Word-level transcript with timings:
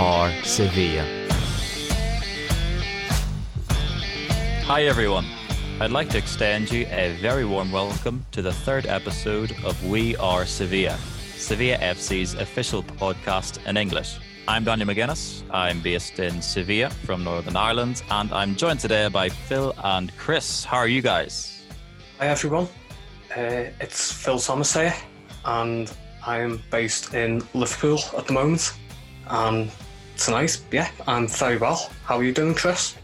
are 0.00 0.32
Sevilla. 0.42 1.04
Hi, 4.64 4.84
everyone. 4.84 5.24
I'd 5.80 5.92
like 5.92 6.08
to 6.10 6.18
extend 6.18 6.72
you 6.72 6.86
a 6.90 7.16
very 7.20 7.44
warm 7.44 7.70
welcome 7.70 8.26
to 8.32 8.42
the 8.42 8.52
third 8.52 8.86
episode 8.86 9.52
of 9.64 9.84
We 9.86 10.16
Are 10.16 10.46
Sevilla, 10.46 10.98
Sevilla 11.36 11.78
FC's 11.78 12.34
official 12.34 12.82
podcast 12.82 13.64
in 13.66 13.76
English. 13.76 14.18
I'm 14.48 14.64
Daniel 14.64 14.88
McGuinness. 14.88 15.44
I'm 15.52 15.80
based 15.80 16.18
in 16.18 16.42
Sevilla 16.42 16.90
from 16.90 17.22
Northern 17.22 17.56
Ireland, 17.56 18.02
and 18.10 18.32
I'm 18.32 18.56
joined 18.56 18.80
today 18.80 19.08
by 19.08 19.28
Phil 19.28 19.74
and 19.84 20.16
Chris. 20.16 20.64
How 20.64 20.78
are 20.78 20.88
you 20.88 21.02
guys? 21.02 21.62
Hi, 22.18 22.28
everyone. 22.28 22.66
Uh, 23.30 23.70
it's 23.80 24.10
Phil 24.10 24.40
Thomas 24.40 24.74
here, 24.74 24.94
and 25.44 25.92
I'm 26.26 26.60
based 26.72 27.14
in 27.14 27.46
Liverpool 27.54 28.00
at 28.18 28.26
the 28.26 28.32
moment. 28.32 28.72
And 29.26 29.70
tonight, 30.16 30.60
yeah, 30.70 30.90
I'm 31.06 31.28
very 31.28 31.56
well. 31.56 31.90
How 32.04 32.16
are 32.18 32.24
you 32.24 32.32
doing, 32.32 32.54
Chris? 32.54 32.96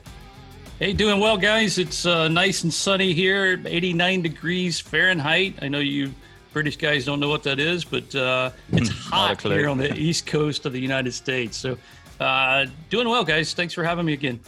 Hey, 0.78 0.92
doing 0.92 1.20
well, 1.20 1.37
guys. 1.37 1.78
It's 1.78 2.06
uh, 2.06 2.28
nice 2.28 2.62
and 2.62 2.73
sunny 2.73 3.12
here, 3.12 3.60
89 3.66 4.23
degrees 4.23 4.80
Fahrenheit. 4.80 5.56
I 5.60 5.68
know 5.68 5.78
you 5.78 6.15
British 6.52 6.77
guys 6.77 7.04
don't 7.04 7.20
know 7.20 7.28
what 7.28 7.42
that 7.42 7.60
is, 7.60 7.84
but 7.84 8.15
uh, 8.15 8.51
it's 8.73 8.88
hot 8.88 9.41
here 9.42 9.68
on 9.68 9.78
the 9.78 9.95
east 9.98 10.27
coast 10.27 10.66
of 10.66 10.73
the 10.73 10.80
United 10.80 11.12
States. 11.12 11.56
So, 11.56 11.77
uh, 12.18 12.66
doing 12.88 13.09
well, 13.09 13.24
guys. 13.24 13.52
Thanks 13.54 13.74
for 13.74 13.84
having 13.84 14.06
me 14.06 14.15
again. 14.15 14.40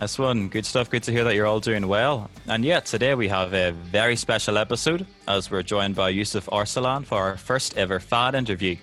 That's 0.00 0.18
one. 0.18 0.48
Good 0.48 0.64
stuff. 0.64 0.88
Good 0.88 1.02
to 1.04 1.12
hear 1.12 1.24
that 1.24 1.34
you're 1.34 1.46
all 1.46 1.60
doing 1.60 1.86
well. 1.86 2.30
And 2.46 2.64
yeah, 2.64 2.80
today 2.80 3.14
we 3.14 3.28
have 3.28 3.52
a 3.52 3.72
very 3.72 4.16
special 4.16 4.56
episode 4.56 5.06
as 5.28 5.50
we're 5.50 5.62
joined 5.62 5.94
by 5.94 6.08
Yusuf 6.08 6.48
Arslan 6.50 7.04
for 7.04 7.18
our 7.18 7.36
first 7.36 7.76
ever 7.76 8.00
fan 8.00 8.34
interview. 8.34 8.76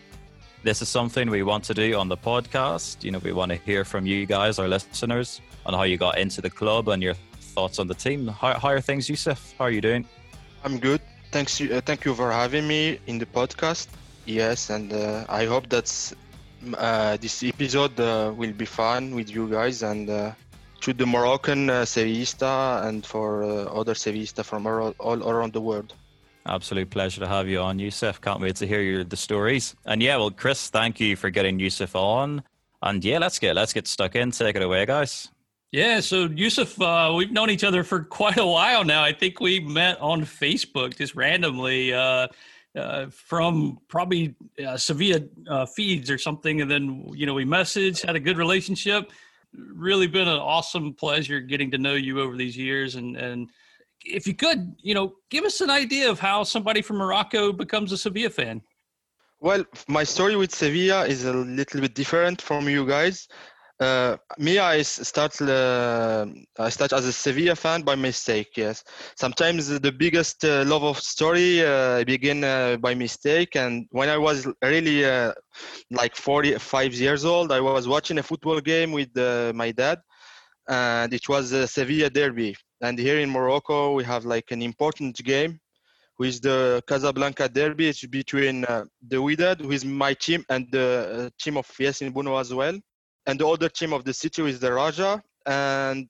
This 0.63 0.81
is 0.81 0.89
something 0.89 1.30
we 1.30 1.44
want 1.44 1.63
to 1.66 1.73
do 1.73 1.95
on 1.97 2.09
the 2.09 2.17
podcast. 2.17 3.03
You 3.03 3.11
know, 3.11 3.19
we 3.19 3.31
want 3.31 3.52
to 3.52 3.58
hear 3.58 3.86
from 3.86 4.05
you 4.05 4.25
guys, 4.25 4.59
our 4.59 4.67
listeners, 4.67 5.39
on 5.66 5.73
how 5.73 5.83
you 5.83 5.97
got 5.97 6.17
into 6.17 6.41
the 6.41 6.50
club 6.50 6.89
and 6.89 7.02
your 7.02 7.13
thoughts 7.55 7.80
on 7.80 7.88
the 7.88 7.94
team. 7.94 8.27
How, 8.27 8.59
how 8.59 8.69
are 8.69 8.81
things, 8.81 9.08
Yusuf? 9.09 9.53
How 9.58 9.66
are 9.66 9.72
you 9.72 9.81
doing? 9.81 10.05
I'm 10.63 10.80
good. 10.80 11.02
Thanks. 11.31 11.61
Uh, 11.61 11.81
thank 11.85 12.05
you 12.05 12.16
for 12.16 12.31
having 12.31 12.67
me 12.67 13.00
in 13.08 13.17
the 13.19 13.25
podcast. 13.25 13.88
Yes, 14.25 14.69
and 14.69 14.91
uh, 14.91 15.25
I 15.30 15.45
hope 15.45 15.69
that 15.69 15.88
uh, 16.78 17.17
this 17.17 17.44
episode 17.44 18.00
uh, 18.00 18.33
will 18.35 18.52
be 18.52 18.66
fun 18.66 19.16
with 19.16 19.30
you 19.30 19.47
guys 19.47 19.83
and 19.83 20.09
uh, 20.09 20.31
to 20.81 20.94
the 20.94 21.05
Moroccan 21.05 21.69
uh, 21.69 21.83
Sevillista 21.83 22.83
and 22.85 23.05
for 23.05 23.44
other 23.69 23.94
Sevista 23.94 24.44
from 24.44 24.67
all, 24.67 24.94
all 25.00 25.30
around 25.30 25.53
the 25.53 25.61
world. 25.61 25.94
Absolute 26.48 26.90
pleasure 26.90 27.20
to 27.20 27.28
have 27.28 27.48
you 27.48 27.59
on, 27.59 27.78
Yusuf. 27.78 28.22
Can't 28.22 28.40
wait 28.40 28.56
to 28.58 28.67
hear 28.67 28.81
your 28.81 29.03
the 29.03 29.17
stories. 29.17 29.76
And 29.86 30.02
yeah, 30.02 30.16
well, 30.16 30.31
Chris, 30.31 30.70
thank 30.70 31.00
you 31.00 31.16
for 31.16 31.30
getting 31.30 31.59
Yusuf 31.59 31.95
on. 31.95 32.42
And 32.81 33.03
yeah, 33.03 33.20
let's 33.20 33.38
get 33.38 33.56
let's 33.56 33.73
get 33.73 33.88
stuck 33.88 34.16
in. 34.16 34.31
Take 34.31 34.56
it 34.56 34.62
away, 34.62 34.86
guys. 34.86 35.30
Yeah, 35.73 36.00
so 36.00 36.30
Yusuf, 36.34 36.80
uh, 36.81 37.14
we've 37.16 37.31
known 37.31 37.50
each 37.50 37.66
other 37.66 37.84
for 37.84 38.03
quite 38.20 38.38
a 38.38 38.45
while 38.45 38.86
now. 38.86 39.03
I 39.03 39.12
think 39.12 39.42
we 39.42 39.59
met 39.59 40.00
on 40.00 40.22
Facebook 40.22 40.98
just 40.98 41.16
randomly 41.16 41.94
uh, 41.94 42.28
uh, 42.78 43.08
from 43.08 43.80
probably 43.90 44.34
uh, 44.66 44.78
Sevilla 44.78 45.20
uh, 45.50 45.66
feeds 45.66 46.09
or 46.09 46.18
something, 46.18 46.62
and 46.62 46.72
then 46.72 47.12
you 47.14 47.25
know 47.25 47.34
we 47.34 47.45
messaged, 47.45 48.06
had 48.06 48.16
a 48.16 48.22
good 48.22 48.38
relationship 48.38 49.12
really 49.53 50.08
been 50.08 50.28
an 50.28 50.38
awesome 50.38 50.94
pleasure 50.94 51.40
getting 51.40 51.72
to 51.72 51.78
know 51.78 51.95
you 51.95 52.20
over 52.20 52.36
these 52.36 52.58
years 52.58 52.95
and 52.95 53.16
and 53.18 53.50
if 54.08 54.27
you 54.27 54.33
could 54.33 54.75
you 54.81 54.94
know 54.94 55.13
give 55.30 55.44
us 55.44 55.61
an 55.61 55.69
idea 55.69 56.09
of 56.09 56.19
how 56.19 56.44
somebody 56.44 56.81
from 56.81 56.97
morocco 56.97 57.52
becomes 57.52 57.91
a 57.91 57.97
sevilla 57.97 58.30
fan 58.30 58.61
well 59.39 59.63
my 59.88 60.03
story 60.03 60.36
with 60.36 60.53
sevilla 60.53 61.05
is 61.05 61.25
a 61.25 61.33
little 61.33 61.81
bit 61.81 61.94
different 61.94 62.41
from 62.41 62.68
you 62.69 62.85
guys 62.85 63.28
uh, 63.79 64.18
me, 64.40 64.57
I 64.57 64.81
start 64.81 65.40
uh, 65.40 66.25
I 66.57 66.69
start 66.69 66.94
as 66.94 67.06
a 67.06 67.13
Sevilla 67.13 67.56
fan 67.56 67.84
by 67.84 67.94
mistake. 67.94 68.57
Yes, 68.57 68.84
sometimes 69.16 69.68
the 69.68 69.91
biggest 69.91 70.44
uh, 70.44 70.63
love 70.66 70.84
of 70.84 70.97
story 70.97 71.63
uh, 71.63 72.03
begin 72.03 72.44
uh, 72.44 72.78
by 72.78 72.95
mistake. 72.95 73.56
And 73.56 73.85
when 73.91 74.09
I 74.09 74.18
was 74.18 74.47
really 74.63 75.06
uh, 75.06 75.34
like 75.91 76.16
45 76.16 76.94
years 76.95 77.24
old, 77.24 77.51
I 77.51 77.59
was 77.59 77.88
watching 77.88 78.18
a 78.18 78.24
football 78.24 78.59
game 78.62 78.91
with 78.91 79.16
my 79.53 79.72
dad, 79.72 80.00
and 80.68 81.13
it 81.13 81.29
was 81.29 81.51
a 81.51 81.68
Sevilla 81.68 82.09
derby. 82.09 82.56
And 82.81 82.99
here 82.99 83.19
in 83.19 83.29
Morocco, 83.29 83.93
we 83.93 84.03
have 84.03 84.25
like 84.25 84.51
an 84.51 84.61
important 84.61 85.15
game, 85.23 85.59
is 86.19 86.39
the 86.39 86.83
Casablanca 86.88 87.49
derby. 87.49 87.89
It's 87.89 88.05
between 88.05 88.61
the 88.61 89.17
Wydad, 89.17 89.61
who 89.61 89.71
is 89.71 89.85
my 89.85 90.13
team, 90.13 90.45
and 90.49 90.67
the 90.71 91.31
team 91.39 91.57
of 91.57 91.67
Yacine 91.67 92.11
Bounou 92.13 92.39
as 92.39 92.53
well 92.53 92.77
and 93.27 93.38
the 93.39 93.47
other 93.47 93.69
team 93.69 93.93
of 93.93 94.03
the 94.05 94.13
city 94.13 94.41
is 94.43 94.59
the 94.59 94.71
Raja, 94.73 95.21
and 95.45 96.07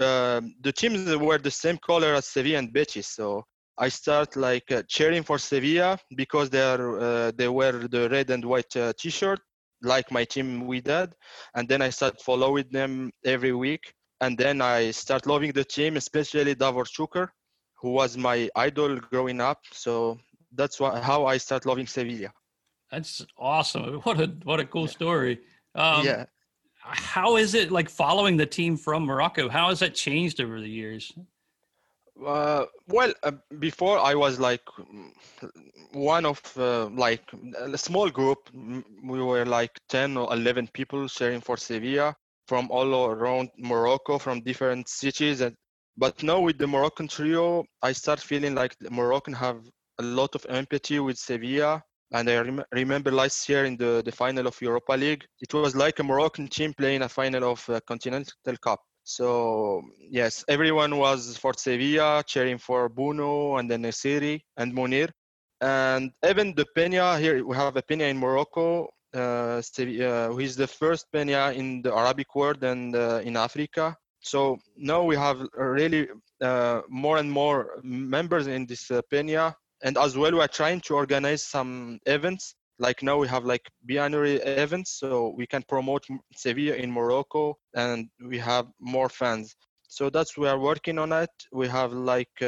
uh, 0.00 0.40
the 0.62 0.72
teams 0.72 1.14
were 1.16 1.38
the 1.38 1.50
same 1.50 1.76
color 1.76 2.14
as 2.14 2.26
Sevilla 2.26 2.58
and 2.58 2.72
Betis. 2.72 3.06
So 3.06 3.44
I 3.78 3.90
start 3.90 4.34
like 4.34 4.72
uh, 4.72 4.82
cheering 4.88 5.22
for 5.22 5.38
Sevilla 5.38 5.98
because 6.16 6.48
they 6.48 6.62
are 6.62 6.98
uh, 6.98 7.32
they 7.36 7.48
wear 7.48 7.72
the 7.72 8.08
red 8.08 8.30
and 8.30 8.44
white 8.44 8.74
uh, 8.76 8.94
T-shirt 8.98 9.40
like 9.82 10.10
my 10.10 10.24
team 10.24 10.62
Wydad, 10.66 11.12
and 11.54 11.68
then 11.68 11.82
I 11.82 11.90
start 11.90 12.20
following 12.22 12.64
them 12.70 13.12
every 13.24 13.52
week, 13.52 13.92
and 14.24 14.36
then 14.38 14.60
I 14.60 14.90
start 14.90 15.26
loving 15.26 15.52
the 15.52 15.64
team, 15.64 15.96
especially 15.96 16.54
Davor 16.54 16.84
Šuker, 16.84 17.28
who 17.80 17.90
was 17.90 18.16
my 18.16 18.48
idol 18.56 18.98
growing 18.98 19.40
up. 19.40 19.60
So 19.72 20.18
that's 20.52 20.80
why, 20.80 21.00
how 21.00 21.26
I 21.26 21.36
start 21.38 21.66
loving 21.66 21.86
Sevilla. 21.86 22.30
That's 22.90 23.26
awesome! 23.38 24.00
What 24.06 24.20
a 24.20 24.26
what 24.44 24.60
a 24.60 24.66
cool 24.66 24.88
yeah. 24.88 24.98
story. 24.98 25.34
Um, 25.74 26.04
yeah 26.04 26.24
how 26.84 27.36
is 27.36 27.54
it 27.54 27.72
like 27.72 27.88
following 27.88 28.36
the 28.36 28.46
team 28.46 28.76
from 28.76 29.04
Morocco? 29.04 29.48
How 29.48 29.70
has 29.70 29.80
that 29.80 29.94
changed 29.94 30.40
over 30.40 30.60
the 30.60 30.68
years? 30.68 31.12
Uh, 32.24 32.66
well, 32.88 33.12
uh, 33.22 33.32
before 33.58 33.98
I 33.98 34.14
was 34.14 34.38
like 34.38 34.62
one 35.92 36.26
of 36.26 36.40
uh, 36.58 36.86
like 36.86 37.24
a 37.58 37.78
small 37.78 38.10
group. 38.10 38.50
We 39.02 39.22
were 39.22 39.46
like 39.46 39.80
ten 39.88 40.16
or 40.16 40.32
eleven 40.32 40.68
people 40.68 41.08
sharing 41.08 41.40
for 41.40 41.56
Sevilla 41.56 42.14
from 42.46 42.70
all 42.70 43.06
around 43.06 43.50
Morocco, 43.58 44.18
from 44.18 44.40
different 44.40 44.88
cities. 44.88 45.40
And 45.40 45.54
but 45.96 46.22
now 46.22 46.40
with 46.40 46.58
the 46.58 46.66
Moroccan 46.66 47.08
trio, 47.08 47.64
I 47.82 47.92
start 47.92 48.20
feeling 48.20 48.54
like 48.54 48.74
Moroccan 48.90 49.34
have 49.34 49.60
a 49.98 50.02
lot 50.02 50.34
of 50.34 50.44
empathy 50.48 50.98
with 50.98 51.18
Sevilla 51.18 51.82
and 52.14 52.30
I 52.30 52.36
rem- 52.36 52.64
remember 52.72 53.10
last 53.10 53.48
year 53.48 53.64
in 53.64 53.76
the, 53.76 54.00
the 54.04 54.12
final 54.12 54.46
of 54.46 54.60
Europa 54.62 54.92
League, 54.92 55.24
it 55.40 55.52
was 55.52 55.74
like 55.74 55.98
a 55.98 56.04
Moroccan 56.04 56.46
team 56.46 56.72
playing 56.72 57.02
a 57.02 57.08
final 57.08 57.50
of 57.50 57.68
a 57.68 57.80
Continental 57.80 58.56
Cup. 58.62 58.80
So 59.02 59.82
yes, 59.98 60.44
everyone 60.48 60.96
was 60.96 61.36
for 61.36 61.52
Sevilla, 61.56 62.22
cheering 62.24 62.58
for 62.58 62.88
Bounou 62.88 63.58
and 63.58 63.68
then 63.68 63.82
Nesyri 63.82 64.40
and 64.56 64.72
Munir. 64.72 65.10
And 65.60 66.12
even 66.24 66.54
the 66.54 66.66
Peña 66.76 67.18
here, 67.18 67.44
we 67.44 67.56
have 67.56 67.76
a 67.76 67.82
Peña 67.82 68.08
in 68.08 68.16
Morocco, 68.16 68.88
uh, 69.14 69.62
uh, 69.78 70.28
who 70.28 70.40
is 70.40 70.56
the 70.56 70.66
first 70.66 71.06
Peña 71.12 71.54
in 71.54 71.82
the 71.82 71.94
Arabic 71.94 72.34
world 72.34 72.62
and 72.64 72.94
uh, 72.96 73.20
in 73.24 73.36
Africa. 73.36 73.96
So 74.20 74.58
now 74.76 75.02
we 75.02 75.16
have 75.16 75.46
really 75.54 76.08
uh, 76.40 76.80
more 76.88 77.18
and 77.18 77.30
more 77.30 77.80
members 77.82 78.46
in 78.46 78.66
this 78.66 78.90
uh, 78.90 79.02
and 79.82 79.98
as 79.98 80.16
well 80.16 80.32
we're 80.32 80.46
trying 80.46 80.80
to 80.82 80.94
organize 80.94 81.44
some 81.44 81.98
events. 82.06 82.54
Like 82.78 83.02
now 83.02 83.18
we 83.18 83.28
have 83.28 83.44
like 83.44 83.62
biannuary 83.88 84.44
events. 84.44 84.98
So 84.98 85.34
we 85.36 85.46
can 85.46 85.62
promote 85.62 86.04
sevilla 86.34 86.74
in 86.74 86.90
morocco 86.90 87.56
and 87.74 88.08
we 88.26 88.38
have 88.38 88.66
more 88.80 89.08
fans. 89.08 89.54
So 89.88 90.10
that's 90.10 90.36
we 90.36 90.48
are 90.48 90.58
working 90.58 90.98
on 90.98 91.12
it. 91.12 91.30
We 91.52 91.68
have 91.68 91.92
like 91.92 92.42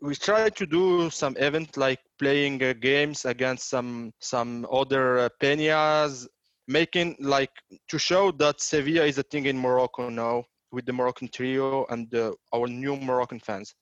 we 0.00 0.14
try 0.14 0.48
to 0.48 0.66
do 0.66 1.10
some 1.10 1.36
event 1.38 1.76
like 1.76 2.00
playing 2.18 2.62
uh, 2.62 2.74
games 2.80 3.24
against 3.24 3.68
some 3.68 4.12
some 4.20 4.66
other 4.70 5.18
uh, 5.18 5.28
peñas 5.40 6.26
making 6.66 7.16
like 7.20 7.52
to 7.88 7.98
show 7.98 8.30
that 8.30 8.60
sevilla 8.60 9.04
is 9.04 9.18
a 9.18 9.22
thing 9.24 9.46
in 9.46 9.58
morocco 9.58 10.08
now 10.08 10.42
with 10.72 10.86
the 10.86 10.92
moroccan 10.92 11.28
trio 11.28 11.84
and 11.90 12.14
uh, 12.14 12.32
our 12.54 12.66
new 12.66 12.96
moroccan 12.96 13.40
fans 13.40 13.74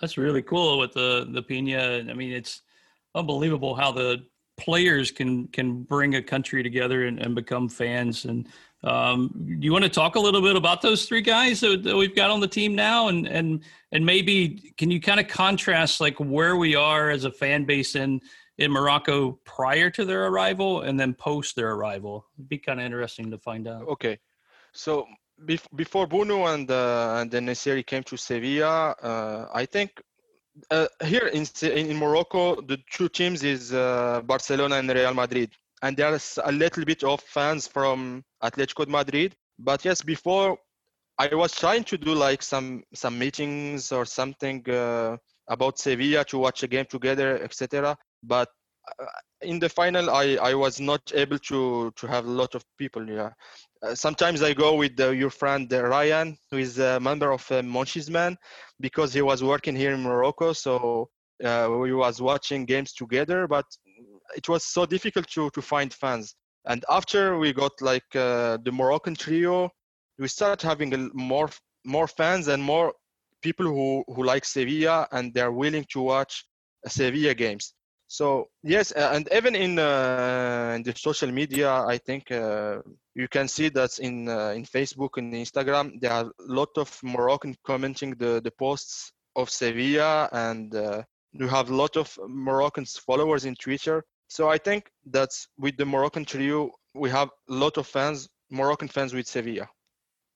that's 0.00 0.18
really 0.18 0.42
cool 0.42 0.78
with 0.78 0.92
the 0.92 1.26
the 1.30 1.42
Peña. 1.42 2.10
I 2.10 2.14
mean, 2.14 2.32
it's 2.32 2.62
unbelievable 3.14 3.74
how 3.74 3.92
the 3.92 4.24
players 4.58 5.10
can 5.10 5.48
can 5.48 5.82
bring 5.82 6.16
a 6.16 6.22
country 6.22 6.62
together 6.62 7.06
and, 7.06 7.18
and 7.20 7.34
become 7.34 7.68
fans. 7.68 8.24
And 8.24 8.48
um, 8.84 9.30
you 9.60 9.72
want 9.72 9.84
to 9.84 9.90
talk 9.90 10.14
a 10.14 10.20
little 10.20 10.42
bit 10.42 10.56
about 10.56 10.82
those 10.82 11.06
three 11.06 11.22
guys 11.22 11.60
that, 11.60 11.82
that 11.84 11.96
we've 11.96 12.14
got 12.14 12.30
on 12.30 12.40
the 12.40 12.48
team 12.48 12.74
now, 12.74 13.08
and 13.08 13.26
and 13.26 13.64
and 13.92 14.04
maybe 14.04 14.74
can 14.76 14.90
you 14.90 15.00
kind 15.00 15.18
of 15.18 15.26
contrast 15.26 16.00
like 16.00 16.18
where 16.20 16.56
we 16.56 16.74
are 16.74 17.10
as 17.10 17.24
a 17.24 17.30
fan 17.30 17.64
base 17.64 17.96
in 17.96 18.20
in 18.58 18.70
Morocco 18.70 19.38
prior 19.44 19.90
to 19.90 20.04
their 20.04 20.26
arrival 20.26 20.82
and 20.82 21.00
then 21.00 21.14
post 21.14 21.56
their 21.56 21.72
arrival? 21.72 22.26
It'd 22.36 22.48
be 22.48 22.58
kind 22.58 22.78
of 22.78 22.84
interesting 22.84 23.30
to 23.30 23.38
find 23.38 23.66
out. 23.66 23.88
Okay, 23.88 24.18
so 24.72 25.06
before 25.74 26.06
Bruno 26.06 26.46
and 26.46 26.70
uh, 26.70 27.16
and 27.20 27.30
then 27.30 27.46
came 27.84 28.02
to 28.02 28.16
Sevilla, 28.18 28.90
uh, 29.02 29.48
I 29.54 29.64
think 29.64 30.02
uh, 30.70 30.88
here 31.04 31.28
in 31.28 31.46
in 31.62 31.96
Morocco 31.96 32.60
the 32.60 32.78
two 32.90 33.08
teams 33.08 33.42
is 33.42 33.72
uh, 33.72 34.20
Barcelona 34.26 34.76
and 34.76 34.90
Real 34.90 35.14
Madrid, 35.14 35.52
and 35.82 35.96
there's 35.96 36.38
a 36.44 36.52
little 36.52 36.84
bit 36.84 37.02
of 37.02 37.22
fans 37.22 37.66
from 37.66 38.24
Atletico 38.44 38.86
Madrid. 38.86 39.34
But 39.58 39.84
yes, 39.84 40.02
before 40.02 40.58
I 41.18 41.34
was 41.34 41.52
trying 41.52 41.84
to 41.84 41.98
do 41.98 42.14
like 42.14 42.42
some 42.42 42.82
some 42.92 43.18
meetings 43.18 43.92
or 43.92 44.04
something 44.04 44.68
uh, 44.68 45.16
about 45.48 45.78
Sevilla 45.78 46.24
to 46.26 46.38
watch 46.38 46.62
a 46.62 46.68
game 46.68 46.86
together, 46.86 47.42
etc. 47.42 47.96
But 48.22 48.48
uh, 48.98 49.06
in 49.42 49.58
the 49.60 49.68
final, 49.68 50.10
I, 50.10 50.36
I 50.42 50.54
was 50.54 50.80
not 50.80 51.12
able 51.14 51.38
to 51.50 51.92
to 51.92 52.06
have 52.08 52.26
a 52.26 52.30
lot 52.30 52.54
of 52.56 52.64
people. 52.78 53.08
Yeah, 53.08 53.30
uh, 53.82 53.94
sometimes 53.94 54.42
I 54.42 54.54
go 54.54 54.74
with 54.74 54.98
uh, 54.98 55.10
your 55.10 55.30
friend 55.30 55.72
uh, 55.72 55.84
Ryan, 55.84 56.36
who 56.50 56.58
is 56.58 56.78
a 56.78 56.98
member 56.98 57.30
of 57.30 57.50
uh, 57.52 57.62
Monchi's 57.62 58.10
Men, 58.10 58.36
because 58.80 59.14
he 59.14 59.22
was 59.22 59.42
working 59.44 59.76
here 59.76 59.92
in 59.92 60.02
Morocco. 60.02 60.52
So 60.52 61.08
uh, 61.44 61.68
we 61.80 61.94
was 61.94 62.20
watching 62.20 62.64
games 62.64 62.92
together, 62.92 63.46
but 63.46 63.66
it 64.36 64.48
was 64.48 64.64
so 64.64 64.84
difficult 64.84 65.28
to 65.28 65.50
to 65.50 65.62
find 65.62 65.94
fans. 65.94 66.34
And 66.66 66.84
after 66.88 67.38
we 67.38 67.52
got 67.52 67.72
like 67.80 68.04
uh, 68.14 68.58
the 68.64 68.72
Moroccan 68.72 69.14
trio, 69.14 69.70
we 70.18 70.28
started 70.28 70.66
having 70.66 71.10
more 71.14 71.50
more 71.84 72.08
fans 72.08 72.48
and 72.48 72.62
more 72.62 72.94
people 73.42 73.66
who 73.66 74.04
who 74.14 74.24
like 74.24 74.44
Sevilla 74.44 75.06
and 75.12 75.34
they're 75.34 75.52
willing 75.52 75.84
to 75.90 76.00
watch 76.00 76.44
Sevilla 76.86 77.34
games. 77.34 77.74
So 78.06 78.48
yes, 78.62 78.92
and 78.92 79.28
even 79.32 79.54
in, 79.54 79.78
uh, 79.78 80.74
in 80.76 80.82
the 80.82 80.94
social 80.96 81.30
media, 81.32 81.72
I 81.72 81.98
think 81.98 82.30
uh, 82.30 82.80
you 83.14 83.28
can 83.28 83.48
see 83.48 83.70
that 83.70 83.98
in 83.98 84.28
uh, 84.28 84.50
in 84.50 84.64
Facebook 84.64 85.16
and 85.16 85.32
Instagram 85.32 86.00
there 86.00 86.12
are 86.12 86.26
a 86.26 86.32
lot 86.52 86.68
of 86.76 86.96
Moroccan 87.02 87.56
commenting 87.64 88.14
the 88.18 88.40
the 88.40 88.52
posts 88.52 89.12
of 89.36 89.50
Sevilla, 89.50 90.28
and 90.32 90.74
uh, 90.74 91.02
you 91.32 91.48
have 91.48 91.70
a 91.70 91.74
lot 91.74 91.96
of 91.96 92.16
Moroccan 92.28 92.84
followers 92.84 93.44
in 93.46 93.54
Twitter. 93.56 94.04
So 94.28 94.48
I 94.48 94.58
think 94.58 94.90
that 95.10 95.30
with 95.58 95.76
the 95.76 95.84
Moroccan 95.84 96.24
trio, 96.24 96.70
we 96.94 97.10
have 97.10 97.30
a 97.48 97.52
lot 97.52 97.76
of 97.76 97.86
fans, 97.86 98.28
Moroccan 98.50 98.88
fans 98.88 99.12
with 99.12 99.26
Sevilla. 99.26 99.68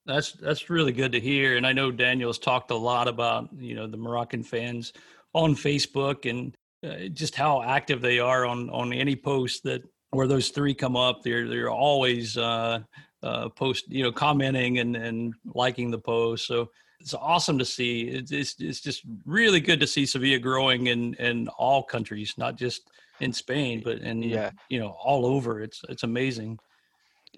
That's 0.05 0.31
that's 0.33 0.69
really 0.69 0.91
good 0.91 1.11
to 1.11 1.19
hear, 1.19 1.57
and 1.57 1.67
I 1.67 1.73
know 1.73 1.91
Daniel's 1.91 2.39
talked 2.39 2.71
a 2.71 2.75
lot 2.75 3.07
about 3.07 3.49
you 3.57 3.75
know 3.75 3.87
the 3.87 3.97
Moroccan 3.97 4.43
fans 4.43 4.93
on 5.33 5.55
Facebook 5.55 6.29
and 6.29 6.55
uh, 6.83 7.09
just 7.09 7.35
how 7.35 7.61
active 7.61 8.01
they 8.01 8.19
are 8.19 8.45
on 8.45 8.69
on 8.69 8.93
any 8.93 9.15
post 9.15 9.63
that 9.63 9.83
where 10.11 10.27
those 10.27 10.49
three 10.49 10.73
come 10.73 10.95
up. 10.95 11.21
They're 11.21 11.47
they're 11.47 11.69
always 11.69 12.37
uh, 12.37 12.79
uh, 13.21 13.49
post 13.49 13.85
you 13.89 14.03
know 14.03 14.11
commenting 14.11 14.79
and 14.79 14.95
and 14.95 15.33
liking 15.53 15.91
the 15.91 15.99
post. 15.99 16.47
So 16.47 16.69
it's 16.99 17.13
awesome 17.13 17.57
to 17.59 17.65
see. 17.65 18.01
It's, 18.01 18.31
it's 18.31 18.55
it's 18.59 18.81
just 18.81 19.03
really 19.25 19.59
good 19.59 19.79
to 19.79 19.87
see 19.87 20.05
Sevilla 20.05 20.39
growing 20.39 20.87
in 20.87 21.13
in 21.15 21.47
all 21.49 21.83
countries, 21.83 22.33
not 22.37 22.55
just 22.55 22.89
in 23.21 23.33
Spain, 23.33 23.81
but 23.83 23.99
and 24.01 24.23
yeah. 24.23 24.51
you 24.69 24.79
know 24.79 24.95
all 25.03 25.25
over. 25.25 25.61
It's 25.61 25.81
it's 25.89 26.03
amazing. 26.03 26.59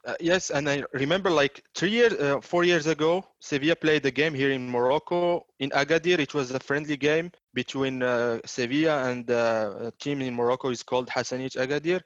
Uh, 0.06 0.16
yes, 0.19 0.50
and 0.50 0.68
I 0.69 0.83
remember 0.94 1.30
like 1.30 1.63
three 1.75 1.89
years, 1.89 2.13
uh, 2.13 2.39
four 2.42 2.63
years 2.63 2.88
ago, 2.88 3.24
Sevilla 3.39 3.75
played 3.75 4.06
a 4.06 4.12
game 4.12 4.33
here 4.33 4.51
in 4.51 4.69
Morocco 4.69 5.45
in 5.60 5.69
Agadir. 5.72 6.18
It 6.18 6.33
was 6.33 6.51
a 6.51 6.60
friendly 6.60 6.98
game 6.98 7.31
between 7.54 8.01
uh, 8.01 8.39
Sevilla 8.45 9.10
and 9.12 9.30
uh, 9.30 9.74
a 9.80 9.92
team 10.00 10.22
in 10.22 10.33
Morocco 10.33 10.69
is 10.69 10.81
called 10.81 11.07
Hassaniyet 11.10 11.57
Agadir, 11.57 12.01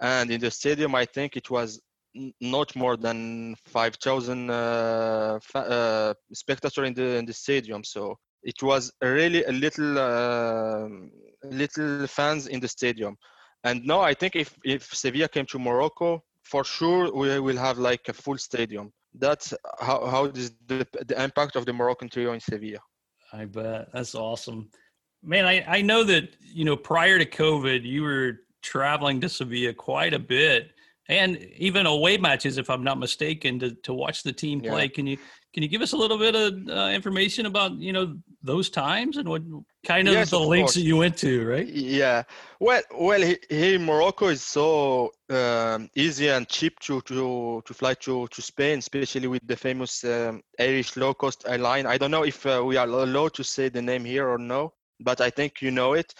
and 0.00 0.30
in 0.30 0.40
the 0.40 0.50
stadium, 0.50 0.94
I 0.94 1.06
think 1.06 1.36
it 1.36 1.48
was 1.48 1.80
not 2.40 2.74
more 2.74 2.96
than 2.96 3.54
5,000 3.66 4.50
uh, 4.50 5.38
uh, 5.54 6.14
spectators 6.32 6.88
in 6.88 6.94
the 6.94 7.16
in 7.16 7.24
the 7.24 7.32
stadium. 7.32 7.84
So 7.84 8.18
it 8.42 8.62
was 8.62 8.92
really 9.00 9.44
a 9.44 9.52
little 9.52 9.98
um, 9.98 11.10
little 11.44 12.06
fans 12.06 12.46
in 12.46 12.60
the 12.60 12.68
stadium. 12.68 13.16
And 13.64 13.84
now 13.84 14.00
I 14.00 14.14
think 14.14 14.36
if 14.36 14.56
if 14.64 14.82
Sevilla 14.94 15.28
came 15.28 15.46
to 15.46 15.58
Morocco, 15.58 16.22
for 16.44 16.64
sure 16.64 17.12
we 17.12 17.38
will 17.40 17.56
have 17.56 17.78
like 17.78 18.08
a 18.08 18.12
full 18.12 18.38
stadium. 18.38 18.92
That's 19.14 19.52
how 19.80 20.06
how 20.06 20.26
is 20.26 20.52
the 20.66 20.86
the 21.06 21.22
impact 21.22 21.56
of 21.56 21.66
the 21.66 21.72
Moroccan 21.72 22.08
trio 22.08 22.32
in 22.32 22.40
Sevilla. 22.40 22.78
I 23.32 23.44
bet 23.44 23.88
that's 23.92 24.14
awesome, 24.14 24.70
man. 25.22 25.44
I 25.46 25.64
I 25.66 25.82
know 25.82 26.04
that 26.04 26.36
you 26.40 26.64
know 26.64 26.76
prior 26.76 27.18
to 27.18 27.26
COVID, 27.26 27.84
you 27.84 28.02
were 28.02 28.40
traveling 28.62 29.20
to 29.20 29.28
Sevilla 29.28 29.72
quite 29.72 30.14
a 30.14 30.18
bit 30.18 30.72
and 31.08 31.38
even 31.56 31.86
away 31.86 32.18
matches, 32.18 32.58
if 32.58 32.68
I'm 32.68 32.84
not 32.84 32.98
mistaken, 32.98 33.58
to, 33.60 33.74
to 33.74 33.94
watch 33.94 34.22
the 34.22 34.32
team 34.32 34.60
play. 34.60 34.82
Yeah. 34.82 34.88
Can 34.88 35.06
you 35.06 35.18
can 35.54 35.62
you 35.62 35.68
give 35.68 35.82
us 35.82 35.92
a 35.92 35.96
little 35.96 36.18
bit 36.18 36.34
of 36.34 36.68
uh, 36.68 36.90
information 36.92 37.46
about 37.46 37.72
you 37.72 37.92
know 37.92 38.16
those 38.42 38.70
times 38.70 39.16
and 39.16 39.28
what 39.28 39.42
kind 39.84 40.06
of 40.06 40.14
yes, 40.14 40.30
the 40.30 40.38
of 40.38 40.46
links 40.46 40.72
course. 40.72 40.74
that 40.74 40.82
you 40.82 40.96
went 40.96 41.16
to, 41.18 41.46
right? 41.46 41.66
Yeah. 41.66 42.22
Well, 42.60 42.82
well, 42.96 43.20
here 43.20 43.74
in 43.74 43.84
Morocco 43.84 44.28
is 44.28 44.42
so 44.42 45.10
um, 45.30 45.88
easy 45.94 46.28
and 46.28 46.48
cheap 46.48 46.78
to 46.80 47.00
to 47.02 47.62
to 47.64 47.74
fly 47.74 47.94
to 47.94 48.28
to 48.28 48.42
Spain, 48.42 48.78
especially 48.78 49.28
with 49.28 49.46
the 49.46 49.56
famous 49.56 50.04
um, 50.04 50.42
Irish 50.60 50.96
low 50.96 51.14
cost 51.14 51.44
airline. 51.48 51.86
I 51.86 51.98
don't 51.98 52.10
know 52.10 52.24
if 52.24 52.44
uh, 52.46 52.62
we 52.64 52.76
are 52.76 52.86
allowed 52.86 53.34
to 53.34 53.44
say 53.44 53.68
the 53.68 53.82
name 53.82 54.04
here 54.04 54.28
or 54.28 54.38
no, 54.38 54.74
but 55.00 55.20
I 55.20 55.30
think 55.30 55.62
you 55.62 55.70
know 55.70 55.94
it. 55.94 56.14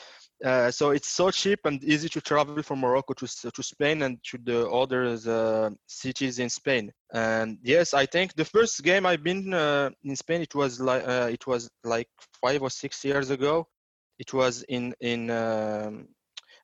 Uh, 0.45 0.71
so 0.71 0.91
it's 0.91 1.09
so 1.09 1.31
cheap 1.31 1.59
and 1.65 1.83
easy 1.83 2.09
to 2.09 2.21
travel 2.21 2.63
from 2.63 2.81
Morocco 2.81 3.13
to 3.15 3.27
to 3.27 3.63
Spain 3.63 4.03
and 4.03 4.19
to 4.23 4.39
the 4.39 4.69
other 4.71 5.19
uh, 5.27 5.71
cities 5.87 6.39
in 6.39 6.49
Spain. 6.49 6.93
And 7.13 7.59
yes, 7.63 7.93
I 7.93 8.07
think 8.07 8.35
the 8.35 8.45
first 8.45 8.83
game 8.85 9.05
I've 9.05 9.25
been 9.25 9.53
uh, 9.53 9.91
in 10.05 10.15
Spain 10.15 10.43
it 10.43 10.55
was 10.55 10.81
like 10.81 11.07
uh, 11.07 11.29
it 11.33 11.47
was 11.47 11.69
like 11.83 12.09
five 12.41 12.63
or 12.63 12.71
six 12.71 13.05
years 13.05 13.31
ago. 13.31 13.67
It 14.19 14.33
was 14.33 14.63
in 14.69 14.95
in 15.01 15.31
um, 15.31 16.09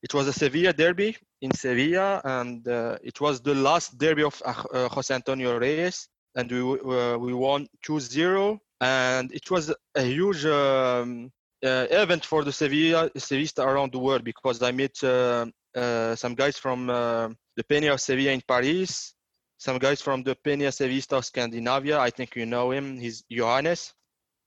it 0.03 0.15
was 0.15 0.29
a 0.29 0.33
Sevilla 0.33 0.73
derby 0.73 1.17
in 1.41 1.51
Sevilla, 1.53 2.21
and 2.25 2.67
uh, 2.69 2.99
it 3.03 3.21
was 3.21 3.41
the 3.41 3.55
last 3.55 3.99
derby 3.99 4.23
of 4.23 4.41
Jose 4.95 5.13
Antonio 5.13 5.59
Reyes, 5.59 6.09
and 6.37 6.51
we 6.51 6.63
we 6.63 7.33
won 7.35 7.67
2-0 7.85 8.59
and 8.81 9.33
it 9.33 9.51
was 9.51 9.73
a 9.95 10.03
huge 10.03 10.45
um, 10.45 11.31
uh, 11.31 11.44
event 11.65 12.25
for 12.25 12.45
the 12.45 12.53
Sevilla 12.53 13.11
Sevillista 13.17 13.65
around 13.65 13.93
the 13.93 13.99
world 13.99 14.25
because 14.25 14.63
I 14.63 14.71
met 14.71 15.03
uh, 15.03 15.47
uh, 15.75 16.15
some 16.15 16.35
guys 16.35 16.59
from 16.59 16.87
the 16.87 17.65
Peña 17.71 17.99
Sevilla 17.99 18.33
in 18.33 18.43
Paris, 18.47 19.15
some 19.59 19.79
guys 19.79 20.01
from 20.01 20.23
the 20.23 20.37
Peña 20.47 20.71
Sevillista 20.71 21.19
of 21.19 21.25
Scandinavia. 21.25 21.99
I 21.99 22.11
think 22.11 22.37
you 22.37 22.47
know 22.47 22.71
him. 22.71 22.99
He's 22.99 23.25
Johannes. 23.31 23.93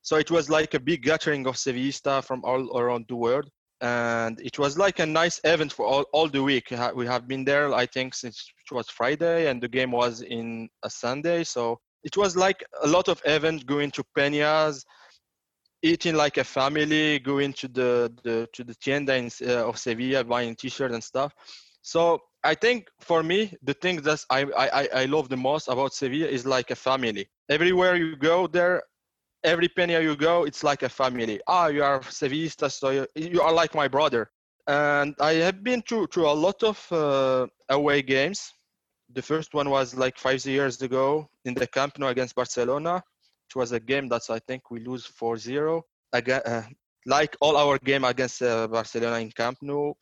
So 0.01 0.15
it 0.17 0.31
was 0.31 0.49
like 0.49 0.73
a 0.73 0.79
big 0.79 1.03
gathering 1.03 1.47
of 1.47 1.55
Sevillista 1.55 2.23
from 2.23 2.41
all 2.45 2.77
around 2.77 3.05
the 3.09 3.15
world. 3.15 3.49
And 3.81 4.39
it 4.41 4.57
was 4.57 4.77
like 4.77 4.99
a 4.99 5.05
nice 5.05 5.39
event 5.43 5.73
for 5.73 5.85
all, 5.85 6.05
all 6.13 6.27
the 6.27 6.41
week. 6.41 6.73
We 6.95 7.05
have 7.05 7.27
been 7.27 7.43
there, 7.43 7.73
I 7.73 7.85
think, 7.85 8.15
since 8.15 8.51
it 8.65 8.73
was 8.73 8.89
Friday, 8.89 9.49
and 9.49 9.61
the 9.61 9.67
game 9.67 9.91
was 9.91 10.21
in 10.21 10.69
a 10.83 10.89
Sunday. 10.89 11.43
So 11.43 11.79
it 12.03 12.17
was 12.17 12.35
like 12.35 12.63
a 12.83 12.87
lot 12.87 13.07
of 13.07 13.21
events 13.25 13.63
going 13.63 13.91
to 13.91 14.03
Peñas, 14.17 14.83
eating 15.81 16.15
like 16.15 16.37
a 16.37 16.43
family, 16.43 17.19
going 17.19 17.53
to 17.53 17.67
the, 17.67 18.13
the 18.23 18.47
to 18.53 18.63
the 18.63 18.75
tienda 18.75 19.15
in, 19.15 19.29
uh, 19.47 19.67
of 19.67 19.77
Sevilla, 19.77 20.23
buying 20.23 20.55
t-shirts 20.55 20.93
and 20.93 21.03
stuff. 21.03 21.33
So 21.81 22.19
I 22.43 22.55
think 22.55 22.87
for 22.99 23.23
me, 23.23 23.53
the 23.63 23.73
thing 23.73 24.01
that 24.01 24.23
I, 24.29 24.43
I, 24.57 24.87
I 25.01 25.05
love 25.05 25.29
the 25.29 25.37
most 25.37 25.67
about 25.67 25.93
Sevilla 25.93 26.27
is 26.27 26.45
like 26.45 26.71
a 26.71 26.75
family. 26.75 27.29
Everywhere 27.49 27.95
you 27.95 28.15
go 28.15 28.47
there, 28.47 28.83
every 29.43 29.69
Peña 29.69 30.01
you 30.01 30.15
go, 30.15 30.43
it's 30.43 30.63
like 30.63 30.83
a 30.83 30.89
family. 30.89 31.39
Ah, 31.47 31.67
you 31.67 31.83
are 31.83 31.99
Sevillista, 32.01 32.71
so 32.71 32.89
you, 32.89 33.07
you 33.15 33.41
are 33.41 33.53
like 33.53 33.73
my 33.75 33.87
brother. 33.87 34.29
And 34.67 35.15
I 35.19 35.33
have 35.35 35.63
been 35.63 35.81
to, 35.83 36.07
to 36.07 36.27
a 36.27 36.31
lot 36.45 36.61
of 36.63 36.91
uh, 36.91 37.47
away 37.69 38.01
games. 38.01 38.51
The 39.13 39.21
first 39.21 39.53
one 39.53 39.69
was 39.69 39.95
like 39.95 40.17
five 40.17 40.45
years 40.45 40.81
ago 40.81 41.29
in 41.45 41.53
the 41.53 41.67
Camp 41.67 41.97
Nou 41.97 42.07
against 42.07 42.35
Barcelona. 42.35 43.01
It 43.49 43.55
was 43.55 43.71
a 43.71 43.79
game 43.79 44.07
that 44.09 44.23
I 44.29 44.39
think 44.39 44.71
we 44.71 44.79
lose 44.79 45.07
4-0. 45.07 45.81
Again, 46.13 46.41
uh, 46.45 46.63
like 47.05 47.35
all 47.41 47.55
our 47.57 47.77
game 47.77 48.03
against 48.03 48.41
uh, 48.41 48.67
Barcelona 48.67 49.19
in 49.19 49.31
Camp 49.31 49.57
Nou. 49.61 49.93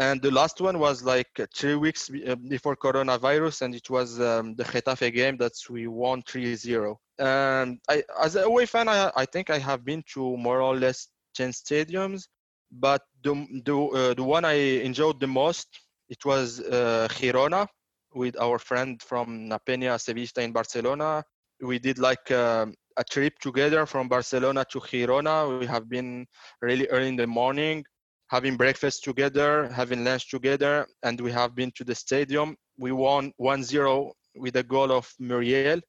And 0.00 0.22
the 0.22 0.30
last 0.30 0.60
one 0.60 0.78
was 0.78 1.02
like 1.02 1.28
three 1.56 1.74
weeks 1.74 2.08
uh, 2.28 2.36
before 2.36 2.76
coronavirus, 2.76 3.62
and 3.62 3.74
it 3.74 3.90
was 3.90 4.20
um, 4.20 4.54
the 4.54 4.62
Getafe 4.64 5.12
game 5.12 5.36
that 5.38 5.54
we 5.68 5.88
won 5.88 6.22
3-0. 6.22 6.94
And 7.18 7.80
I, 7.88 8.04
as 8.22 8.36
a 8.36 8.42
away 8.42 8.66
fan, 8.66 8.88
I, 8.88 9.10
I 9.16 9.24
think 9.24 9.50
I 9.50 9.58
have 9.58 9.84
been 9.84 10.04
to 10.14 10.36
more 10.36 10.60
or 10.60 10.76
less 10.76 11.08
10 11.34 11.50
stadiums, 11.50 12.28
but 12.70 13.02
the 13.24 13.34
the, 13.64 13.76
uh, 13.76 14.14
the 14.14 14.22
one 14.22 14.44
I 14.44 14.54
enjoyed 14.54 15.18
the 15.18 15.26
most 15.26 15.66
it 16.08 16.24
was 16.24 16.60
uh, 16.60 17.08
Girona 17.10 17.66
with 18.14 18.40
our 18.40 18.58
friend 18.58 19.00
from 19.02 19.48
La 19.48 19.58
Peña 19.58 20.00
Sevilla 20.00 20.44
in 20.44 20.52
Barcelona. 20.52 21.22
We 21.60 21.78
did 21.78 21.98
like 21.98 22.30
um, 22.30 22.74
a 22.98 23.04
trip 23.04 23.38
together 23.38 23.86
from 23.86 24.08
Barcelona 24.08 24.64
to 24.72 24.80
Girona. 24.80 25.58
We 25.58 25.66
have 25.66 25.88
been 25.88 26.26
really 26.60 26.86
early 26.88 27.08
in 27.08 27.16
the 27.16 27.26
morning, 27.26 27.84
having 28.28 28.56
breakfast 28.56 29.04
together, 29.04 29.68
having 29.72 30.04
lunch 30.04 30.28
together, 30.28 30.86
and 31.04 31.20
we 31.20 31.32
have 31.32 31.54
been 31.54 31.72
to 31.76 31.84
the 31.84 31.94
stadium. 31.94 32.56
We 32.76 32.92
won 32.92 33.32
1-0 33.40 34.10
with 34.36 34.56
a 34.56 34.62
goal 34.62 34.92
of 34.92 35.10
Muriel. 35.18 35.80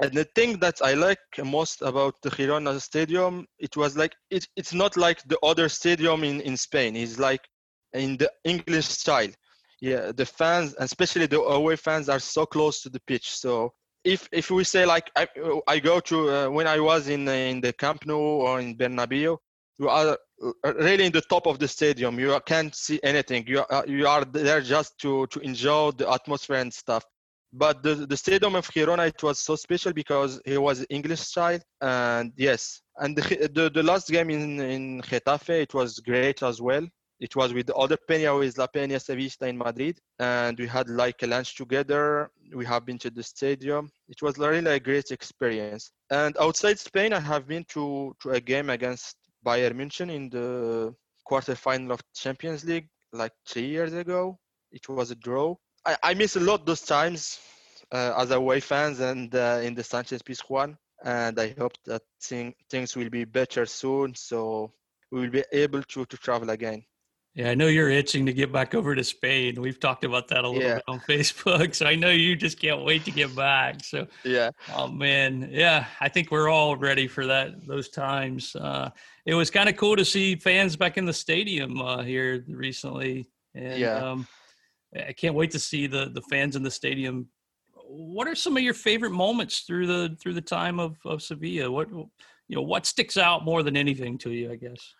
And 0.00 0.12
the 0.12 0.26
thing 0.36 0.58
that 0.60 0.80
I 0.80 0.94
like 0.94 1.18
most 1.42 1.82
about 1.82 2.14
the 2.22 2.30
Girona 2.30 2.80
stadium, 2.80 3.46
it 3.58 3.76
was 3.76 3.96
like 3.96 4.14
it, 4.30 4.46
it's 4.56 4.72
not 4.72 4.96
like 4.96 5.20
the 5.24 5.38
other 5.42 5.68
stadium 5.68 6.22
in, 6.22 6.40
in 6.42 6.56
Spain. 6.56 6.94
It's 6.94 7.18
like 7.18 7.40
in 7.92 8.16
the 8.16 8.30
English 8.44 8.86
style. 8.86 9.30
yeah, 9.80 10.12
the 10.12 10.26
fans, 10.26 10.74
especially 10.78 11.26
the 11.26 11.40
away 11.40 11.76
fans, 11.76 12.08
are 12.08 12.20
so 12.20 12.46
close 12.46 12.80
to 12.82 12.90
the 12.90 13.00
pitch. 13.06 13.30
So 13.30 13.72
if 14.08 14.28
if 14.32 14.50
we 14.50 14.64
say 14.64 14.86
like 14.86 15.10
I 15.16 15.28
I 15.66 15.78
go 15.78 16.00
to 16.00 16.16
uh, 16.30 16.48
when 16.48 16.66
I 16.66 16.80
was 16.80 17.08
in 17.08 17.28
in 17.28 17.60
the 17.60 17.72
Camp 17.72 18.06
Nou 18.06 18.40
or 18.46 18.60
in 18.60 18.76
Bernabeu, 18.76 19.36
you 19.78 19.88
are 19.88 20.18
uh, 20.42 20.74
really 20.74 21.04
in 21.06 21.12
the 21.12 21.20
top 21.20 21.46
of 21.46 21.58
the 21.58 21.68
stadium. 21.68 22.18
You 22.18 22.40
can't 22.46 22.74
see 22.74 22.98
anything. 23.02 23.44
You 23.46 23.64
are 23.68 23.84
you 23.86 24.08
are 24.08 24.24
there 24.24 24.60
just 24.60 24.98
to 25.02 25.26
to 25.26 25.38
enjoy 25.40 25.90
the 25.92 26.10
atmosphere 26.10 26.60
and 26.64 26.72
stuff. 26.72 27.04
But 27.52 27.82
the 27.82 27.94
the 28.12 28.16
stadium 28.16 28.54
of 28.56 28.66
Girona 28.68 29.08
it 29.08 29.22
was 29.22 29.38
so 29.38 29.54
special 29.56 29.92
because 29.92 30.40
he 30.44 30.56
was 30.58 30.86
English 30.90 31.30
child 31.32 31.62
and 31.80 32.32
yes, 32.36 32.80
and 32.96 33.16
the 33.16 33.22
the, 33.56 33.70
the 33.70 33.82
last 33.82 34.08
game 34.08 34.30
in 34.30 34.60
in 34.60 35.02
Getafe 35.02 35.62
it 35.66 35.74
was 35.74 36.00
great 36.00 36.42
as 36.42 36.60
well 36.60 36.86
it 37.20 37.34
was 37.34 37.52
with 37.52 37.66
the 37.66 37.74
other 37.74 37.96
Peña 38.08 38.38
with 38.38 38.58
La 38.58 38.66
Peña 38.66 39.00
Sevilla 39.00 39.48
in 39.48 39.58
Madrid, 39.58 39.98
and 40.18 40.58
we 40.58 40.66
had 40.66 40.88
like 40.88 41.22
a 41.22 41.26
lunch 41.26 41.56
together. 41.56 42.30
We 42.54 42.64
have 42.66 42.86
been 42.86 42.98
to 42.98 43.10
the 43.10 43.22
stadium. 43.22 43.90
It 44.08 44.22
was 44.22 44.38
really 44.38 44.70
a 44.70 44.80
great 44.80 45.10
experience. 45.10 45.90
And 46.10 46.36
outside 46.38 46.78
Spain, 46.78 47.12
I 47.12 47.20
have 47.20 47.46
been 47.46 47.64
to, 47.70 48.14
to 48.22 48.30
a 48.30 48.40
game 48.40 48.70
against 48.70 49.16
Bayern 49.44 49.74
München 49.74 50.12
in 50.14 50.30
the 50.30 50.94
quarterfinal 51.28 51.92
of 51.92 52.00
Champions 52.14 52.64
League 52.64 52.88
like 53.12 53.32
three 53.46 53.66
years 53.66 53.92
ago. 53.92 54.38
It 54.70 54.88
was 54.88 55.10
a 55.10 55.16
draw. 55.16 55.56
I, 55.84 55.96
I 56.02 56.14
miss 56.14 56.36
a 56.36 56.40
lot 56.40 56.66
those 56.66 56.82
times 56.82 57.40
uh, 57.92 58.12
as 58.16 58.30
away 58.30 58.60
fans 58.60 59.00
and 59.00 59.34
uh, 59.34 59.60
in 59.62 59.74
the 59.74 59.82
Sanchez 59.82 60.22
Pizjuan. 60.22 60.76
And 61.04 61.38
I 61.38 61.54
hope 61.58 61.72
that 61.86 62.02
thing, 62.22 62.54
things 62.70 62.96
will 62.96 63.10
be 63.10 63.24
better 63.24 63.66
soon. 63.66 64.14
So 64.14 64.72
we 65.10 65.20
will 65.20 65.30
be 65.30 65.44
able 65.52 65.82
to, 65.82 66.04
to 66.04 66.16
travel 66.16 66.50
again. 66.50 66.84
Yeah, 67.38 67.50
I 67.50 67.54
know 67.54 67.68
you're 67.68 67.88
itching 67.88 68.26
to 68.26 68.32
get 68.32 68.50
back 68.50 68.74
over 68.74 68.96
to 68.96 69.04
Spain. 69.04 69.62
We've 69.62 69.78
talked 69.78 70.02
about 70.02 70.26
that 70.26 70.42
a 70.42 70.48
little 70.48 70.60
yeah. 70.60 70.74
bit 70.74 70.84
on 70.88 70.98
Facebook. 70.98 71.72
So 71.78 71.86
I 71.86 71.94
know 71.94 72.10
you 72.10 72.34
just 72.34 72.58
can't 72.60 72.84
wait 72.84 73.04
to 73.04 73.12
get 73.12 73.32
back. 73.36 73.84
So 73.84 74.08
yeah. 74.24 74.50
Oh 74.74 74.88
man, 74.88 75.48
yeah. 75.52 75.86
I 76.00 76.08
think 76.08 76.32
we're 76.32 76.48
all 76.48 76.76
ready 76.76 77.06
for 77.06 77.26
that. 77.26 77.64
Those 77.64 77.90
times. 77.90 78.56
Uh, 78.56 78.90
it 79.24 79.34
was 79.34 79.52
kind 79.52 79.68
of 79.68 79.76
cool 79.76 79.94
to 79.94 80.04
see 80.04 80.34
fans 80.34 80.74
back 80.74 80.98
in 80.98 81.04
the 81.04 81.12
stadium 81.12 81.80
uh, 81.80 82.02
here 82.02 82.44
recently. 82.48 83.28
And, 83.54 83.78
yeah. 83.78 83.98
Um, 83.98 84.26
I 84.96 85.12
can't 85.12 85.36
wait 85.36 85.52
to 85.52 85.60
see 85.60 85.86
the 85.86 86.10
the 86.12 86.22
fans 86.22 86.56
in 86.56 86.64
the 86.64 86.72
stadium. 86.72 87.28
What 87.86 88.26
are 88.26 88.34
some 88.34 88.56
of 88.56 88.64
your 88.64 88.74
favorite 88.74 89.12
moments 89.12 89.60
through 89.60 89.86
the 89.86 90.16
through 90.20 90.34
the 90.34 90.40
time 90.40 90.80
of 90.80 90.96
of 91.04 91.22
Sevilla? 91.22 91.70
What 91.70 91.88
you 91.88 92.56
know, 92.56 92.62
what 92.62 92.84
sticks 92.84 93.16
out 93.16 93.44
more 93.44 93.62
than 93.62 93.76
anything 93.76 94.18
to 94.18 94.32
you? 94.32 94.50
I 94.50 94.56
guess. 94.56 94.92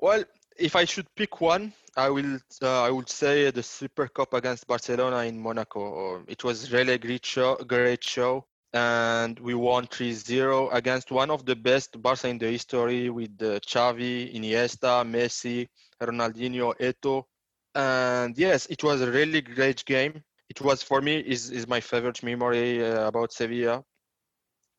Well, 0.00 0.24
if 0.58 0.76
I 0.76 0.84
should 0.84 1.06
pick 1.14 1.40
one, 1.40 1.72
I 1.96 2.10
will 2.10 2.38
uh, 2.62 2.82
I 2.82 2.90
would 2.90 3.08
say 3.08 3.50
the 3.50 3.62
Super 3.62 4.08
Cup 4.08 4.34
against 4.34 4.66
Barcelona 4.66 5.18
in 5.24 5.38
Monaco. 5.38 6.22
It 6.28 6.44
was 6.44 6.72
really 6.72 6.94
a 6.94 6.98
great 6.98 7.24
show, 7.24 7.56
great 7.56 8.04
show, 8.04 8.44
and 8.72 9.38
we 9.40 9.54
won 9.54 9.86
3-0 9.86 10.74
against 10.74 11.10
one 11.10 11.30
of 11.30 11.46
the 11.46 11.56
best 11.56 12.00
Barca 12.02 12.28
in 12.28 12.38
the 12.38 12.50
history 12.50 13.08
with 13.10 13.30
uh, 13.40 13.60
Xavi, 13.60 14.34
Iniesta, 14.34 15.04
Messi, 15.04 15.68
Ronaldinho, 16.02 16.74
Eto'o, 16.78 17.24
and 17.74 18.36
yes, 18.36 18.66
it 18.66 18.82
was 18.82 19.00
a 19.00 19.10
really 19.10 19.40
great 19.40 19.84
game. 19.84 20.22
It 20.48 20.60
was 20.60 20.82
for 20.82 21.00
me 21.00 21.18
is 21.18 21.50
is 21.50 21.66
my 21.66 21.80
favorite 21.80 22.22
memory 22.22 22.84
uh, 22.84 23.08
about 23.08 23.32
Sevilla, 23.32 23.82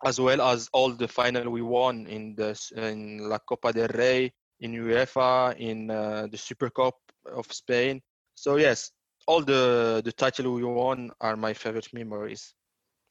as 0.05 0.19
well 0.19 0.41
as 0.41 0.69
all 0.73 0.91
the 0.91 1.07
final 1.07 1.49
we 1.49 1.61
won 1.61 2.07
in 2.07 2.35
the 2.35 2.57
in 2.75 3.29
La 3.29 3.39
Copa 3.39 3.73
del 3.73 3.89
Rey 3.89 4.31
in 4.59 4.73
UEFA, 4.73 5.55
in 5.57 5.89
uh, 5.91 6.27
the 6.31 6.37
Super 6.37 6.69
Cup 6.69 6.95
of 7.25 7.51
Spain. 7.51 8.01
So 8.35 8.57
yes, 8.57 8.91
all 9.27 9.41
the 9.41 10.01
the 10.03 10.11
title 10.11 10.53
we 10.53 10.63
won 10.63 11.11
are 11.21 11.35
my 11.35 11.53
favorite 11.53 11.89
memories. 11.93 12.53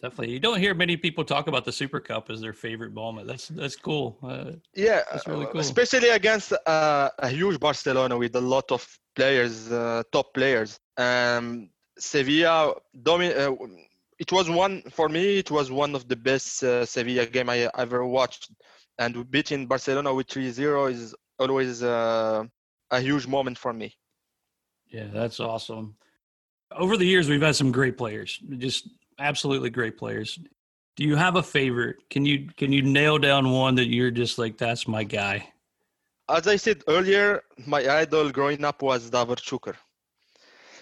Definitely, 0.02 0.34
you 0.34 0.40
don't 0.40 0.58
hear 0.58 0.74
many 0.74 0.96
people 0.96 1.24
talk 1.24 1.46
about 1.46 1.64
the 1.64 1.72
Super 1.72 2.00
Cup 2.00 2.28
as 2.30 2.40
their 2.40 2.52
favorite 2.52 2.92
moment. 2.92 3.26
That's 3.26 3.48
that's 3.48 3.76
cool. 3.76 4.18
Uh, 4.22 4.52
yeah, 4.74 5.00
that's 5.10 5.26
really 5.26 5.46
cool. 5.46 5.60
Especially 5.60 6.10
against 6.10 6.52
uh, 6.66 7.08
a 7.18 7.28
huge 7.28 7.58
Barcelona 7.58 8.16
with 8.16 8.36
a 8.36 8.40
lot 8.40 8.70
of 8.70 8.86
players, 9.14 9.72
uh, 9.72 10.02
top 10.12 10.34
players. 10.34 10.78
Um, 10.98 11.70
Sevilla, 11.98 12.74
domi- 13.02 13.32
uh, 13.32 13.54
it 14.18 14.30
was 14.32 14.50
one 14.50 14.82
for 14.90 15.08
me. 15.08 15.38
It 15.38 15.50
was 15.50 15.70
one 15.70 15.94
of 15.94 16.08
the 16.08 16.16
best 16.16 16.62
uh, 16.62 16.84
Sevilla 16.84 17.24
game 17.24 17.48
I 17.48 17.70
ever 17.78 18.04
watched, 18.06 18.50
and 18.98 19.30
beating 19.30 19.66
Barcelona 19.66 20.12
with 20.12 20.26
3-0 20.28 20.92
is 20.92 21.14
always 21.38 21.82
uh, 21.82 22.44
a 22.90 23.00
huge 23.00 23.26
moment 23.26 23.58
for 23.58 23.72
me. 23.72 23.94
Yeah, 24.88 25.08
that's 25.12 25.40
awesome. 25.40 25.96
Over 26.72 26.96
the 26.96 27.06
years, 27.06 27.28
we've 27.28 27.42
had 27.42 27.56
some 27.56 27.72
great 27.72 27.96
players, 27.96 28.40
just 28.58 28.88
absolutely 29.18 29.70
great 29.70 29.96
players. 29.96 30.38
Do 30.96 31.04
you 31.04 31.16
have 31.16 31.36
a 31.36 31.42
favorite? 31.42 31.96
Can 32.10 32.24
you 32.24 32.48
can 32.56 32.72
you 32.72 32.82
nail 32.82 33.18
down 33.18 33.50
one 33.50 33.74
that 33.76 33.86
you're 33.86 34.10
just 34.10 34.38
like 34.38 34.56
that's 34.56 34.88
my 34.88 35.04
guy? 35.04 35.48
As 36.28 36.48
I 36.48 36.56
said 36.56 36.82
earlier, 36.88 37.42
my 37.66 37.86
idol 38.00 38.30
growing 38.30 38.64
up 38.64 38.82
was 38.82 39.10
Davor 39.10 39.36
Šuker. 39.36 39.76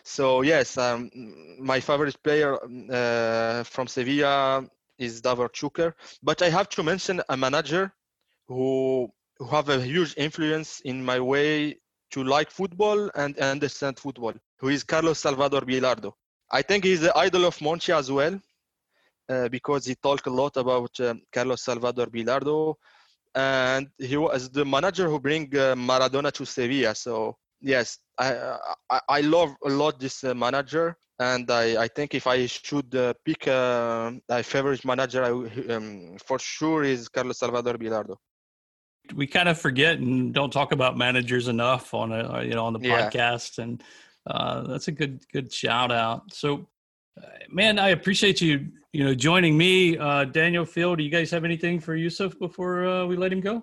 So 0.04 0.42
yes, 0.42 0.78
um, 0.78 1.10
my 1.58 1.80
favorite 1.80 2.22
player 2.22 2.58
uh, 2.90 3.64
from 3.64 3.88
Sevilla 3.88 4.66
is 4.98 5.20
Davor 5.20 5.48
Šuker. 5.48 5.94
But 6.22 6.42
I 6.42 6.48
have 6.48 6.68
to 6.70 6.82
mention 6.82 7.20
a 7.28 7.36
manager 7.36 7.92
who 8.46 9.10
who 9.44 9.54
have 9.56 9.68
a 9.68 9.80
huge 9.80 10.14
influence 10.16 10.80
in 10.80 11.04
my 11.04 11.20
way 11.20 11.76
to 12.10 12.24
like 12.24 12.50
football 12.50 13.10
and 13.14 13.38
understand 13.38 13.98
football, 13.98 14.32
who 14.58 14.68
is 14.68 14.82
Carlos 14.82 15.18
Salvador 15.18 15.60
Bilardo. 15.60 16.12
I 16.50 16.62
think 16.62 16.84
he's 16.84 17.02
the 17.02 17.16
idol 17.16 17.44
of 17.44 17.58
Monchi 17.58 17.94
as 17.94 18.10
well, 18.10 18.40
uh, 19.28 19.48
because 19.48 19.84
he 19.84 19.94
talked 19.96 20.26
a 20.26 20.30
lot 20.30 20.56
about 20.56 20.98
um, 21.00 21.20
Carlos 21.32 21.62
Salvador 21.62 22.06
Bilardo, 22.06 22.74
and 23.34 23.88
he 23.98 24.16
was 24.16 24.48
the 24.48 24.64
manager 24.64 25.08
who 25.08 25.20
bring 25.20 25.44
uh, 25.56 25.74
Maradona 25.74 26.32
to 26.32 26.46
Sevilla. 26.46 26.94
So 26.94 27.36
yes, 27.60 27.98
I, 28.18 28.56
I, 28.90 29.00
I 29.08 29.20
love 29.20 29.54
a 29.64 29.68
lot 29.68 30.00
this 30.00 30.24
uh, 30.24 30.34
manager, 30.34 30.96
and 31.18 31.50
I, 31.50 31.82
I 31.84 31.88
think 31.88 32.14
if 32.14 32.26
I 32.26 32.46
should 32.46 32.94
uh, 32.94 33.12
pick 33.24 33.46
uh, 33.48 34.12
a 34.30 34.42
favorite 34.42 34.84
manager, 34.86 35.22
I, 35.24 35.74
um, 35.74 36.16
for 36.24 36.38
sure 36.38 36.84
is 36.84 37.08
Carlos 37.08 37.38
Salvador 37.38 37.74
Bilardo 37.74 38.16
we 39.14 39.26
kind 39.26 39.48
of 39.48 39.58
forget 39.58 39.98
and 39.98 40.32
don't 40.32 40.52
talk 40.52 40.72
about 40.72 40.96
managers 40.96 41.48
enough 41.48 41.92
on 41.94 42.12
a 42.12 42.42
you 42.42 42.54
know 42.54 42.64
on 42.64 42.72
the 42.72 42.80
yeah. 42.80 43.10
podcast 43.10 43.58
and 43.58 43.82
uh, 44.26 44.62
that's 44.62 44.88
a 44.88 44.92
good 44.92 45.24
good 45.32 45.52
shout 45.52 45.92
out. 45.92 46.32
So 46.32 46.66
uh, 47.22 47.26
man 47.48 47.78
i 47.78 47.90
appreciate 47.90 48.40
you 48.40 48.68
you 48.92 49.04
know 49.04 49.14
joining 49.14 49.56
me. 49.56 49.98
Uh, 49.98 50.24
daniel 50.24 50.64
phil 50.64 50.96
do 50.96 51.02
you 51.02 51.10
guys 51.10 51.30
have 51.30 51.44
anything 51.44 51.78
for 51.80 51.94
yusuf 51.94 52.38
before 52.38 52.86
uh, 52.86 53.06
we 53.06 53.16
let 53.16 53.32
him 53.32 53.40
go? 53.40 53.62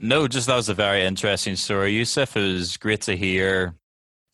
No 0.00 0.28
just 0.28 0.46
that 0.46 0.56
was 0.56 0.68
a 0.68 0.74
very 0.74 1.04
interesting 1.04 1.56
story. 1.56 1.92
Yusuf 1.92 2.36
it 2.36 2.40
was 2.40 2.76
great 2.76 3.00
to 3.02 3.16
hear 3.16 3.74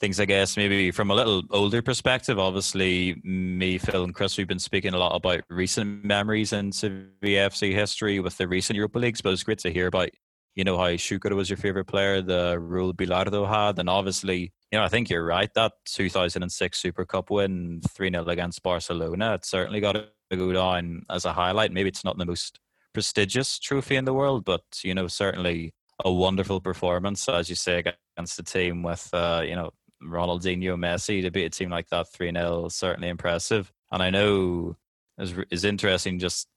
things, 0.00 0.20
I 0.20 0.24
guess, 0.24 0.56
maybe 0.56 0.90
from 0.90 1.10
a 1.10 1.14
little 1.14 1.42
older 1.50 1.82
perspective. 1.82 2.38
Obviously, 2.38 3.20
me, 3.24 3.78
Phil, 3.78 4.04
and 4.04 4.14
Chris, 4.14 4.36
we've 4.36 4.48
been 4.48 4.58
speaking 4.58 4.94
a 4.94 4.98
lot 4.98 5.14
about 5.14 5.42
recent 5.48 6.04
memories 6.04 6.52
in 6.52 6.72
Sevilla 6.72 7.50
FC 7.50 7.72
history 7.72 8.20
with 8.20 8.36
the 8.36 8.48
recent 8.48 8.76
Europa 8.76 8.98
Leagues, 8.98 9.20
but 9.20 9.32
it's 9.32 9.42
great 9.42 9.58
to 9.58 9.72
hear 9.72 9.86
about, 9.86 10.10
you 10.54 10.64
know, 10.64 10.76
how 10.76 10.90
Šuker 10.90 11.34
was 11.34 11.48
your 11.48 11.56
favorite 11.56 11.86
player, 11.86 12.20
the 12.20 12.58
role 12.58 12.92
Bilardo 12.92 13.48
had, 13.48 13.78
and 13.78 13.88
obviously, 13.88 14.52
you 14.70 14.78
know, 14.78 14.84
I 14.84 14.88
think 14.88 15.08
you're 15.10 15.24
right. 15.24 15.52
That 15.54 15.72
2006 15.86 16.78
Super 16.78 17.04
Cup 17.04 17.30
win, 17.30 17.80
3 17.88 18.10
0 18.10 18.24
against 18.26 18.62
Barcelona, 18.62 19.34
it 19.34 19.44
certainly 19.44 19.80
got 19.80 19.92
to 19.92 20.36
go 20.36 20.52
down 20.52 21.02
as 21.10 21.24
a 21.24 21.32
highlight. 21.32 21.72
Maybe 21.72 21.88
it's 21.88 22.04
not 22.04 22.18
the 22.18 22.26
most 22.26 22.58
prestigious 22.92 23.58
trophy 23.58 23.96
in 23.96 24.04
the 24.04 24.14
world, 24.14 24.44
but, 24.44 24.62
you 24.82 24.94
know, 24.94 25.06
certainly 25.06 25.74
a 26.04 26.12
wonderful 26.12 26.60
performance, 26.60 27.28
as 27.28 27.48
you 27.48 27.54
say, 27.54 27.78
against 28.16 28.36
the 28.36 28.42
team 28.42 28.82
with, 28.82 29.08
uh, 29.12 29.42
you 29.44 29.54
know, 29.54 29.70
Ronaldinho, 30.04 30.76
Messi 30.76 31.22
to 31.22 31.30
beat 31.30 31.44
a 31.44 31.50
team 31.50 31.70
like 31.70 31.88
that 31.88 32.08
3 32.12 32.32
0 32.32 32.68
certainly 32.68 33.08
impressive. 33.08 33.72
And 33.90 34.02
I 34.02 34.10
know 34.10 34.76
is 35.18 35.34
is 35.50 35.64
interesting 35.64 36.18
just 36.18 36.48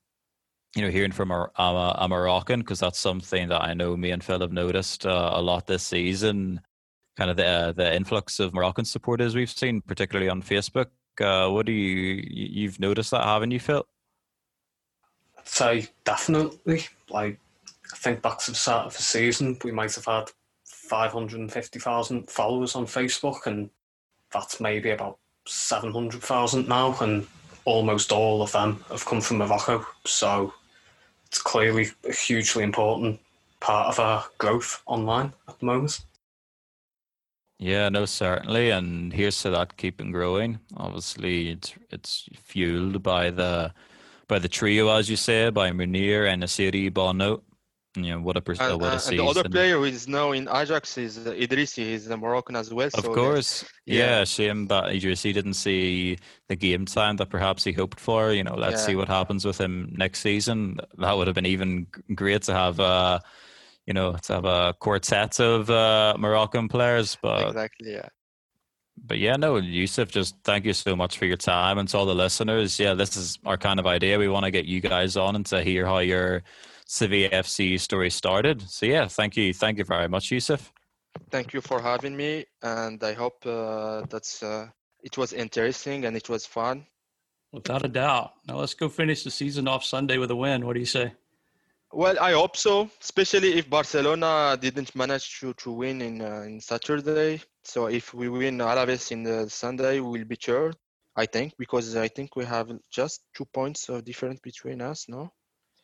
you 0.75 0.82
know 0.82 0.89
hearing 0.89 1.12
from 1.12 1.32
a, 1.32 1.50
a, 1.58 1.96
a 2.00 2.08
Moroccan 2.08 2.60
because 2.60 2.80
that's 2.80 3.00
something 3.00 3.50
that 3.50 3.62
I 3.62 3.74
know 3.74 3.96
me 3.96 4.12
and 4.12 4.24
Phil 4.24 4.39
have 4.42 4.51
noticed 4.51 5.06
uh, 5.06 5.32
a 5.34 5.42
lot 5.42 5.68
this 5.68 5.84
season. 5.84 6.62
Kind 7.16 7.32
of 7.32 7.38
the 7.38 7.46
uh, 7.46 7.72
the 7.72 7.96
influx 7.96 8.39
of 8.39 8.54
Moroccan 8.54 8.86
supporters 8.86 9.36
we've 9.36 9.50
seen, 9.50 9.82
particularly 9.82 10.30
on 10.30 10.42
Facebook. 10.42 10.88
Uh, 11.20 11.50
what 11.50 11.66
do 11.66 11.72
you 11.72 12.24
you've 12.30 12.80
noticed 12.80 13.12
that, 13.12 13.24
haven't 13.24 13.51
you, 13.51 13.60
Phil? 13.60 13.86
I'd 15.38 15.48
say 15.48 15.88
definitely. 16.04 16.86
Like 17.10 17.39
I 17.92 17.96
think 17.96 18.22
back 18.22 18.39
to 18.39 18.51
the 18.51 18.58
start 18.58 18.88
of 18.88 18.96
the 18.96 19.04
season, 19.04 19.58
we 19.63 19.72
might 19.72 19.96
have 19.96 20.06
had 20.06 20.32
550,000 20.88 22.29
followers 22.29 22.75
on 22.75 22.86
Facebook, 22.86 23.46
and 23.46 23.70
that's 24.32 24.60
maybe 24.60 24.91
about 24.91 25.17
700,000 25.46 26.67
now, 26.67 26.96
and 27.01 27.27
almost 27.65 28.12
all 28.12 28.41
of 28.41 28.51
them 28.51 28.84
have 28.89 29.06
come 29.06 29.22
from 29.22 29.38
Morocco. 29.38 29.86
So 30.06 30.53
it's 31.27 31.41
clearly 31.41 31.89
a 32.08 32.13
hugely 32.13 32.63
important 32.63 33.20
part 33.60 33.88
of 33.88 34.00
our 34.00 34.25
growth 34.38 34.82
online 34.86 35.34
at 35.48 35.60
the 35.60 35.65
moment. 35.65 36.00
Yeah, 37.60 37.89
no, 37.89 38.06
certainly, 38.06 38.70
and 38.70 39.12
here's 39.12 39.41
to 39.41 39.50
that 39.50 39.77
keeping 39.77 40.12
growing. 40.12 40.60
Obviously, 40.77 41.50
it's 41.50 41.74
it's 41.89 42.29
fueled 42.36 43.01
by 43.01 43.32
the 43.32 43.74
by 44.27 44.38
the 44.38 44.48
trio, 44.48 44.89
as 44.89 45.10
you 45.10 45.15
say, 45.15 45.50
by 45.50 45.72
Munir 45.72 46.32
and 46.32 46.44
Asiri 46.44 46.94
Bono. 46.94 47.41
Know 47.98 48.20
what 48.22 48.38
a 48.38 48.42
pers- 48.42 48.60
And, 48.60 48.80
what 48.80 48.94
a 48.94 48.96
uh, 48.96 49.00
and 49.10 49.20
the 49.20 49.25
other 49.25 49.44
player 49.50 49.77
who 49.77 49.84
is 49.86 50.08
now 50.08 50.32
in 50.32 50.48
Ajax 50.48 50.98
is 50.98 51.18
uh, 51.27 51.32
Idrissi. 51.32 51.84
He's 51.84 52.08
a 52.08 52.18
Moroccan 52.18 52.56
as 52.56 52.74
well. 52.74 52.88
Of 52.94 53.06
so 53.06 53.13
course, 53.13 53.66
yeah. 53.86 54.20
yeah. 54.20 54.24
Shame 54.24 54.68
that 54.68 54.86
Idrissi 54.86 55.34
didn't 55.34 55.56
see 55.56 56.18
the 56.48 56.56
game 56.56 56.86
time 56.86 57.18
that 57.18 57.30
perhaps 57.30 57.63
he 57.63 57.72
hoped 57.74 58.00
for. 58.00 58.32
You 58.32 58.44
know, 58.44 58.56
let's 58.56 58.82
Yeah. 58.82 58.86
see 58.88 58.96
what 58.96 59.08
happens 59.08 59.44
with 59.46 59.60
him 59.60 59.94
next 59.98 60.20
season. 60.20 60.77
That 60.98 61.18
would 61.18 61.27
have 61.27 61.36
been 61.36 61.46
even 61.46 61.88
great 62.16 62.44
to 62.44 62.54
have. 62.54 62.80
Uh, 62.80 63.20
you 63.86 63.94
know, 63.94 64.12
to 64.24 64.34
have 64.34 64.44
a 64.44 64.74
quartet 64.82 65.39
of 65.39 65.70
uh, 65.70 66.13
Moroccan 66.20 66.68
players, 66.68 67.18
but 67.22 67.48
exactly. 67.48 67.94
Yeah. 67.94 68.10
but 69.06 69.18
yeah, 69.18 69.38
no, 69.38 69.56
Yusuf, 69.56 70.10
just 70.10 70.36
thank 70.44 70.66
you 70.66 70.74
so 70.74 70.94
much 70.94 71.18
for 71.18 71.24
your 71.25 71.38
time 71.38 71.77
and 71.77 71.88
to 71.88 71.98
all 71.98 72.06
the 72.06 72.13
listeners. 72.13 72.80
Yeah, 72.82 72.96
this 72.96 73.16
is 73.16 73.39
our 73.46 73.56
kind 73.56 73.80
of 73.80 73.88
idea. 73.88 74.20
We 74.20 74.27
want 74.27 74.44
to 74.44 74.51
get 74.51 74.66
you 74.66 74.82
guys 74.82 75.16
on 75.16 75.38
and 75.38 75.46
to 75.46 75.63
hear 75.63 75.86
how 75.86 76.00
your 76.00 76.44
Sevilla 76.88 77.29
FC 77.29 77.79
story 77.79 78.10
started. 78.10 78.62
So 78.62 78.86
yeah, 78.86 79.08
thank 79.08 79.36
you, 79.36 79.53
thank 79.53 79.77
you 79.77 79.84
very 79.84 80.08
much, 80.08 80.32
Yusuf. 80.32 80.72
Thank 81.29 81.53
you 81.53 81.62
for 81.62 81.82
having 81.82 82.15
me, 82.15 82.46
and 82.62 83.03
I 83.03 83.13
hope 83.13 83.46
uh, 83.46 84.03
that's 84.10 84.41
uh, 84.41 84.67
it 85.03 85.17
was 85.17 85.34
interesting 85.34 86.06
and 86.06 86.15
it 86.15 86.29
was 86.29 86.46
fun. 86.46 86.86
Without 87.51 87.84
a 87.84 87.89
doubt. 87.89 88.34
Now 88.48 88.58
let's 88.60 88.74
go 88.74 88.88
finish 88.88 89.24
the 89.24 89.32
season 89.32 89.67
off 89.67 89.84
Sunday 89.84 90.17
with 90.17 90.32
a 90.32 90.36
win. 90.36 90.65
What 90.65 90.74
do 90.74 90.79
you 90.79 90.86
say? 90.86 91.13
Well, 91.91 92.17
I 92.20 92.34
hope 92.34 92.58
so, 92.58 92.89
especially 93.01 93.53
if 93.58 93.70
Barcelona 93.70 94.58
didn't 94.60 94.94
manage 94.96 95.39
to, 95.39 95.53
to 95.53 95.72
win 95.72 96.01
in 96.01 96.22
uh, 96.22 96.41
in 96.41 96.62
Saturday. 96.62 97.41
So 97.63 97.88
if 97.88 98.13
we 98.13 98.29
win 98.29 98.60
Alaves 98.60 99.12
in 99.12 99.24
the 99.24 99.50
Sunday, 99.50 100.00
we 100.00 100.20
will 100.20 100.25
be 100.25 100.38
sure, 100.39 100.74
I 101.17 101.25
think 101.25 101.53
because 101.58 101.96
I 101.98 102.08
think 102.08 102.36
we 102.36 102.46
have 102.46 102.72
just 102.91 103.24
two 103.36 103.46
points 103.46 103.89
of 103.89 104.06
difference 104.06 104.39
between 104.41 104.82
us. 104.82 105.08
No. 105.10 105.32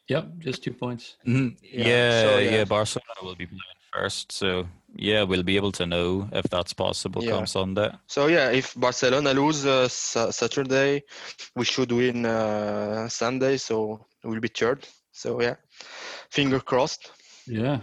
Yep, 0.09 0.25
just 0.39 0.63
two 0.63 0.73
points. 0.73 1.17
Mhm. 1.25 1.55
Yeah, 1.61 1.87
Yeah, 1.87 2.21
so, 2.21 2.37
yeah, 2.39 2.51
yeah. 2.51 2.63
Barcelona 2.65 3.19
will 3.21 3.35
be 3.35 3.45
playing 3.45 3.79
first. 3.93 4.31
So 4.31 4.67
yeah, 4.95 5.23
we'll 5.23 5.43
be 5.43 5.55
able 5.55 5.71
to 5.73 5.85
know 5.85 6.27
if 6.33 6.45
that's 6.49 6.73
possible 6.73 7.23
Yeah. 7.23 7.31
come 7.31 7.47
Sunday. 7.47 7.89
So 8.07 8.27
yeah, 8.27 8.51
if 8.51 8.73
Barcelona 8.75 9.33
lose 9.33 9.65
uh, 9.65 9.87
Sa- 9.87 10.31
Saturday, 10.31 11.03
we 11.55 11.63
should 11.65 11.91
win 11.91 12.25
uh, 12.25 13.07
Sunday. 13.09 13.57
So 13.57 14.05
we'll 14.23 14.41
be 14.41 14.49
third. 14.49 14.85
So 15.11 15.41
yeah, 15.41 15.55
finger 16.29 16.59
crossed. 16.59 17.11
Yeah. 17.47 17.79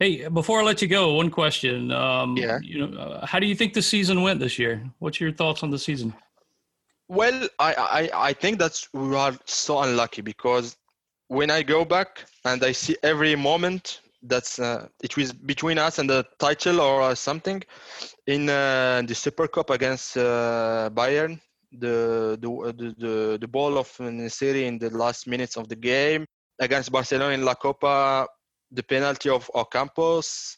Hey, 0.00 0.26
before 0.28 0.60
I 0.60 0.64
let 0.64 0.82
you 0.82 0.88
go, 0.88 1.14
one 1.14 1.30
question. 1.30 1.92
Um, 1.92 2.36
Yeah. 2.36 2.58
You 2.62 2.86
know, 2.86 2.98
uh, 2.98 3.26
how 3.26 3.38
do 3.38 3.46
you 3.46 3.54
think 3.54 3.74
the 3.74 3.82
season 3.82 4.22
went 4.22 4.40
this 4.40 4.58
year? 4.58 4.82
What's 4.98 5.20
your 5.20 5.32
thoughts 5.32 5.62
on 5.62 5.70
the 5.70 5.78
season? 5.78 6.14
Well, 7.08 7.48
I, 7.60 7.74
I, 7.74 8.28
I 8.30 8.32
think 8.32 8.58
that's 8.58 8.88
we 8.92 9.14
are 9.14 9.36
so 9.44 9.78
unlucky 9.80 10.22
because 10.22 10.76
when 11.28 11.50
I 11.50 11.62
go 11.62 11.84
back 11.84 12.24
and 12.44 12.62
I 12.64 12.72
see 12.72 12.96
every 13.02 13.36
moment 13.36 14.00
that's 14.22 14.58
uh, 14.58 14.88
it 15.02 15.16
was 15.16 15.32
between 15.32 15.78
us 15.78 15.98
and 15.98 16.08
the 16.08 16.24
title 16.38 16.80
or 16.80 17.02
uh, 17.02 17.14
something 17.14 17.62
in 18.26 18.48
uh, 18.48 19.02
the 19.06 19.14
Super 19.14 19.48
Cup 19.48 19.70
against 19.70 20.16
uh, 20.16 20.90
Bayern, 20.92 21.40
the 21.72 22.38
the, 22.40 22.48
the 22.76 22.94
the 22.98 23.38
the 23.40 23.48
ball 23.48 23.78
of 23.78 23.88
Nesyri 23.98 24.64
in 24.66 24.78
the 24.78 24.90
last 24.90 25.26
minutes 25.26 25.56
of 25.56 25.68
the 25.68 25.76
game 25.76 26.26
against 26.60 26.92
Barcelona 26.92 27.34
in 27.34 27.44
La 27.44 27.54
Copa, 27.54 28.26
the 28.70 28.82
penalty 28.82 29.28
of 29.28 29.50
Ocampos 29.54 30.56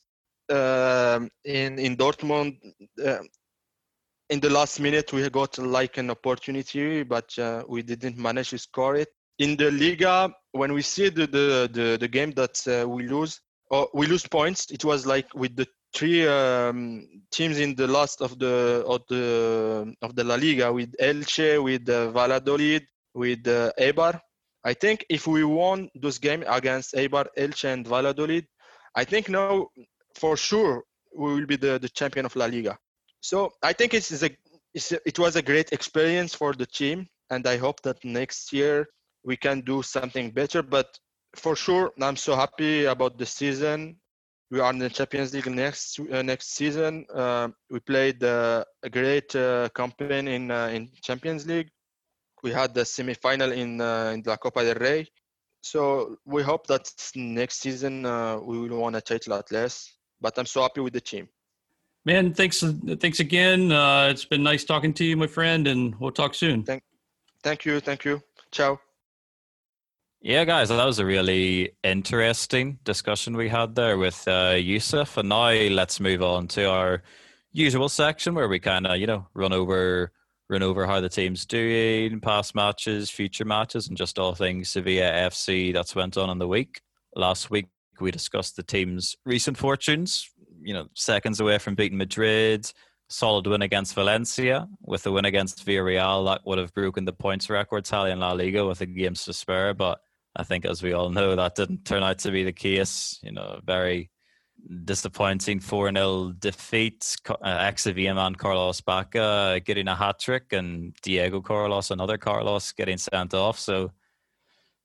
um, 0.51 1.29
in 1.45 1.79
in 1.79 1.97
Dortmund. 1.97 2.59
Uh, 3.05 3.19
in 4.29 4.41
the 4.41 4.51
last 4.51 4.81
minute 4.81 5.13
we 5.13 5.29
got 5.31 5.57
like 5.57 5.99
an 5.99 6.11
opportunity 6.11 7.05
but 7.05 7.39
uh, 7.39 7.63
we 7.69 7.81
didn't 7.81 8.19
manage 8.19 8.51
to 8.51 8.59
score 8.59 8.97
it 8.97 9.09
in 9.39 9.57
the 9.57 9.71
liga 9.71 10.33
when 10.53 10.73
we 10.73 10.83
see 10.83 11.09
the 11.09 11.27
the 11.27 11.69
the, 11.73 11.97
the 12.01 12.09
game 12.09 12.33
that 12.33 12.57
uh, 12.69 12.89
we 12.89 13.07
lose 13.07 13.41
or 13.71 13.89
we 13.95 14.07
lose 14.07 14.27
points 14.27 14.71
it 14.71 14.85
was 14.85 15.07
like 15.07 15.27
with 15.35 15.55
the 15.57 15.67
three 15.95 16.27
um, 16.27 17.07
teams 17.31 17.59
in 17.59 17.75
the 17.75 17.87
last 17.87 18.21
of 18.21 18.39
the 18.39 18.85
of 18.87 19.03
the 19.09 19.95
of 20.03 20.15
the 20.17 20.25
la 20.25 20.35
liga 20.35 20.73
with 20.73 20.95
elche 20.99 21.63
with 21.63 21.89
uh, 21.89 22.11
valladolid 22.11 22.87
with 23.15 23.47
uh, 23.49 23.73
eibar. 23.79 24.21
I 24.65 24.75
think 24.75 25.07
if 25.09 25.27
we 25.27 25.45
won 25.45 25.89
those 25.95 26.19
games 26.19 26.45
against 26.49 26.95
eibar 26.95 27.27
elche 27.37 27.65
and 27.65 27.87
valladolid 27.87 28.47
i 28.95 29.05
think 29.05 29.29
now 29.29 29.69
for 30.15 30.37
sure 30.37 30.83
we 31.17 31.35
will 31.35 31.47
be 31.47 31.57
the, 31.57 31.79
the 31.79 31.89
champion 31.89 32.27
of 32.27 32.37
la 32.37 32.47
liga. 32.47 32.79
So 33.21 33.53
I 33.63 33.73
think 33.73 33.95
it's, 33.95 34.23
a, 34.23 34.31
it's 34.75 34.93
a, 34.93 35.01
it 35.07 35.19
was 35.19 35.37
a 35.37 35.43
great 35.43 35.73
experience 35.73 36.35
for 36.35 36.53
the 36.53 36.67
team, 36.67 37.07
and 37.31 37.47
I 37.47 37.57
hope 37.57 37.83
that 37.83 38.05
next 38.05 38.53
year 38.53 38.87
we 39.27 39.37
can 39.37 39.61
do 39.61 39.83
something 39.83 40.31
better. 40.31 40.63
But 40.63 40.99
for 41.35 41.55
sure, 41.55 41.93
I'm 42.01 42.17
so 42.17 42.35
happy 42.35 42.87
about 42.87 43.19
the 43.19 43.27
season. 43.27 43.97
We 44.51 44.61
are 44.61 44.73
in 44.73 44.79
the 44.79 44.89
Champions 44.89 45.35
League 45.35 45.51
next 45.51 45.99
uh, 45.99 46.23
next 46.23 46.55
season. 46.55 47.05
Uh, 47.13 47.49
we 47.69 47.81
played 47.81 48.23
uh, 48.23 48.65
a 48.85 48.89
great 48.89 49.35
uh, 49.35 49.69
campaign 49.75 50.29
in 50.29 50.51
uh, 50.51 50.69
in 50.69 50.89
Champions 51.03 51.47
League. 51.47 51.69
We 52.45 52.53
had 52.53 52.73
the 52.73 52.85
semi-final 52.85 53.51
in 53.53 53.81
uh, 53.81 54.13
in 54.15 54.23
La 54.25 54.37
Copa 54.37 54.63
del 54.63 54.77
Rey. 54.77 55.09
So 55.63 56.17
we 56.25 56.45
hope 56.45 56.69
that 56.69 56.89
next 57.17 57.57
season 57.59 58.07
uh, 58.07 58.39
we 58.39 58.57
will 58.61 58.85
win 58.85 58.95
a 58.95 59.01
title 59.01 59.35
at 59.35 59.51
least. 59.51 59.99
But 60.21 60.39
I'm 60.39 60.47
so 60.47 60.63
happy 60.63 60.81
with 60.81 60.93
the 60.93 61.01
team. 61.01 61.29
Man, 62.05 62.33
thanks 62.33 62.63
thanks 63.01 63.19
again. 63.19 63.73
Uh, 63.73 64.09
it's 64.13 64.25
been 64.25 64.45
nice 64.45 64.65
talking 64.65 64.95
to 64.95 65.05
you, 65.05 65.17
my 65.17 65.27
friend, 65.27 65.67
and 65.67 65.99
we'll 65.99 66.13
talk 66.13 66.35
soon. 66.35 66.63
Thank 67.43 67.65
you, 67.65 67.81
thank 67.81 68.05
you. 68.05 68.23
Ciao. 68.53 68.79
Yeah, 70.23 70.45
guys, 70.45 70.71
that 70.71 70.85
was 70.85 70.99
a 70.99 71.07
really 71.07 71.73
interesting 71.85 72.79
discussion 72.85 73.37
we 73.37 73.49
had 73.49 73.75
there 73.75 73.99
with 73.99 74.27
uh, 74.27 74.57
Yusuf. 74.59 75.17
And 75.19 75.29
now 75.29 75.51
let's 75.53 76.01
move 76.01 76.23
on 76.23 76.49
to 76.49 76.69
our 76.69 77.03
usual 77.53 77.89
section 77.89 78.35
where 78.35 78.49
we 78.49 78.59
kind 78.59 78.87
of, 78.87 78.99
you 78.99 79.07
know, 79.07 79.29
run 79.35 79.53
over 79.53 80.11
run 80.49 80.63
over 80.63 80.87
how 80.87 81.01
the 81.01 81.09
team's 81.09 81.45
doing, 81.45 82.21
past 82.21 82.55
matches, 82.55 83.11
future 83.11 83.45
matches, 83.45 83.89
and 83.89 83.97
just 83.97 84.19
all 84.19 84.35
things 84.35 84.71
Sevilla 84.71 85.11
FC 85.11 85.73
that's 85.73 85.95
went 85.95 86.17
on 86.17 86.31
in 86.31 86.39
the 86.39 86.49
week. 86.49 86.81
Last 87.15 87.51
week 87.51 87.67
we 88.01 88.11
discussed 88.11 88.57
the 88.57 88.63
team's 88.63 89.17
recent 89.25 89.57
fortunes. 89.57 90.29
You 90.63 90.75
know, 90.75 90.87
seconds 90.95 91.41
away 91.41 91.59
from 91.59 91.75
beating 91.75 91.99
Madrid, 91.99 92.73
solid 93.09 93.47
win 93.47 93.63
against 93.63 93.95
Valencia. 93.95 94.69
With 94.83 95.03
the 95.03 95.13
win 95.13 95.25
against 95.25 95.65
Villarreal, 95.65 96.27
that 96.27 96.47
would 96.47 96.59
have 96.59 96.75
broken 96.75 97.05
the 97.05 97.13
points 97.13 97.49
record 97.51 97.85
tally 97.85 98.11
in 98.11 98.21
La 98.21 98.33
Liga 98.33 98.67
with 98.67 98.79
the 98.79 98.87
games 98.87 99.25
to 99.25 99.33
spare. 99.33 99.75
But 99.75 100.01
I 100.35 100.43
think, 100.43 100.65
as 100.65 100.83
we 100.83 100.93
all 100.93 101.11
know, 101.11 101.37
that 101.37 101.55
didn't 101.55 101.85
turn 101.85 102.03
out 102.03 102.19
to 102.21 102.31
be 102.31 102.45
the 102.45 102.53
case. 102.53 103.19
You 103.23 103.33
know, 103.33 103.61
very 103.65 104.11
disappointing 104.85 105.61
4 105.61 105.93
0 105.93 106.33
defeat. 106.39 107.17
Uh, 107.29 107.35
Ex 107.43 107.83
Sevilla 107.83 108.15
man 108.15 108.35
Carlos 108.35 108.81
Bacca 108.81 109.65
getting 109.65 109.89
a 109.89 109.95
hat 109.95 110.19
trick, 110.19 110.53
and 110.53 110.95
Diego 111.03 111.41
Carlos, 111.41 111.91
another 111.91 112.19
Carlos, 112.19 112.73
getting 112.73 112.99
sent 112.99 113.35
off. 113.35 113.59
So 113.59 113.93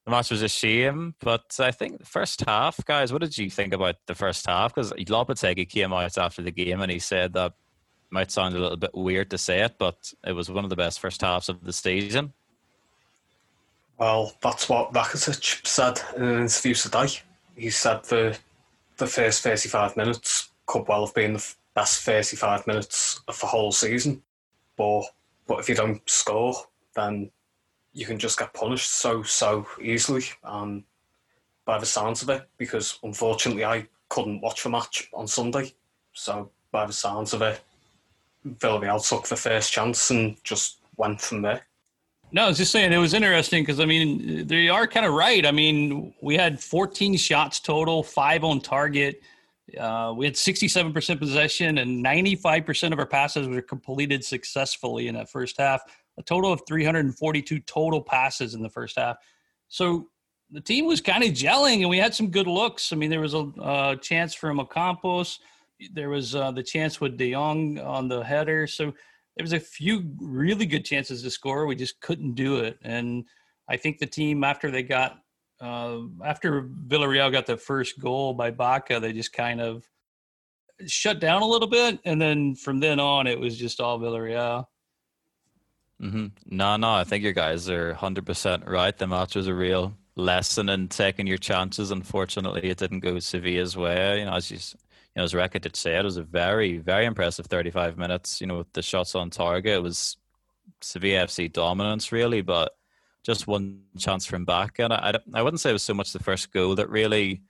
the 0.05 0.11
match 0.11 0.31
was 0.31 0.41
a 0.41 0.49
shame. 0.49 1.15
But 1.19 1.55
I 1.59 1.71
think 1.71 1.99
the 1.99 2.05
first 2.05 2.43
half, 2.45 2.83
guys, 2.85 3.11
what 3.11 3.21
did 3.21 3.37
you 3.37 3.49
think 3.49 3.73
about 3.73 3.95
the 4.07 4.15
first 4.15 4.45
half? 4.45 4.73
Because 4.73 4.91
Lopetegui 4.93 5.67
came 5.69 5.93
out 5.93 6.17
after 6.17 6.41
the 6.41 6.51
game 6.51 6.81
and 6.81 6.91
he 6.91 6.99
said 6.99 7.33
that 7.33 7.53
might 8.11 8.31
sound 8.31 8.55
a 8.55 8.59
little 8.59 8.77
bit 8.77 8.93
weird 8.93 9.29
to 9.31 9.37
say 9.37 9.61
it, 9.61 9.75
but 9.77 10.13
it 10.25 10.33
was 10.33 10.51
one 10.51 10.63
of 10.63 10.69
the 10.69 10.75
best 10.75 10.99
first 10.99 11.21
halves 11.21 11.49
of 11.49 11.63
the 11.63 11.73
season. 11.73 12.33
Well, 13.97 14.33
that's 14.41 14.67
what 14.67 14.93
Rakitic 14.93 15.65
said 15.65 16.01
in 16.17 16.23
an 16.23 16.41
interview 16.41 16.73
today. 16.73 17.07
He 17.55 17.69
said 17.69 18.03
the 18.05 18.37
the 18.97 19.07
first 19.07 19.41
35 19.41 19.97
minutes 19.97 20.49
could 20.67 20.87
well 20.87 21.05
have 21.05 21.15
been 21.15 21.33
the 21.33 21.53
best 21.73 22.03
35 22.03 22.67
minutes 22.67 23.21
of 23.27 23.39
the 23.39 23.47
whole 23.47 23.71
season. 23.71 24.21
But 24.75 25.03
but 25.47 25.59
if 25.59 25.69
you 25.69 25.75
don't 25.75 26.01
score, 26.09 26.55
then 26.95 27.31
you 27.93 28.05
can 28.05 28.19
just 28.19 28.39
get 28.39 28.53
punished 28.53 28.91
so 28.91 29.23
so 29.23 29.67
easily. 29.81 30.23
And 30.43 30.83
by 31.65 31.77
the 31.77 31.85
sounds 31.85 32.21
of 32.21 32.29
it, 32.29 32.47
because 32.57 32.99
unfortunately 33.03 33.65
I 33.65 33.87
couldn't 34.09 34.41
watch 34.41 34.63
the 34.63 34.69
match 34.69 35.09
on 35.13 35.27
Sunday, 35.27 35.73
so 36.13 36.49
by 36.71 36.85
the 36.85 36.93
sounds 36.93 37.33
of 37.33 37.41
it, 37.41 37.61
Villarreal 38.45 39.07
took 39.07 39.27
the 39.27 39.35
first 39.35 39.71
chance 39.71 40.09
and 40.09 40.37
just 40.43 40.79
went 40.97 41.21
from 41.21 41.41
there. 41.41 41.65
No, 42.33 42.45
I 42.45 42.47
was 42.47 42.57
just 42.57 42.71
saying 42.71 42.93
it 42.93 42.97
was 42.97 43.13
interesting 43.13 43.63
because 43.63 43.79
I 43.79 43.85
mean 43.85 44.47
they 44.47 44.69
are 44.69 44.87
kind 44.87 45.05
of 45.05 45.13
right. 45.13 45.45
I 45.45 45.51
mean 45.51 46.13
we 46.21 46.37
had 46.37 46.61
14 46.61 47.17
shots 47.17 47.59
total, 47.59 48.03
five 48.03 48.43
on 48.43 48.61
target. 48.61 49.21
Uh, 49.77 50.13
we 50.15 50.25
had 50.25 50.35
67% 50.35 51.19
possession 51.19 51.77
and 51.77 52.03
95% 52.03 52.93
of 52.93 52.99
our 52.99 53.05
passes 53.05 53.47
were 53.47 53.61
completed 53.61 54.23
successfully 54.23 55.07
in 55.07 55.15
that 55.15 55.29
first 55.29 55.57
half. 55.57 55.81
A 56.17 56.23
total 56.23 56.51
of 56.51 56.61
342 56.67 57.59
total 57.61 58.01
passes 58.01 58.53
in 58.53 58.61
the 58.61 58.69
first 58.69 58.97
half. 58.97 59.17
So 59.67 60.07
the 60.51 60.61
team 60.61 60.85
was 60.85 60.99
kind 61.01 61.23
of 61.23 61.31
gelling 61.31 61.81
and 61.81 61.89
we 61.89 61.97
had 61.97 62.15
some 62.15 62.29
good 62.29 62.47
looks. 62.47 62.93
I 62.93 62.95
mean 62.95 63.09
there 63.09 63.21
was 63.21 63.33
a 63.33 63.51
uh, 63.61 63.95
chance 63.97 64.33
from 64.33 64.59
Ocampos. 64.59 65.39
There 65.93 66.09
was 66.09 66.35
uh, 66.35 66.51
the 66.51 66.63
chance 66.63 67.01
with 67.01 67.17
De 67.17 67.31
Jong 67.31 67.79
on 67.79 68.07
the 68.07 68.23
header. 68.23 68.67
So 68.67 68.93
there 69.35 69.43
was 69.43 69.53
a 69.53 69.59
few 69.59 70.11
really 70.19 70.65
good 70.65 70.85
chances 70.85 71.23
to 71.23 71.29
score. 71.29 71.65
We 71.65 71.75
just 71.75 71.99
couldn't 72.01 72.33
do 72.33 72.57
it. 72.57 72.77
And 72.81 73.25
I 73.67 73.77
think 73.77 73.99
the 73.99 74.05
team 74.05 74.43
after 74.43 74.69
they 74.69 74.83
got 74.83 75.19
uh, 75.61 75.99
after 76.25 76.63
Villarreal 76.87 77.31
got 77.31 77.45
the 77.45 77.57
first 77.57 77.99
goal 77.99 78.33
by 78.33 78.51
Bacca, 78.51 78.99
they 78.99 79.13
just 79.13 79.31
kind 79.31 79.61
of 79.61 79.87
shut 80.87 81.19
down 81.19 81.43
a 81.43 81.47
little 81.47 81.67
bit, 81.67 81.99
and 82.05 82.19
then 82.19 82.55
from 82.55 82.79
then 82.79 82.99
on, 82.99 83.27
it 83.27 83.39
was 83.39 83.57
just 83.57 83.79
all 83.79 83.99
Villarreal. 83.99 84.65
Mm-hmm. 86.01 86.27
No, 86.47 86.77
no, 86.77 86.93
I 86.93 87.03
think 87.03 87.23
you 87.23 87.31
guys 87.31 87.69
are 87.69 87.93
hundred 87.93 88.25
percent 88.25 88.67
right. 88.67 88.97
The 88.97 89.05
match 89.05 89.35
was 89.35 89.47
a 89.47 89.53
real 89.53 89.95
lesson 90.15 90.69
in 90.69 90.87
taking 90.87 91.27
your 91.27 91.37
chances. 91.37 91.91
Unfortunately, 91.91 92.63
it 92.63 92.77
didn't 92.77 93.01
go 93.01 93.19
Sevilla's 93.19 93.77
way. 93.77 94.19
You 94.19 94.25
know, 94.25 94.33
as 94.33 94.49
you 94.49 94.57
know, 95.17 95.23
as 95.23 95.33
Rakitic 95.33 95.75
say, 95.75 95.97
it 95.97 96.05
was 96.05 96.17
a 96.17 96.23
very, 96.23 96.77
very 96.77 97.05
impressive 97.05 97.47
thirty-five 97.47 97.97
minutes. 97.97 98.41
You 98.41 98.47
know, 98.47 98.59
with 98.59 98.73
the 98.73 98.81
shots 98.81 99.15
on 99.15 99.29
target, 99.29 99.73
it 99.73 99.83
was 99.83 100.17
Sevilla 100.81 101.25
FC 101.25 101.51
dominance 101.51 102.11
really, 102.11 102.41
but 102.41 102.73
just 103.23 103.47
one 103.47 103.81
chance 103.97 104.25
from 104.25 104.45
back, 104.45 104.79
and 104.79 104.91
I, 104.91 105.13
I 105.33 105.41
wouldn't 105.43 105.59
say 105.59 105.69
it 105.69 105.73
was 105.73 105.83
so 105.83 105.93
much 105.93 106.11
the 106.11 106.19
first 106.19 106.51
goal 106.51 106.75
that 106.75 106.89
really 106.89 107.43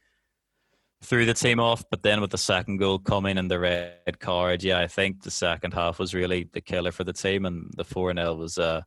threw 1.02 1.26
the 1.26 1.34
team 1.34 1.60
off, 1.60 1.84
but 1.90 2.04
then 2.04 2.22
with 2.22 2.30
the 2.30 2.38
second 2.38 2.78
goal 2.78 3.00
coming 3.00 3.38
and 3.38 3.50
the 3.50 3.60
red 3.60 4.20
card, 4.20 4.64
yeah, 4.64 4.80
I 4.80 4.88
think 4.88 5.24
the 5.24 5.32
second 5.32 5.74
half 5.74 5.98
was 5.98 6.14
really 6.14 6.50
the 6.54 6.62
killer 6.62 6.92
for 6.92 7.04
the 7.04 7.14
team, 7.14 7.46
and 7.46 7.72
the 7.76 7.84
four 7.84 8.14
0 8.14 8.36
was, 8.36 8.58
uh, 8.58 8.82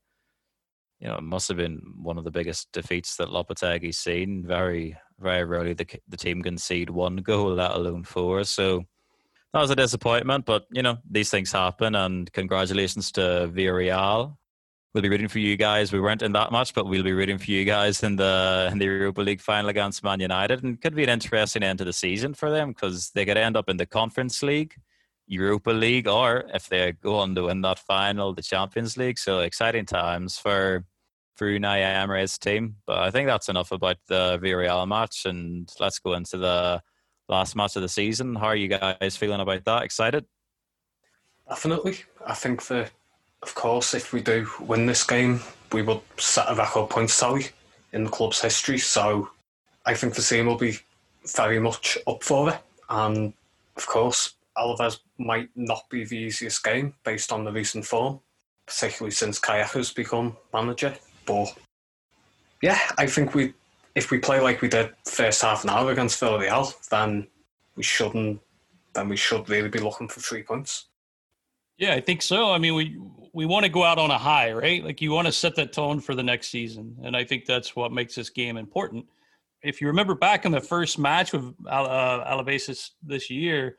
you 1.00 1.08
know, 1.08 1.16
it 1.16 1.22
must 1.22 1.48
have 1.48 1.56
been 1.56 1.80
one 2.02 2.18
of 2.18 2.24
the 2.24 2.30
biggest 2.30 2.70
defeats 2.72 3.16
that 3.16 3.28
Lopetegui's 3.28 3.98
seen. 3.98 4.44
Very, 4.46 4.96
very 5.24 5.44
rarely 5.44 5.72
the 5.74 5.86
the 6.08 6.16
team 6.16 6.42
concede 6.42 6.90
one 6.90 7.16
goal, 7.16 7.54
let 7.54 7.72
alone 7.72 8.04
four. 8.04 8.44
So 8.44 8.84
that 9.52 9.60
was 9.60 9.70
a 9.70 9.76
disappointment, 9.76 10.44
but 10.44 10.66
you 10.70 10.82
know 10.82 10.98
these 11.10 11.30
things 11.30 11.50
happen, 11.50 11.96
and 11.96 12.32
congratulations 12.32 13.10
to 13.12 13.50
Villarreal 13.52 14.36
we'll 14.94 15.02
be 15.02 15.08
rooting 15.08 15.28
for 15.28 15.40
you 15.40 15.56
guys. 15.56 15.92
We 15.92 16.00
weren't 16.00 16.22
in 16.22 16.32
that 16.32 16.52
match, 16.52 16.72
but 16.72 16.86
we'll 16.86 17.02
be 17.02 17.12
rooting 17.12 17.38
for 17.38 17.50
you 17.50 17.64
guys 17.64 18.02
in 18.02 18.16
the 18.16 18.68
in 18.72 18.78
the 18.78 18.84
Europa 18.86 19.20
League 19.20 19.40
final 19.40 19.68
against 19.68 20.04
Man 20.04 20.20
United, 20.20 20.62
and 20.62 20.80
could 20.80 20.94
be 20.94 21.02
an 21.02 21.10
interesting 21.10 21.62
end 21.62 21.78
to 21.80 21.84
the 21.84 21.92
season 21.92 22.32
for 22.32 22.50
them 22.50 22.68
because 22.70 23.10
they 23.10 23.24
could 23.26 23.36
end 23.36 23.56
up 23.56 23.68
in 23.68 23.76
the 23.76 23.86
Conference 23.86 24.42
League, 24.42 24.74
Europa 25.26 25.70
League, 25.70 26.08
or 26.08 26.44
if 26.54 26.68
they 26.68 26.92
go 26.92 27.18
on 27.18 27.34
to 27.34 27.44
win 27.44 27.60
that 27.62 27.80
final, 27.80 28.32
the 28.32 28.42
Champions 28.42 28.96
League. 28.96 29.18
So 29.18 29.40
exciting 29.40 29.86
times 29.86 30.38
for 30.38 30.84
for 31.36 31.46
Unai 31.46 31.82
Emery's 31.82 32.38
team. 32.38 32.76
But 32.86 32.98
I 32.98 33.10
think 33.10 33.26
that's 33.26 33.48
enough 33.48 33.72
about 33.72 33.96
the 34.08 34.38
Villarreal 34.42 34.86
match, 34.86 35.26
and 35.26 35.70
let's 35.80 35.98
go 35.98 36.14
into 36.14 36.36
the 36.36 36.82
last 37.28 37.56
match 37.56 37.76
of 37.76 37.82
the 37.82 37.88
season. 37.88 38.34
How 38.34 38.46
are 38.46 38.56
you 38.56 38.68
guys 38.68 39.16
feeling 39.16 39.40
about 39.40 39.64
that? 39.64 39.82
Excited? 39.82 40.24
Definitely. 41.48 41.98
I 42.26 42.34
think 42.34 42.62
the 42.62 42.88
of 43.44 43.54
course, 43.54 43.92
if 43.92 44.14
we 44.14 44.22
do 44.22 44.48
win 44.58 44.86
this 44.86 45.04
game, 45.04 45.40
we 45.70 45.82
will 45.82 46.02
set 46.16 46.50
a 46.50 46.54
record 46.54 46.88
points 46.88 47.20
tally 47.20 47.48
in 47.92 48.04
the 48.04 48.10
club's 48.10 48.40
history. 48.40 48.78
So 48.78 49.28
I 49.84 49.92
think 49.92 50.14
the 50.14 50.22
team 50.22 50.46
will 50.46 50.56
be 50.56 50.78
very 51.36 51.60
much 51.60 51.98
up 52.06 52.24
for 52.24 52.48
it. 52.48 52.58
And 52.88 53.34
of 53.76 53.86
course, 53.86 54.32
Alaves 54.56 55.00
might 55.18 55.50
not 55.54 55.82
be 55.90 56.06
the 56.06 56.16
easiest 56.16 56.64
game 56.64 56.94
based 57.04 57.32
on 57.32 57.44
the 57.44 57.52
recent 57.52 57.84
form, 57.84 58.20
particularly 58.66 59.12
since 59.12 59.38
has 59.44 59.92
become 59.92 60.38
manager. 60.54 60.94
But 61.26 61.54
yeah, 62.62 62.78
I 62.98 63.06
think 63.06 63.34
we 63.34 63.54
if 63.94 64.10
we 64.10 64.18
play 64.18 64.40
like 64.40 64.62
we 64.62 64.68
did 64.68 64.90
first 65.04 65.42
half 65.42 65.64
an 65.64 65.70
hour 65.70 65.90
against 65.92 66.20
Villarreal, 66.20 66.74
then 66.88 67.26
we 67.76 67.82
shouldn't 67.82 68.40
then 68.94 69.08
we 69.08 69.16
should 69.16 69.48
really 69.48 69.68
be 69.68 69.80
looking 69.80 70.08
for 70.08 70.20
three 70.20 70.42
points. 70.42 70.86
Yeah, 71.76 71.94
I 71.94 72.00
think 72.00 72.22
so. 72.22 72.52
I 72.52 72.58
mean, 72.58 72.74
we 72.74 72.98
we 73.32 73.46
want 73.46 73.64
to 73.64 73.68
go 73.68 73.82
out 73.82 73.98
on 73.98 74.10
a 74.10 74.18
high, 74.18 74.52
right? 74.52 74.84
Like 74.84 75.02
you 75.02 75.10
want 75.10 75.26
to 75.26 75.32
set 75.32 75.56
that 75.56 75.72
tone 75.72 76.00
for 76.00 76.14
the 76.14 76.22
next 76.22 76.48
season, 76.48 76.96
and 77.02 77.16
I 77.16 77.24
think 77.24 77.46
that's 77.46 77.74
what 77.74 77.92
makes 77.92 78.14
this 78.14 78.30
game 78.30 78.56
important. 78.56 79.06
If 79.62 79.80
you 79.80 79.88
remember 79.88 80.14
back 80.14 80.44
in 80.44 80.52
the 80.52 80.60
first 80.60 80.98
match 80.98 81.32
with 81.32 81.52
uh, 81.66 82.44
this 83.02 83.30
year, 83.30 83.76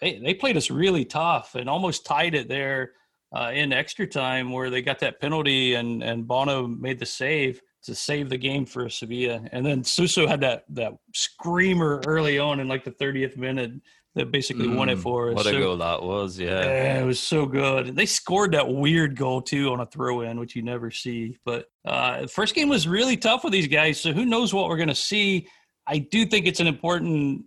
they 0.00 0.18
they 0.18 0.34
played 0.34 0.56
us 0.56 0.70
really 0.70 1.04
tough 1.04 1.54
and 1.54 1.70
almost 1.70 2.04
tied 2.04 2.34
it 2.34 2.48
there 2.48 2.92
uh, 3.34 3.50
in 3.54 3.72
extra 3.72 4.06
time, 4.06 4.52
where 4.52 4.70
they 4.70 4.82
got 4.82 4.98
that 5.00 5.20
penalty 5.20 5.74
and 5.74 6.02
and 6.02 6.26
Bono 6.26 6.66
made 6.66 6.98
the 6.98 7.06
save 7.06 7.60
to 7.84 7.94
save 7.94 8.28
the 8.28 8.38
game 8.38 8.64
for 8.64 8.88
Sevilla, 8.88 9.42
and 9.52 9.64
then 9.66 9.82
Suso 9.82 10.26
had 10.26 10.40
that 10.40 10.64
that 10.70 10.92
screamer 11.14 12.00
early 12.06 12.38
on 12.38 12.60
in 12.60 12.68
like 12.68 12.84
the 12.84 12.92
30th 12.92 13.36
minute 13.36 13.72
that 14.14 14.30
basically 14.30 14.66
mm, 14.66 14.76
won 14.76 14.88
it 14.88 14.98
mm, 14.98 15.02
for 15.02 15.30
us. 15.30 15.36
What 15.36 15.46
a 15.46 15.50
so, 15.50 15.58
goal 15.58 15.76
that 15.78 16.02
was, 16.02 16.38
yeah. 16.38 16.60
yeah. 16.60 17.00
It 17.00 17.06
was 17.06 17.18
so 17.18 17.46
good. 17.46 17.96
They 17.96 18.04
scored 18.04 18.52
that 18.52 18.68
weird 18.68 19.16
goal 19.16 19.40
too 19.40 19.72
on 19.72 19.80
a 19.80 19.86
throw 19.86 20.20
in, 20.20 20.38
which 20.38 20.54
you 20.54 20.62
never 20.62 20.90
see. 20.90 21.38
But 21.44 21.66
uh, 21.86 22.26
first 22.26 22.54
game 22.54 22.68
was 22.68 22.86
really 22.86 23.16
tough 23.16 23.42
with 23.42 23.54
these 23.54 23.68
guys. 23.68 24.00
So 24.00 24.12
who 24.12 24.26
knows 24.26 24.52
what 24.52 24.68
we're 24.68 24.76
going 24.76 24.88
to 24.88 24.94
see? 24.94 25.48
I 25.86 25.98
do 25.98 26.26
think 26.26 26.46
it's 26.46 26.60
an 26.60 26.66
important. 26.66 27.44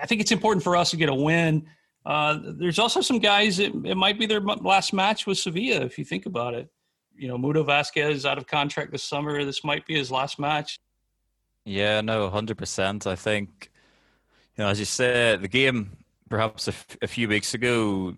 I 0.00 0.06
think 0.06 0.20
it's 0.20 0.32
important 0.32 0.62
for 0.62 0.76
us 0.76 0.90
to 0.90 0.96
get 0.96 1.08
a 1.08 1.14
win. 1.14 1.66
Uh, 2.04 2.38
there's 2.42 2.78
also 2.78 3.00
some 3.00 3.18
guys. 3.18 3.58
It, 3.58 3.74
it 3.84 3.96
might 3.96 4.18
be 4.18 4.26
their 4.26 4.40
last 4.40 4.92
match 4.92 5.26
with 5.26 5.38
Sevilla, 5.38 5.80
if 5.80 5.98
you 5.98 6.04
think 6.04 6.26
about 6.26 6.54
it. 6.54 6.68
You 7.16 7.28
know, 7.28 7.38
Mudo 7.38 7.64
Vázquez 7.64 8.28
out 8.28 8.38
of 8.38 8.46
contract 8.46 8.92
this 8.92 9.04
summer. 9.04 9.44
This 9.44 9.64
might 9.64 9.86
be 9.86 9.96
his 9.96 10.10
last 10.10 10.38
match. 10.38 10.80
Yeah, 11.64 12.00
no, 12.02 12.28
hundred 12.28 12.58
percent. 12.58 13.06
I 13.06 13.16
think, 13.16 13.70
you 14.56 14.64
know, 14.64 14.70
as 14.70 14.78
you 14.78 14.84
said, 14.84 15.40
the 15.40 15.48
game 15.48 15.96
perhaps 16.28 16.68
a, 16.68 16.72
f- 16.72 16.96
a 17.00 17.06
few 17.06 17.28
weeks 17.28 17.54
ago 17.54 18.14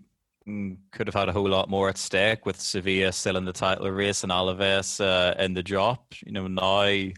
mm, 0.47 0.77
could 0.91 1.07
have 1.07 1.13
had 1.13 1.29
a 1.29 1.31
whole 1.31 1.47
lot 1.47 1.69
more 1.69 1.87
at 1.87 1.97
stake 1.97 2.45
with 2.45 2.59
Sevilla 2.59 3.11
still 3.11 3.37
in 3.37 3.45
the 3.45 3.53
title 3.53 3.89
race 3.91 4.23
and 4.23 4.31
Alaves 4.31 4.99
uh, 4.99 5.35
in 5.41 5.53
the 5.53 5.63
drop. 5.63 6.13
You 6.25 6.33
know, 6.33 6.47
now, 6.47 6.83
you 6.83 7.13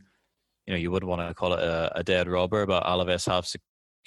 know, 0.68 0.76
you 0.76 0.92
would 0.92 1.04
want 1.04 1.28
to 1.28 1.34
call 1.34 1.54
it 1.54 1.64
a, 1.64 2.00
a, 2.00 2.04
dead 2.04 2.28
rubber, 2.28 2.66
but 2.66 2.84
Alaves 2.84 3.26
have 3.28 3.48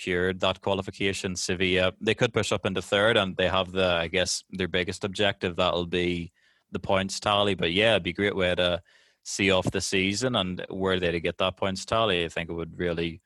secured 0.02 0.40
that 0.40 0.60
qualification. 0.60 1.36
Sevilla, 1.36 1.92
they 2.00 2.14
could 2.14 2.34
push 2.34 2.50
up 2.50 2.66
into 2.66 2.82
third 2.82 3.16
and 3.16 3.36
they 3.36 3.48
have 3.48 3.70
the, 3.70 3.86
I 3.86 4.08
guess, 4.08 4.42
their 4.50 4.66
biggest 4.66 5.04
objective. 5.04 5.56
That'll 5.56 5.86
be 5.86 6.32
the 6.72 6.80
points 6.80 7.20
tally. 7.20 7.54
But 7.54 7.72
yeah, 7.72 7.92
it'd 7.92 8.02
be 8.02 8.10
a 8.10 8.14
great 8.14 8.34
way 8.34 8.54
to 8.54 8.82
see 9.22 9.52
off 9.52 9.70
the 9.70 9.80
season 9.80 10.34
and 10.34 10.66
were 10.70 10.98
they 10.98 11.12
to 11.12 11.20
get 11.20 11.38
that 11.38 11.56
points 11.56 11.84
tally, 11.84 12.24
I 12.24 12.28
think 12.28 12.50
it 12.50 12.54
would 12.54 12.76
really 12.76 13.20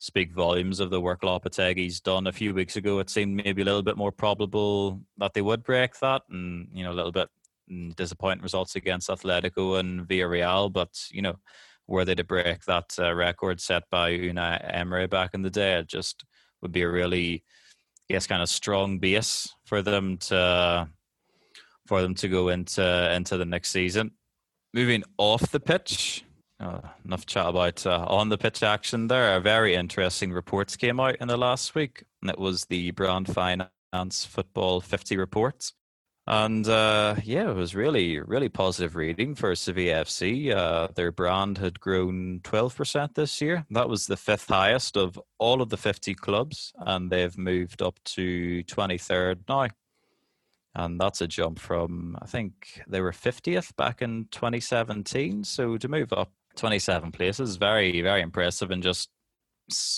speak 0.00 0.32
volumes 0.32 0.80
of 0.80 0.90
the 0.90 1.00
work 1.00 1.22
Lopetegui's 1.22 2.00
done 2.00 2.26
a 2.26 2.32
few 2.32 2.52
weeks 2.52 2.74
ago. 2.74 2.98
It 2.98 3.10
seemed 3.10 3.36
maybe 3.44 3.62
a 3.62 3.64
little 3.64 3.82
bit 3.82 3.96
more 3.96 4.12
probable 4.12 5.00
that 5.18 5.34
they 5.34 5.42
would 5.42 5.62
break 5.62 5.98
that, 6.00 6.22
and 6.30 6.68
you 6.72 6.82
know 6.82 6.92
a 6.92 6.98
little 6.98 7.12
bit 7.12 7.28
disappointing 7.96 8.42
results 8.42 8.76
against 8.76 9.08
Atletico 9.08 9.78
and 9.78 10.06
Villarreal. 10.08 10.72
But 10.72 10.90
you 11.10 11.22
know, 11.22 11.36
were 11.88 12.04
they 12.04 12.14
to 12.14 12.24
break 12.24 12.64
that 12.66 12.94
uh, 12.98 13.14
record 13.14 13.60
set 13.60 13.84
by 13.90 14.12
Unai 14.12 14.60
Emery 14.72 15.06
back 15.06 15.30
in 15.34 15.42
the 15.42 15.50
day, 15.50 15.78
it 15.78 15.88
just 15.88 16.24
would 16.60 16.70
be 16.70 16.82
a 16.82 16.88
really, 16.88 17.42
guess, 18.08 18.26
kind 18.26 18.42
of 18.42 18.48
strong 18.48 18.98
base 18.98 19.48
for 19.64 19.82
them 19.82 20.18
to 20.18 20.88
for 21.86 22.02
them 22.02 22.14
to 22.14 22.28
go 22.28 22.50
into 22.50 23.14
into 23.14 23.36
the 23.38 23.46
next 23.46 23.70
season. 23.70 24.12
Moving 24.74 25.02
off 25.16 25.50
the 25.50 25.60
pitch, 25.60 26.24
uh, 26.60 26.80
enough 27.06 27.24
chat 27.24 27.46
about 27.46 27.86
uh, 27.86 28.04
on 28.06 28.28
the 28.28 28.36
pitch 28.36 28.62
action 28.62 29.08
there. 29.08 29.36
A 29.36 29.40
very 29.40 29.74
interesting 29.74 30.30
reports 30.30 30.76
came 30.76 31.00
out 31.00 31.16
in 31.20 31.28
the 31.28 31.38
last 31.38 31.74
week, 31.74 32.04
and 32.20 32.30
it 32.30 32.38
was 32.38 32.66
the 32.66 32.90
Brand 32.90 33.32
Finance 33.32 34.26
Football 34.26 34.82
50 34.82 35.16
reports. 35.16 35.72
And 36.30 36.68
uh, 36.68 37.16
yeah, 37.24 37.48
it 37.48 37.56
was 37.56 37.74
really, 37.74 38.20
really 38.20 38.50
positive 38.50 38.96
reading 38.96 39.34
for 39.34 39.56
Sevilla 39.56 40.04
FC. 40.04 40.54
Uh, 40.54 40.88
their 40.94 41.10
brand 41.10 41.56
had 41.56 41.80
grown 41.80 42.40
12% 42.44 43.14
this 43.14 43.40
year. 43.40 43.64
That 43.70 43.88
was 43.88 44.06
the 44.06 44.16
fifth 44.18 44.48
highest 44.48 44.98
of 44.98 45.18
all 45.38 45.62
of 45.62 45.70
the 45.70 45.78
50 45.78 46.14
clubs, 46.14 46.74
and 46.80 47.10
they've 47.10 47.36
moved 47.38 47.80
up 47.80 47.98
to 48.04 48.62
23rd 48.64 49.38
now 49.48 49.68
and 50.74 51.00
that's 51.00 51.22
a 51.22 51.26
jump 51.26 51.58
from 51.58 52.16
I 52.20 52.26
think 52.26 52.82
they 52.86 53.00
were 53.00 53.10
50th 53.10 53.74
back 53.76 54.02
in 54.02 54.28
2017. 54.30 55.42
So 55.42 55.78
to 55.78 55.88
move 55.88 56.12
up 56.12 56.30
27 56.58 57.12
places. 57.12 57.56
Very, 57.56 58.02
very 58.02 58.20
impressive, 58.20 58.70
and 58.70 58.82
just 58.82 59.08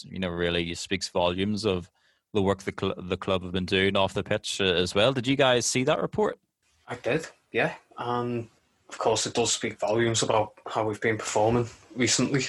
you 0.05 0.19
know 0.19 0.29
really 0.29 0.75
speaks 0.75 1.09
volumes 1.09 1.65
of 1.65 1.91
the 2.33 2.43
work 2.43 2.63
the 2.63 2.75
cl- 2.79 2.95
the 2.97 3.17
club 3.17 3.43
have 3.43 3.53
been 3.53 3.67
doing 3.67 3.97
off 3.97 4.15
the 4.15 4.23
pitch 4.23 4.61
uh, 4.61 4.65
as 4.65 4.95
well. 4.95 5.13
Did 5.13 5.27
you 5.27 5.37
guys 5.37 5.67
see 5.67 5.85
that 5.85 6.01
report? 6.01 6.39
I 6.87 6.97
did, 6.97 7.29
yeah. 7.53 7.75
And 7.99 8.49
of 8.89 8.99
course, 8.99 9.27
it 9.27 9.35
does 9.35 9.53
speak 9.53 9.79
volumes 9.79 10.23
about 10.23 10.55
how 10.67 10.85
we've 10.85 11.01
been 11.01 11.19
performing 11.19 11.69
recently. 11.95 12.45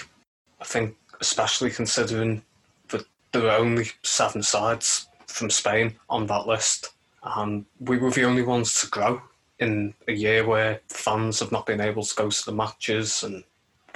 I 0.59 0.65
think, 0.65 0.95
especially 1.19 1.71
considering 1.71 2.43
that 2.89 3.05
there 3.31 3.49
are 3.49 3.59
only 3.59 3.89
seven 4.03 4.43
sides 4.43 5.07
from 5.27 5.49
Spain 5.49 5.95
on 6.09 6.27
that 6.27 6.47
list, 6.47 6.93
and 7.23 7.65
we 7.79 7.97
were 7.97 8.11
the 8.11 8.25
only 8.25 8.43
ones 8.43 8.81
to 8.81 8.87
grow 8.87 9.21
in 9.59 9.93
a 10.07 10.13
year 10.13 10.45
where 10.45 10.81
fans 10.89 11.39
have 11.39 11.51
not 11.51 11.67
been 11.67 11.79
able 11.79 12.03
to 12.03 12.15
go 12.15 12.29
to 12.29 12.45
the 12.45 12.51
matches 12.51 13.23
and 13.23 13.43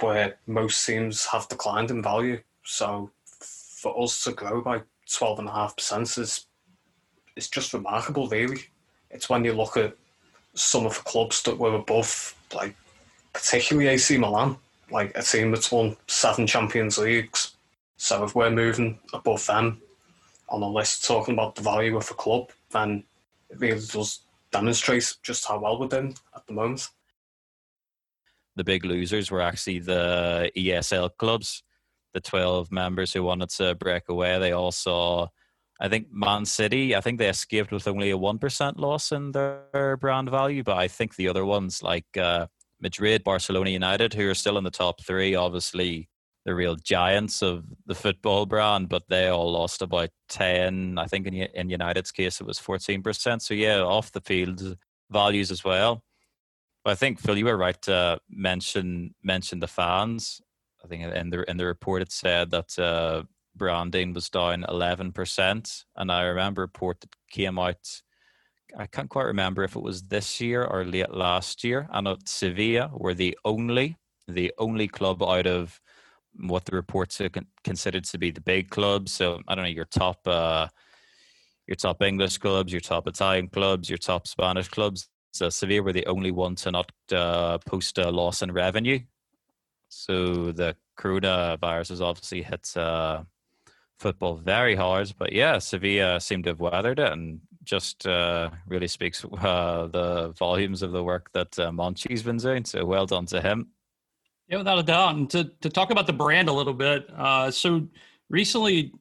where 0.00 0.36
most 0.46 0.86
teams 0.86 1.26
have 1.26 1.48
declined 1.48 1.90
in 1.90 2.02
value. 2.02 2.40
So 2.62 3.10
for 3.26 4.00
us 4.02 4.22
to 4.24 4.32
grow 4.32 4.60
by 4.60 4.82
12.5% 5.08 6.18
is 6.18 6.46
is 7.36 7.48
just 7.48 7.74
remarkable, 7.74 8.28
really. 8.28 8.62
It's 9.10 9.28
when 9.28 9.44
you 9.44 9.52
look 9.52 9.76
at 9.76 9.94
some 10.54 10.86
of 10.86 10.94
the 10.96 11.02
clubs 11.02 11.42
that 11.42 11.58
were 11.58 11.74
above, 11.74 12.34
like 12.54 12.74
particularly 13.32 13.88
AC 13.88 14.16
Milan, 14.16 14.56
like 14.90 15.16
a 15.16 15.22
team 15.22 15.50
that's 15.50 15.70
won 15.70 15.96
seven 16.06 16.46
Champions 16.46 16.98
Leagues. 16.98 17.54
So 17.98 18.24
if 18.24 18.34
we're 18.34 18.50
moving 18.50 18.98
above 19.12 19.46
them 19.46 19.80
on 20.48 20.60
the 20.60 20.68
list, 20.68 21.04
talking 21.04 21.34
about 21.34 21.54
the 21.54 21.62
value 21.62 21.96
of 21.96 22.08
the 22.08 22.14
club, 22.14 22.50
then 22.70 23.04
it 23.50 23.60
really 23.60 23.80
does 23.80 24.20
demonstrate 24.50 25.16
just 25.22 25.46
how 25.46 25.58
well 25.58 25.78
we're 25.78 25.88
doing 25.88 26.16
at 26.34 26.46
the 26.46 26.52
moment. 26.52 26.88
The 28.54 28.64
big 28.64 28.84
losers 28.84 29.30
were 29.30 29.42
actually 29.42 29.80
the 29.80 30.50
ESL 30.56 31.10
clubs, 31.18 31.62
the 32.16 32.20
12 32.22 32.72
members 32.72 33.12
who 33.12 33.22
wanted 33.22 33.50
to 33.50 33.74
break 33.74 34.04
away. 34.08 34.38
They 34.38 34.52
all 34.52 34.72
saw, 34.72 35.28
I 35.78 35.88
think, 35.88 36.06
Man 36.10 36.46
City, 36.46 36.96
I 36.96 37.02
think 37.02 37.18
they 37.18 37.28
escaped 37.28 37.70
with 37.70 37.86
only 37.86 38.10
a 38.10 38.16
1% 38.16 38.78
loss 38.78 39.12
in 39.12 39.32
their 39.32 39.98
brand 40.00 40.30
value, 40.30 40.62
but 40.62 40.78
I 40.78 40.88
think 40.88 41.16
the 41.16 41.28
other 41.28 41.44
ones 41.44 41.82
like 41.82 42.06
uh, 42.16 42.46
Madrid, 42.80 43.22
Barcelona 43.22 43.68
United, 43.68 44.14
who 44.14 44.30
are 44.30 44.34
still 44.34 44.56
in 44.56 44.64
the 44.64 44.70
top 44.70 45.04
three, 45.04 45.34
obviously 45.34 46.08
the 46.46 46.54
real 46.54 46.76
giants 46.76 47.42
of 47.42 47.64
the 47.84 47.94
football 47.94 48.46
brand, 48.46 48.88
but 48.88 49.02
they 49.10 49.28
all 49.28 49.52
lost 49.52 49.82
about 49.82 50.08
10. 50.30 50.96
I 50.96 51.04
think 51.04 51.26
in, 51.26 51.34
in 51.34 51.68
United's 51.68 52.12
case, 52.12 52.40
it 52.40 52.46
was 52.46 52.58
14%. 52.58 53.42
So, 53.42 53.52
yeah, 53.52 53.80
off 53.80 54.10
the 54.10 54.22
field 54.22 54.78
values 55.10 55.50
as 55.50 55.62
well. 55.62 56.02
I 56.86 56.94
think, 56.94 57.20
Phil, 57.20 57.36
you 57.36 57.44
were 57.44 57.56
right 57.58 57.80
to 57.82 58.20
mention, 58.30 59.14
mention 59.22 59.58
the 59.58 59.66
fans. 59.66 60.40
I 60.86 60.88
think 60.88 61.02
in 61.02 61.30
the, 61.30 61.50
in 61.50 61.56
the 61.56 61.66
report 61.66 62.02
it 62.02 62.12
said 62.12 62.50
that 62.52 62.78
uh, 62.78 63.24
branding 63.56 64.12
was 64.12 64.30
down 64.30 64.64
11%. 64.68 65.84
And 65.96 66.12
I 66.12 66.22
remember 66.22 66.62
a 66.62 66.66
report 66.66 67.00
that 67.00 67.10
came 67.30 67.58
out 67.58 67.78
I 68.78 68.86
can't 68.86 69.08
quite 69.08 69.24
remember 69.24 69.64
if 69.64 69.74
it 69.74 69.82
was 69.82 70.02
this 70.02 70.40
year 70.40 70.64
or 70.64 70.84
late 70.84 71.14
last 71.14 71.64
year. 71.64 71.88
And 71.92 72.04
know 72.04 72.16
Sevilla 72.26 72.90
were 72.92 73.14
the 73.14 73.38
only, 73.44 73.96
the 74.28 74.52
only 74.58 74.86
club 74.86 75.22
out 75.22 75.46
of 75.46 75.80
what 76.38 76.66
the 76.66 76.76
reports 76.76 77.20
are 77.20 77.30
considered 77.64 78.04
to 78.04 78.18
be 78.18 78.30
the 78.30 78.42
big 78.42 78.68
clubs. 78.70 79.12
So 79.12 79.40
I 79.48 79.54
don't 79.54 79.64
know 79.64 79.70
your 79.70 79.86
top, 79.86 80.18
uh, 80.26 80.68
your 81.66 81.76
top 81.76 82.02
English 82.02 82.38
clubs, 82.38 82.72
your 82.72 82.80
top 82.80 83.08
Italian 83.08 83.48
clubs, 83.48 83.88
your 83.88 83.98
top 83.98 84.26
Spanish 84.26 84.68
clubs. 84.68 85.08
So 85.32 85.48
Sevilla 85.48 85.82
were 85.82 85.92
the 85.92 86.06
only 86.06 86.30
one 86.30 86.54
to 86.56 86.70
not 86.70 86.90
uh, 87.12 87.58
post 87.58 87.96
a 87.98 88.10
loss 88.10 88.42
in 88.42 88.52
revenue. 88.52 89.00
So 89.96 90.52
the 90.52 90.76
coronavirus 90.98 91.88
has 91.88 92.00
obviously 92.00 92.42
hit 92.42 92.76
uh, 92.76 93.22
football 93.98 94.36
very 94.36 94.74
hard. 94.74 95.12
But 95.18 95.32
yeah, 95.32 95.58
Sevilla 95.58 96.20
seemed 96.20 96.44
to 96.44 96.50
have 96.50 96.60
weathered 96.60 96.98
it 96.98 97.12
and 97.12 97.40
just 97.64 98.06
uh, 98.06 98.50
really 98.66 98.88
speaks 98.88 99.24
uh, 99.24 99.88
the 99.88 100.34
volumes 100.38 100.82
of 100.82 100.92
the 100.92 101.02
work 101.02 101.32
that 101.32 101.58
uh, 101.58 101.72
Monchi's 101.72 102.22
been 102.22 102.36
doing. 102.36 102.64
So 102.64 102.84
well 102.84 103.06
done 103.06 103.26
to 103.26 103.40
him. 103.40 103.68
Yeah, 104.48 104.58
without 104.58 104.78
a 104.78 104.82
doubt. 104.82 105.16
And 105.16 105.28
to, 105.30 105.44
to 105.60 105.68
talk 105.68 105.90
about 105.90 106.06
the 106.06 106.12
brand 106.12 106.48
a 106.48 106.52
little 106.52 106.74
bit, 106.74 107.08
uh, 107.16 107.50
so 107.50 107.88
recently 108.30 108.92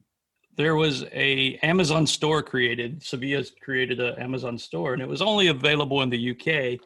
there 0.56 0.76
was 0.76 1.04
a 1.12 1.58
Amazon 1.58 2.08
store 2.08 2.42
created. 2.42 3.04
Sevilla's 3.04 3.52
created 3.62 4.00
an 4.00 4.18
Amazon 4.18 4.58
store, 4.58 4.94
and 4.94 5.02
it 5.02 5.08
was 5.08 5.22
only 5.22 5.48
available 5.48 6.02
in 6.02 6.10
the 6.10 6.32
UK. 6.32 6.80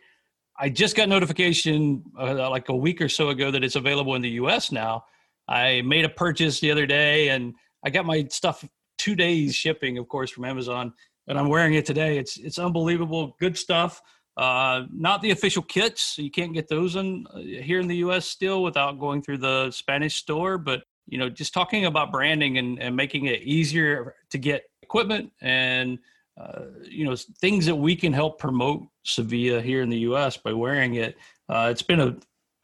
I 0.60 0.70
just 0.70 0.96
got 0.96 1.08
notification 1.08 2.04
uh, 2.20 2.50
like 2.50 2.70
a 2.70 2.76
week 2.76 3.02
or 3.02 3.10
so 3.10 3.30
ago 3.30 3.50
that 3.52 3.64
it's 3.64 3.76
available 3.76 4.16
in 4.16 4.22
the 4.22 4.32
US 4.32 4.72
now. 4.72 5.06
I 5.48 5.82
made 5.82 6.06
a 6.06 6.10
purchase 6.10 6.60
the 6.60 6.70
other 6.70 6.86
day, 6.86 7.30
and 7.30 7.56
I 7.84 7.90
got 7.90 8.06
my 8.06 8.26
stuff 8.30 8.64
two 8.98 9.16
days 9.16 9.56
shipping, 9.56 9.98
of 9.98 10.08
course, 10.10 10.30
from 10.30 10.46
Amazon 10.46 10.94
and 11.30 11.38
I'm 11.38 11.48
wearing 11.48 11.76
it 11.76 11.86
today. 11.86 12.18
It's 12.18 12.38
it's 12.38 12.60
unbelievable, 12.60 13.38
good 13.40 13.58
stuff. 13.58 14.02
Uh, 14.36 14.84
not 14.92 15.22
the 15.22 15.32
official 15.32 15.62
kits, 15.62 16.18
you 16.18 16.32
can't 16.32 16.54
get 16.54 16.68
those 16.68 16.96
in 16.96 17.26
uh, 17.34 17.40
here 17.40 17.80
in 17.80 17.88
the 17.88 17.98
U.S. 17.98 18.26
still 18.26 18.64
without 18.64 19.00
going 19.00 19.22
through 19.22 19.38
the 19.38 19.70
Spanish 19.72 20.16
store. 20.16 20.58
But 20.58 20.84
you 21.08 21.18
know, 21.18 21.30
just 21.30 21.54
talking 21.54 21.86
about 21.86 22.12
branding 22.12 22.58
and, 22.58 22.80
and 22.80 22.96
making 22.96 23.26
it 23.26 23.42
easier 23.44 24.16
to 24.32 24.38
get 24.38 24.64
equipment 24.82 25.32
and 25.42 26.00
uh, 26.40 26.66
you 26.84 27.06
know 27.06 27.16
things 27.16 27.66
that 27.66 27.76
we 27.76 27.96
can 27.96 28.14
help 28.14 28.40
promote 28.40 28.88
Sevilla 29.04 29.62
here 29.62 29.82
in 29.82 29.90
the 29.90 30.00
U.S. 30.00 30.38
by 30.38 30.54
wearing 30.54 30.96
it. 30.96 31.18
Uh, 31.50 31.68
it's 31.72 31.82
been 31.82 32.00
a 32.00 32.16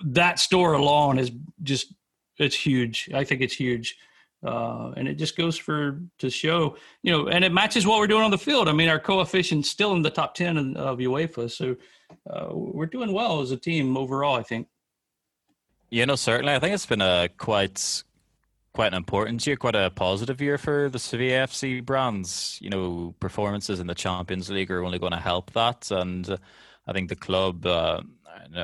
that 0.05 0.39
store 0.39 0.73
alone 0.73 1.19
is 1.19 1.31
just 1.63 1.93
it's 2.37 2.55
huge. 2.55 3.09
I 3.13 3.23
think 3.23 3.41
it's 3.41 3.53
huge. 3.53 3.97
Uh, 4.45 4.91
and 4.95 5.07
it 5.07 5.15
just 5.15 5.35
goes 5.35 5.57
for 5.57 6.01
to 6.19 6.29
show, 6.29 6.77
you 7.01 7.11
know, 7.11 7.29
and 7.29 7.43
it 7.43 7.51
matches 7.51 7.87
what 7.87 7.97
we're 7.97 8.05
doing 8.05 8.21
on 8.21 8.29
the 8.29 8.37
field. 8.37 8.69
I 8.69 8.73
mean, 8.73 8.89
our 8.89 8.99
coefficient's 8.99 9.69
still 9.69 9.93
in 9.95 10.03
the 10.03 10.09
top 10.09 10.35
ten 10.35 10.75
of 10.77 10.99
UEFA, 10.99 11.49
so 11.49 11.75
uh, 12.29 12.49
we're 12.51 12.85
doing 12.85 13.11
well 13.11 13.41
as 13.41 13.51
a 13.51 13.57
team 13.57 13.97
overall. 13.97 14.35
I 14.35 14.43
think. 14.43 14.67
You 15.89 16.05
know, 16.05 16.15
certainly, 16.15 16.53
I 16.53 16.59
think 16.59 16.75
it's 16.75 16.85
been 16.85 17.01
a 17.01 17.29
quite 17.37 18.03
quite 18.75 18.87
an 18.91 18.97
important 18.97 19.47
year, 19.47 19.55
quite 19.55 19.73
a 19.73 19.89
positive 19.89 20.41
year 20.41 20.57
for 20.57 20.89
the 20.89 20.99
Sevilla 20.99 21.47
FC 21.47 21.83
brands. 21.83 22.59
You 22.61 22.69
know, 22.69 23.15
performances 23.21 23.79
in 23.79 23.87
the 23.87 23.95
Champions 23.95 24.49
League 24.49 24.69
are 24.69 24.83
only 24.83 24.99
going 24.99 25.13
to 25.13 25.17
help 25.17 25.51
that, 25.53 25.89
and 25.91 26.37
I 26.85 26.91
think 26.91 27.09
the 27.09 27.15
club. 27.15 27.65
Uh, 27.65 28.01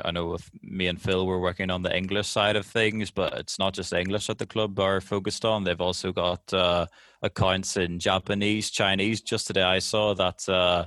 I 0.04 0.10
know 0.10 0.26
with 0.26 0.48
me 0.62 0.86
and 0.86 1.00
Phil 1.00 1.26
we're 1.26 1.40
working 1.40 1.70
on 1.70 1.82
the 1.82 1.96
English 1.96 2.28
side 2.28 2.56
of 2.56 2.66
things, 2.66 3.10
but 3.10 3.32
it's 3.38 3.58
not 3.58 3.72
just 3.72 3.92
English 3.92 4.26
that 4.26 4.38
the 4.38 4.46
club 4.46 4.78
are 4.78 5.00
focused 5.00 5.44
on. 5.44 5.64
They've 5.64 5.80
also 5.80 6.12
got 6.12 6.52
uh, 6.52 6.86
accounts 7.22 7.76
in 7.76 7.98
Japanese, 7.98 8.70
Chinese. 8.70 9.22
Just 9.22 9.46
today 9.46 9.62
I 9.62 9.80
saw 9.80 10.14
that 10.14 10.46
uh, 10.48 10.86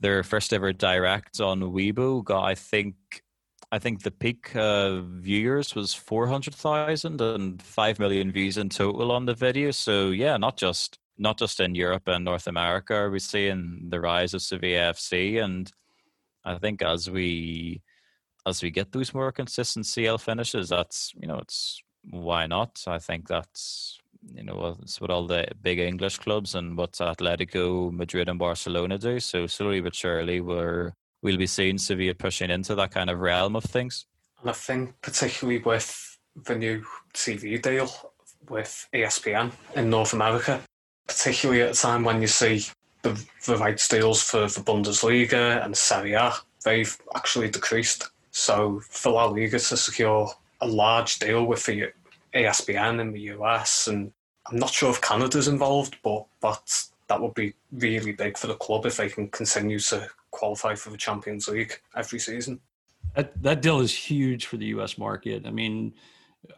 their 0.00 0.22
first 0.24 0.52
ever 0.52 0.72
direct 0.72 1.40
on 1.40 1.60
Weibo 1.60 2.22
got, 2.24 2.44
I 2.44 2.54
think, 2.54 2.96
I 3.70 3.78
think 3.78 4.02
the 4.02 4.10
peak 4.10 4.56
uh, 4.56 5.00
viewers 5.02 5.74
was 5.74 5.92
400,000 5.92 7.20
and 7.20 7.62
5 7.62 7.98
million 7.98 8.32
views 8.32 8.56
in 8.56 8.70
total 8.70 9.12
on 9.12 9.26
the 9.26 9.34
video. 9.34 9.70
So 9.72 10.08
yeah, 10.08 10.36
not 10.38 10.56
just 10.56 10.98
not 11.18 11.38
just 11.38 11.60
in 11.60 11.74
Europe 11.74 12.06
and 12.06 12.24
North 12.24 12.46
America 12.46 12.94
are 12.94 13.10
we 13.10 13.18
seeing 13.18 13.88
the 13.88 14.00
rise 14.00 14.34
of 14.34 14.42
Sevilla 14.42 14.92
FC 14.92 15.42
and 15.42 15.70
I 16.44 16.58
think 16.58 16.80
as 16.82 17.10
we 17.10 17.82
as 18.46 18.62
we 18.62 18.70
get 18.70 18.92
those 18.92 19.12
more 19.12 19.30
consistent 19.32 19.86
CL 19.86 20.18
finishes, 20.18 20.70
that's 20.70 21.12
you 21.20 21.28
know 21.28 21.38
it's 21.38 21.82
why 22.10 22.46
not? 22.46 22.82
I 22.86 22.98
think 22.98 23.28
that's 23.28 23.98
you 24.34 24.42
know 24.42 24.78
it's 24.80 25.00
what 25.00 25.10
all 25.10 25.26
the 25.26 25.46
big 25.60 25.78
English 25.78 26.18
clubs 26.18 26.54
and 26.54 26.76
what 26.76 26.92
Atletico 26.92 27.92
Madrid 27.92 28.28
and 28.28 28.38
Barcelona 28.38 28.96
do. 28.98 29.20
So 29.20 29.46
slowly 29.46 29.80
but 29.80 29.94
surely, 29.94 30.40
we're 30.40 30.92
we'll 31.22 31.36
be 31.36 31.46
seeing 31.46 31.78
Sevilla 31.78 32.14
pushing 32.14 32.50
into 32.50 32.74
that 32.74 32.90
kind 32.90 33.10
of 33.10 33.20
realm 33.20 33.56
of 33.56 33.64
things. 33.64 34.06
And 34.40 34.50
I 34.50 34.52
think 34.52 35.00
particularly 35.02 35.60
with 35.60 36.18
the 36.44 36.54
new 36.54 36.84
TV 37.14 37.60
deal 37.60 37.90
with 38.48 38.88
ESPN 38.94 39.52
in 39.74 39.90
North 39.90 40.12
America, 40.12 40.60
particularly 41.06 41.62
at 41.62 41.72
a 41.76 41.80
time 41.80 42.04
when 42.04 42.20
you 42.20 42.28
see 42.28 42.64
the, 43.02 43.20
the 43.46 43.56
rights 43.56 43.88
deals 43.88 44.22
for 44.22 44.40
the 44.40 44.60
Bundesliga 44.60 45.64
and 45.64 45.76
Serie 45.76 46.12
A, 46.12 46.34
they've 46.64 46.96
actually 47.14 47.50
decreased. 47.50 48.10
So 48.30 48.80
for 48.88 49.12
La 49.12 49.24
Liga 49.26 49.58
to 49.58 49.76
secure 49.76 50.30
a 50.60 50.66
large 50.66 51.18
deal 51.18 51.44
with 51.44 51.64
the 51.66 51.92
ESPN 52.34 53.00
in 53.00 53.12
the 53.12 53.20
US, 53.32 53.88
and 53.88 54.12
I'm 54.46 54.58
not 54.58 54.70
sure 54.70 54.90
if 54.90 55.00
Canada's 55.00 55.48
involved, 55.48 55.96
but 56.02 56.26
but 56.40 56.84
that 57.08 57.20
would 57.20 57.34
be 57.34 57.54
really 57.72 58.12
big 58.12 58.36
for 58.36 58.46
the 58.46 58.54
club 58.54 58.86
if 58.86 58.98
they 58.98 59.08
can 59.08 59.28
continue 59.28 59.78
to 59.78 60.08
qualify 60.30 60.74
for 60.74 60.90
the 60.90 60.96
Champions 60.96 61.48
League 61.48 61.80
every 61.96 62.18
season. 62.18 62.60
That 63.14 63.42
that 63.42 63.62
deal 63.62 63.80
is 63.80 63.94
huge 63.94 64.46
for 64.46 64.56
the 64.56 64.66
U.S. 64.66 64.98
market. 64.98 65.46
I 65.46 65.50
mean, 65.50 65.94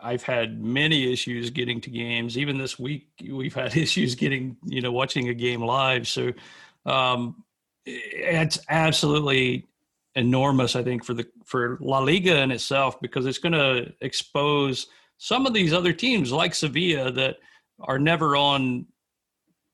I've 0.03 0.23
had 0.23 0.63
many 0.63 1.13
issues 1.13 1.51
getting 1.51 1.81
to 1.83 1.91
games. 1.91 2.37
Even 2.37 2.59
this 2.59 2.79
week, 2.79 3.09
we've 3.31 3.55
had 3.55 3.77
issues 3.85 4.15
getting 4.15 4.57
you 4.65 4.81
know 4.81 4.93
watching 4.93 5.29
a 5.29 5.35
game 5.35 5.63
live. 5.63 6.09
So 6.09 6.33
um, 6.87 7.45
it's 7.85 8.59
absolutely 8.69 9.67
enormous, 10.15 10.77
I 10.77 10.83
think, 10.83 11.05
for 11.05 11.15
the 11.15 11.27
for 11.45 11.79
La 11.81 11.99
Liga 12.01 12.41
in 12.43 12.51
itself 12.51 13.01
because 13.01 13.27
it's 13.27 13.39
going 13.39 13.53
to 13.53 13.93
expose 14.01 14.87
some 15.19 15.47
of 15.47 15.53
these 15.53 15.73
other 15.73 15.93
teams 15.93 16.33
like 16.33 16.55
Sevilla 16.55 17.11
that 17.13 17.37
are 17.81 17.99
never 17.99 18.37
on 18.37 18.87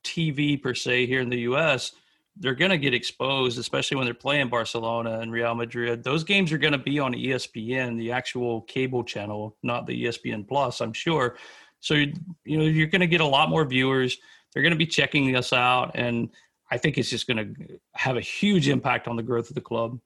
TV 0.05 0.61
per 0.61 0.75
se 0.75 1.07
here 1.07 1.21
in 1.21 1.31
the 1.31 1.41
U.S. 1.41 1.93
They're 2.39 2.55
going 2.55 2.71
to 2.71 2.79
get 2.79 2.93
exposed, 2.93 3.59
especially 3.59 3.97
when 3.97 4.05
they're 4.05 4.15
playing 4.15 4.49
Barcelona 4.49 5.21
and 5.21 5.33
Real 5.33 5.55
Madrid. 5.55 6.05
Those 6.05 6.23
games 6.23 6.53
are 6.53 6.59
going 6.59 6.73
to 6.73 6.79
be 6.79 6.99
on 6.99 7.15
ESPN, 7.15 7.97
the 7.97 8.13
actual 8.13 8.63
cable 8.63 9.03
channel, 9.03 9.57
not 9.63 9.87
the 9.87 10.05
ESPN 10.05 10.47
Plus, 10.47 10.81
I'm 10.81 10.93
sure. 10.93 11.37
So 11.81 11.95
you 11.95 12.59
know 12.59 12.65
you're 12.65 12.89
going 12.89 13.01
to 13.01 13.07
get 13.07 13.21
a 13.21 13.27
lot 13.27 13.49
more 13.49 13.65
viewers. 13.65 14.19
They're 14.53 14.63
going 14.63 14.73
to 14.73 14.79
be 14.79 14.87
checking 14.87 15.35
us 15.37 15.53
out, 15.53 15.93
and 15.95 16.31
I 16.71 16.79
think 16.79 16.99
it's 16.99 17.11
just 17.11 17.27
going 17.27 17.55
to 17.55 17.79
have 17.95 18.17
a 18.17 18.21
huge 18.21 18.69
impact 18.69 19.09
on 19.09 19.17
the 19.17 19.23
growth 19.23 19.49
of 19.49 19.55
the 19.55 19.61
club. 19.61 19.99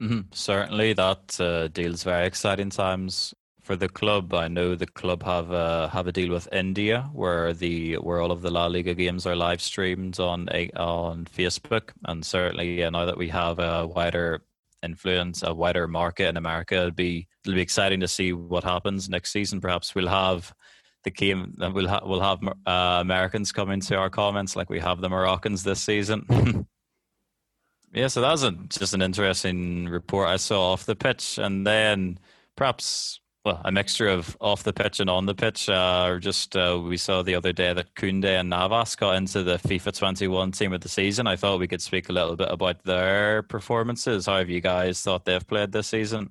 Mm-hmm. 0.00 0.20
Certainly, 0.32 0.92
that 0.94 1.40
uh, 1.40 1.68
deals 1.68 2.02
very 2.02 2.26
exciting 2.26 2.70
times 2.70 3.34
for 3.66 3.74
the 3.74 3.88
club, 3.88 4.32
I 4.32 4.46
know 4.46 4.76
the 4.76 4.86
club 4.86 5.24
have 5.24 5.50
a 5.50 5.88
have 5.88 6.06
a 6.06 6.12
deal 6.12 6.32
with 6.32 6.48
India 6.52 7.10
where 7.12 7.52
the 7.52 7.94
where 7.94 8.20
all 8.20 8.30
of 8.30 8.40
the 8.40 8.50
La 8.50 8.66
Liga 8.66 8.94
games 8.94 9.26
are 9.26 9.34
live 9.34 9.60
streamed 9.60 10.20
on 10.20 10.48
a, 10.52 10.70
on 10.76 11.24
Facebook, 11.24 11.90
and 12.04 12.24
certainly 12.24 12.78
yeah, 12.78 12.90
now 12.90 13.06
that 13.06 13.18
we 13.18 13.28
have 13.28 13.58
a 13.58 13.84
wider 13.84 14.44
influence, 14.84 15.42
a 15.42 15.52
wider 15.52 15.88
market 15.88 16.28
in 16.28 16.36
America, 16.36 16.76
it'll 16.76 16.90
be 16.92 17.26
it'll 17.44 17.56
be 17.56 17.60
exciting 17.60 17.98
to 18.00 18.08
see 18.08 18.32
what 18.32 18.62
happens 18.62 19.08
next 19.08 19.32
season. 19.32 19.60
Perhaps 19.60 19.96
we'll 19.96 20.06
have 20.06 20.54
the 21.02 21.10
game, 21.10 21.52
we'll 21.58 21.88
ha- 21.88 22.04
we'll 22.04 22.20
have 22.20 22.38
uh, 22.66 22.98
Americans 23.00 23.50
come 23.50 23.72
into 23.72 23.96
our 23.96 24.10
comments 24.10 24.54
like 24.54 24.70
we 24.70 24.78
have 24.78 25.00
the 25.00 25.10
Moroccans 25.10 25.64
this 25.64 25.80
season. 25.80 26.24
yeah, 27.92 28.06
so 28.06 28.20
that 28.20 28.30
was 28.30 28.44
a, 28.44 28.52
just 28.68 28.94
an 28.94 29.02
interesting 29.02 29.88
report 29.88 30.28
I 30.28 30.36
saw 30.36 30.72
off 30.72 30.86
the 30.86 30.94
pitch, 30.94 31.38
and 31.38 31.66
then 31.66 32.20
perhaps 32.54 33.18
well, 33.46 33.60
a 33.64 33.70
mixture 33.70 34.08
of 34.08 34.36
off 34.40 34.64
the 34.64 34.72
pitch 34.72 34.98
and 34.98 35.08
on 35.08 35.26
the 35.26 35.34
pitch. 35.34 35.68
Uh, 35.68 36.18
just 36.18 36.56
uh, 36.56 36.82
we 36.82 36.96
saw 36.96 37.22
the 37.22 37.36
other 37.36 37.52
day 37.52 37.72
that 37.72 37.94
Koundé 37.94 38.40
and 38.40 38.50
Navas 38.50 38.96
got 38.96 39.14
into 39.14 39.44
the 39.44 39.56
FIFA 39.58 39.96
21 39.96 40.50
team 40.50 40.72
of 40.72 40.80
the 40.80 40.88
season. 40.88 41.28
I 41.28 41.36
thought 41.36 41.60
we 41.60 41.68
could 41.68 41.80
speak 41.80 42.08
a 42.08 42.12
little 42.12 42.34
bit 42.34 42.48
about 42.50 42.82
their 42.82 43.44
performances. 43.44 44.26
How 44.26 44.38
have 44.38 44.50
you 44.50 44.60
guys 44.60 45.00
thought 45.00 45.24
they've 45.24 45.46
played 45.46 45.70
this 45.70 45.86
season? 45.86 46.30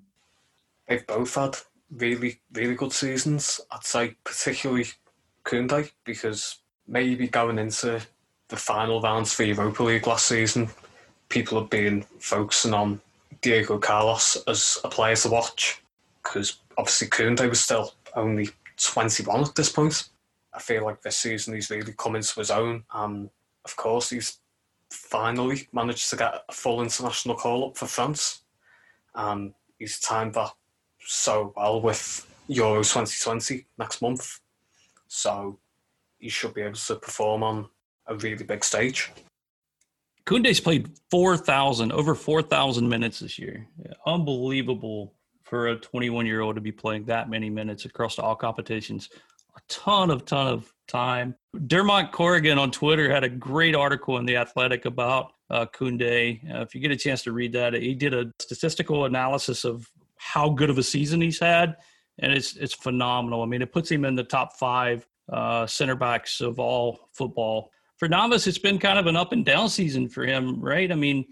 They've 0.89 1.07
both 1.07 1.33
had 1.33 1.55
really, 1.89 2.41
really 2.51 2.75
good 2.75 2.91
seasons. 2.91 3.61
I'd 3.71 3.85
say 3.85 4.15
particularly 4.25 4.87
Koundé 5.45 5.91
because 6.03 6.57
maybe 6.85 7.29
going 7.29 7.59
into 7.59 8.01
the 8.49 8.57
final 8.57 8.99
rounds 8.99 9.31
for 9.31 9.43
Europa 9.43 9.83
League 9.83 10.05
last 10.05 10.25
season, 10.25 10.67
people 11.29 11.61
have 11.61 11.69
been 11.69 12.03
focusing 12.19 12.73
on 12.73 12.99
Diego 13.39 13.77
Carlos 13.77 14.43
as 14.47 14.79
a 14.83 14.89
player 14.89 15.15
to 15.15 15.29
watch 15.29 15.81
because 16.21 16.57
obviously 16.77 17.07
Koundé 17.07 17.49
was 17.49 17.61
still 17.61 17.93
only 18.15 18.49
21 18.77 19.41
at 19.41 19.55
this 19.55 19.71
point. 19.71 20.09
I 20.53 20.59
feel 20.59 20.83
like 20.83 21.01
this 21.01 21.17
season 21.17 21.53
he's 21.53 21.69
really 21.69 21.93
come 21.97 22.15
into 22.15 22.39
his 22.39 22.51
own, 22.51 22.83
and 22.93 23.29
of 23.65 23.75
course 23.75 24.09
he's 24.09 24.39
finally 24.89 25.67
managed 25.73 26.09
to 26.09 26.15
get 26.15 26.43
a 26.47 26.53
full 26.53 26.81
international 26.81 27.35
call 27.35 27.67
up 27.67 27.77
for 27.77 27.87
France, 27.87 28.43
and 29.13 29.53
he's 29.77 29.99
timed 29.99 30.33
that 30.35 30.51
so 30.99 31.53
well 31.55 31.81
with 31.81 32.25
Euro 32.47 32.83
2020 32.83 33.65
next 33.77 34.01
month, 34.01 34.39
so 35.07 35.59
he 36.19 36.29
should 36.29 36.53
be 36.53 36.61
able 36.61 36.75
to 36.75 36.95
perform 36.95 37.43
on 37.43 37.67
a 38.07 38.15
really 38.15 38.43
big 38.43 38.63
stage. 38.63 39.11
Koundé's 40.25 40.59
played 40.59 40.89
4,000, 41.11 41.91
over 41.91 42.15
4,000 42.15 42.89
minutes 42.89 43.19
this 43.19 43.37
year. 43.37 43.67
Unbelievable 44.07 45.13
for 45.45 45.67
a 45.67 45.75
21 45.75 46.25
year 46.25 46.41
old 46.41 46.55
to 46.55 46.61
be 46.61 46.71
playing 46.71 47.05
that 47.05 47.29
many 47.29 47.49
minutes 47.49 47.85
across 47.85 48.19
all 48.19 48.35
competitions. 48.35 49.09
A 49.55 49.61
ton 49.69 50.11
of 50.11 50.25
ton 50.25 50.47
of 50.47 50.73
time. 50.87 51.35
Dermot 51.67 52.11
Corrigan 52.11 52.57
on 52.57 52.71
Twitter 52.71 53.09
had 53.09 53.23
a 53.23 53.29
great 53.29 53.75
article 53.75 54.17
in 54.17 54.25
the 54.25 54.35
Athletic 54.35 54.85
about 54.85 55.31
uh, 55.49 55.65
Koundé. 55.67 56.43
Uh, 56.53 56.61
if 56.61 56.75
you 56.75 56.81
get 56.81 56.91
a 56.91 56.97
chance 56.97 57.23
to 57.23 57.31
read 57.31 57.53
that, 57.53 57.73
he 57.73 57.93
did 57.93 58.13
a 58.13 58.31
statistical 58.39 59.05
analysis 59.05 59.63
of 59.63 59.89
how 60.17 60.49
good 60.49 60.69
of 60.69 60.77
a 60.77 60.83
season 60.83 61.21
he's 61.21 61.39
had, 61.39 61.75
and 62.19 62.33
it's 62.33 62.57
it's 62.57 62.73
phenomenal. 62.73 63.43
I 63.43 63.45
mean, 63.45 63.61
it 63.61 63.71
puts 63.71 63.89
him 63.89 64.03
in 64.03 64.15
the 64.15 64.23
top 64.23 64.57
five 64.57 65.07
uh, 65.31 65.67
center 65.67 65.95
backs 65.95 66.41
of 66.41 66.59
all 66.59 67.09
football. 67.13 67.71
For 67.97 68.09
Navas, 68.09 68.47
it's 68.47 68.57
been 68.57 68.79
kind 68.79 68.99
of 68.99 69.05
an 69.07 69.15
up 69.15 69.31
and 69.31 69.45
down 69.45 69.69
season 69.69 70.09
for 70.09 70.25
him, 70.25 70.59
right? 70.59 70.91
I 70.91 70.95
mean, 70.95 71.25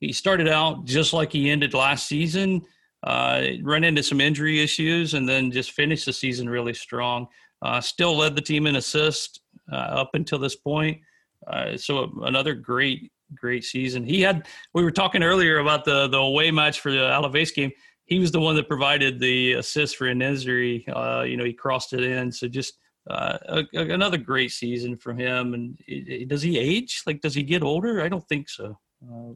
he 0.00 0.12
started 0.12 0.48
out 0.48 0.84
just 0.84 1.12
like 1.12 1.32
he 1.32 1.50
ended 1.50 1.72
last 1.72 2.06
season 2.06 2.62
uh, 3.04 3.42
run 3.62 3.84
into 3.84 4.02
some 4.02 4.20
injury 4.20 4.60
issues, 4.60 5.14
and 5.14 5.28
then 5.28 5.50
just 5.50 5.72
finished 5.72 6.06
the 6.06 6.12
season 6.12 6.48
really 6.48 6.74
strong. 6.74 7.26
Uh, 7.62 7.80
still 7.80 8.16
led 8.16 8.34
the 8.34 8.42
team 8.42 8.66
in 8.66 8.76
assists 8.76 9.40
uh, 9.72 9.76
up 9.76 10.10
until 10.14 10.38
this 10.38 10.56
point. 10.56 11.00
Uh, 11.46 11.76
so 11.76 12.10
another 12.24 12.54
great, 12.54 13.10
great 13.34 13.64
season. 13.64 14.04
He 14.04 14.20
had. 14.20 14.46
We 14.74 14.84
were 14.84 14.90
talking 14.90 15.22
earlier 15.22 15.58
about 15.58 15.84
the 15.84 16.08
the 16.08 16.18
away 16.18 16.50
match 16.50 16.80
for 16.80 16.90
the 16.90 16.98
Alaves 16.98 17.54
game. 17.54 17.70
He 18.04 18.18
was 18.18 18.32
the 18.32 18.40
one 18.40 18.56
that 18.56 18.68
provided 18.68 19.20
the 19.20 19.52
assist 19.52 19.96
for 19.96 20.08
En-Nesyri. 20.08 20.84
Uh, 20.88 21.22
you 21.22 21.36
know, 21.36 21.44
he 21.44 21.52
crossed 21.52 21.92
it 21.92 22.02
in. 22.02 22.32
So 22.32 22.48
just 22.48 22.76
uh, 23.08 23.38
a, 23.48 23.64
another 23.72 24.18
great 24.18 24.50
season 24.50 24.96
from 24.96 25.16
him. 25.16 25.54
And 25.54 25.78
it, 25.86 26.22
it, 26.22 26.28
does 26.28 26.42
he 26.42 26.58
age? 26.58 27.02
Like, 27.06 27.20
does 27.20 27.34
he 27.34 27.44
get 27.44 27.62
older? 27.62 28.02
I 28.02 28.08
don't 28.08 28.28
think 28.28 28.48
so. 28.48 28.78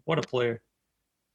what 0.04 0.18
a 0.18 0.22
player! 0.22 0.60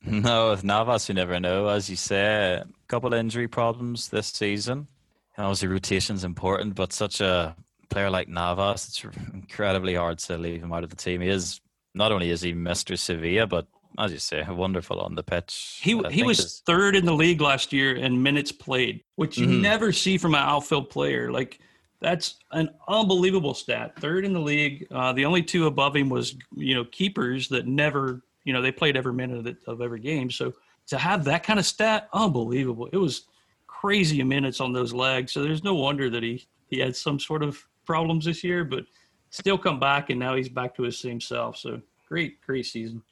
No, 0.05 0.51
with 0.51 0.63
Navas, 0.63 1.09
you 1.09 1.15
never 1.15 1.39
know. 1.39 1.67
As 1.67 1.89
you 1.89 1.95
say, 1.95 2.53
a 2.55 2.65
couple 2.87 3.13
of 3.13 3.19
injury 3.19 3.47
problems 3.47 4.09
this 4.09 4.27
season. 4.27 4.87
And 5.35 5.45
obviously, 5.45 5.67
rotation's 5.67 6.23
important, 6.23 6.75
but 6.75 6.93
such 6.93 7.21
a 7.21 7.55
player 7.89 8.09
like 8.09 8.27
Navas, 8.29 8.87
it's 8.87 9.03
incredibly 9.33 9.95
hard 9.95 10.19
to 10.19 10.37
leave 10.37 10.63
him 10.63 10.71
out 10.71 10.83
of 10.83 10.89
the 10.89 10.95
team. 10.95 11.21
He 11.21 11.29
is 11.29 11.59
not 11.93 12.11
only 12.11 12.29
is 12.29 12.41
he 12.41 12.53
Mr. 12.53 12.97
Sevilla, 12.97 13.47
but 13.47 13.67
as 13.97 14.11
you 14.11 14.19
say, 14.19 14.45
wonderful 14.47 14.99
on 14.99 15.15
the 15.15 15.23
pitch. 15.23 15.79
He 15.81 15.99
he 16.09 16.23
was 16.23 16.39
is... 16.39 16.61
third 16.65 16.95
in 16.95 17.05
the 17.05 17.13
league 17.13 17.41
last 17.41 17.73
year 17.73 17.95
in 17.95 18.21
minutes 18.21 18.51
played, 18.51 19.03
which 19.15 19.37
you 19.37 19.47
mm-hmm. 19.47 19.61
never 19.61 19.91
see 19.91 20.17
from 20.17 20.35
an 20.35 20.41
outfield 20.41 20.89
player. 20.89 21.31
Like 21.31 21.59
that's 21.99 22.37
an 22.51 22.69
unbelievable 22.87 23.53
stat. 23.53 23.99
Third 23.99 24.23
in 24.25 24.33
the 24.33 24.39
league. 24.39 24.87
Uh, 24.91 25.11
the 25.13 25.25
only 25.25 25.43
two 25.43 25.67
above 25.67 25.95
him 25.95 26.09
was 26.09 26.35
you 26.55 26.75
know 26.75 26.85
keepers 26.85 27.49
that 27.49 27.67
never 27.67 28.21
you 28.49 28.53
know, 28.53 28.63
they 28.63 28.71
played 28.71 28.97
every 28.97 29.13
minute 29.13 29.57
of 29.67 29.79
every 29.79 29.99
game. 29.99 30.31
So 30.31 30.53
to 30.87 30.97
have 30.97 31.23
that 31.25 31.43
kind 31.43 31.59
of 31.59 31.67
stat, 31.67 32.09
unbelievable. 32.13 32.89
It 32.91 32.97
was 32.97 33.27
crazy 33.67 34.23
minutes 34.23 34.59
on 34.59 34.73
those 34.73 34.91
legs. 34.91 35.33
So 35.33 35.43
there's 35.43 35.63
no 35.63 35.75
wonder 35.75 36.09
that 36.09 36.23
he, 36.23 36.47
he 36.67 36.79
had 36.79 36.95
some 36.95 37.19
sort 37.19 37.43
of 37.43 37.63
problems 37.85 38.25
this 38.25 38.43
year, 38.43 38.63
but 38.63 38.85
still 39.29 39.59
come 39.59 39.79
back 39.79 40.09
and 40.09 40.19
now 40.19 40.35
he's 40.35 40.49
back 40.49 40.75
to 40.77 40.81
his 40.81 40.97
same 40.97 41.21
self. 41.21 41.57
So 41.57 41.79
great, 42.07 42.41
great 42.41 42.65
season. 42.65 43.03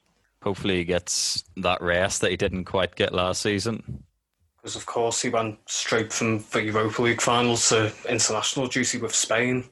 Hopefully 0.42 0.78
he 0.78 0.86
gets 0.86 1.44
that 1.58 1.84
rest 1.84 2.22
that 2.22 2.32
he 2.32 2.38
didn't 2.38 2.66
quite 2.66 2.96
get 2.96 3.14
last 3.14 3.44
season. 3.44 4.04
Because 4.60 4.76
of 4.76 4.88
course 4.88 5.22
he 5.22 5.30
went 5.30 5.60
straight 5.68 6.12
from 6.12 6.44
the 6.52 6.64
Europa 6.64 7.00
League 7.00 7.22
finals 7.22 7.70
to 7.70 7.94
international 8.10 8.66
duty 8.66 8.98
with 8.98 9.14
Spain. 9.14 9.66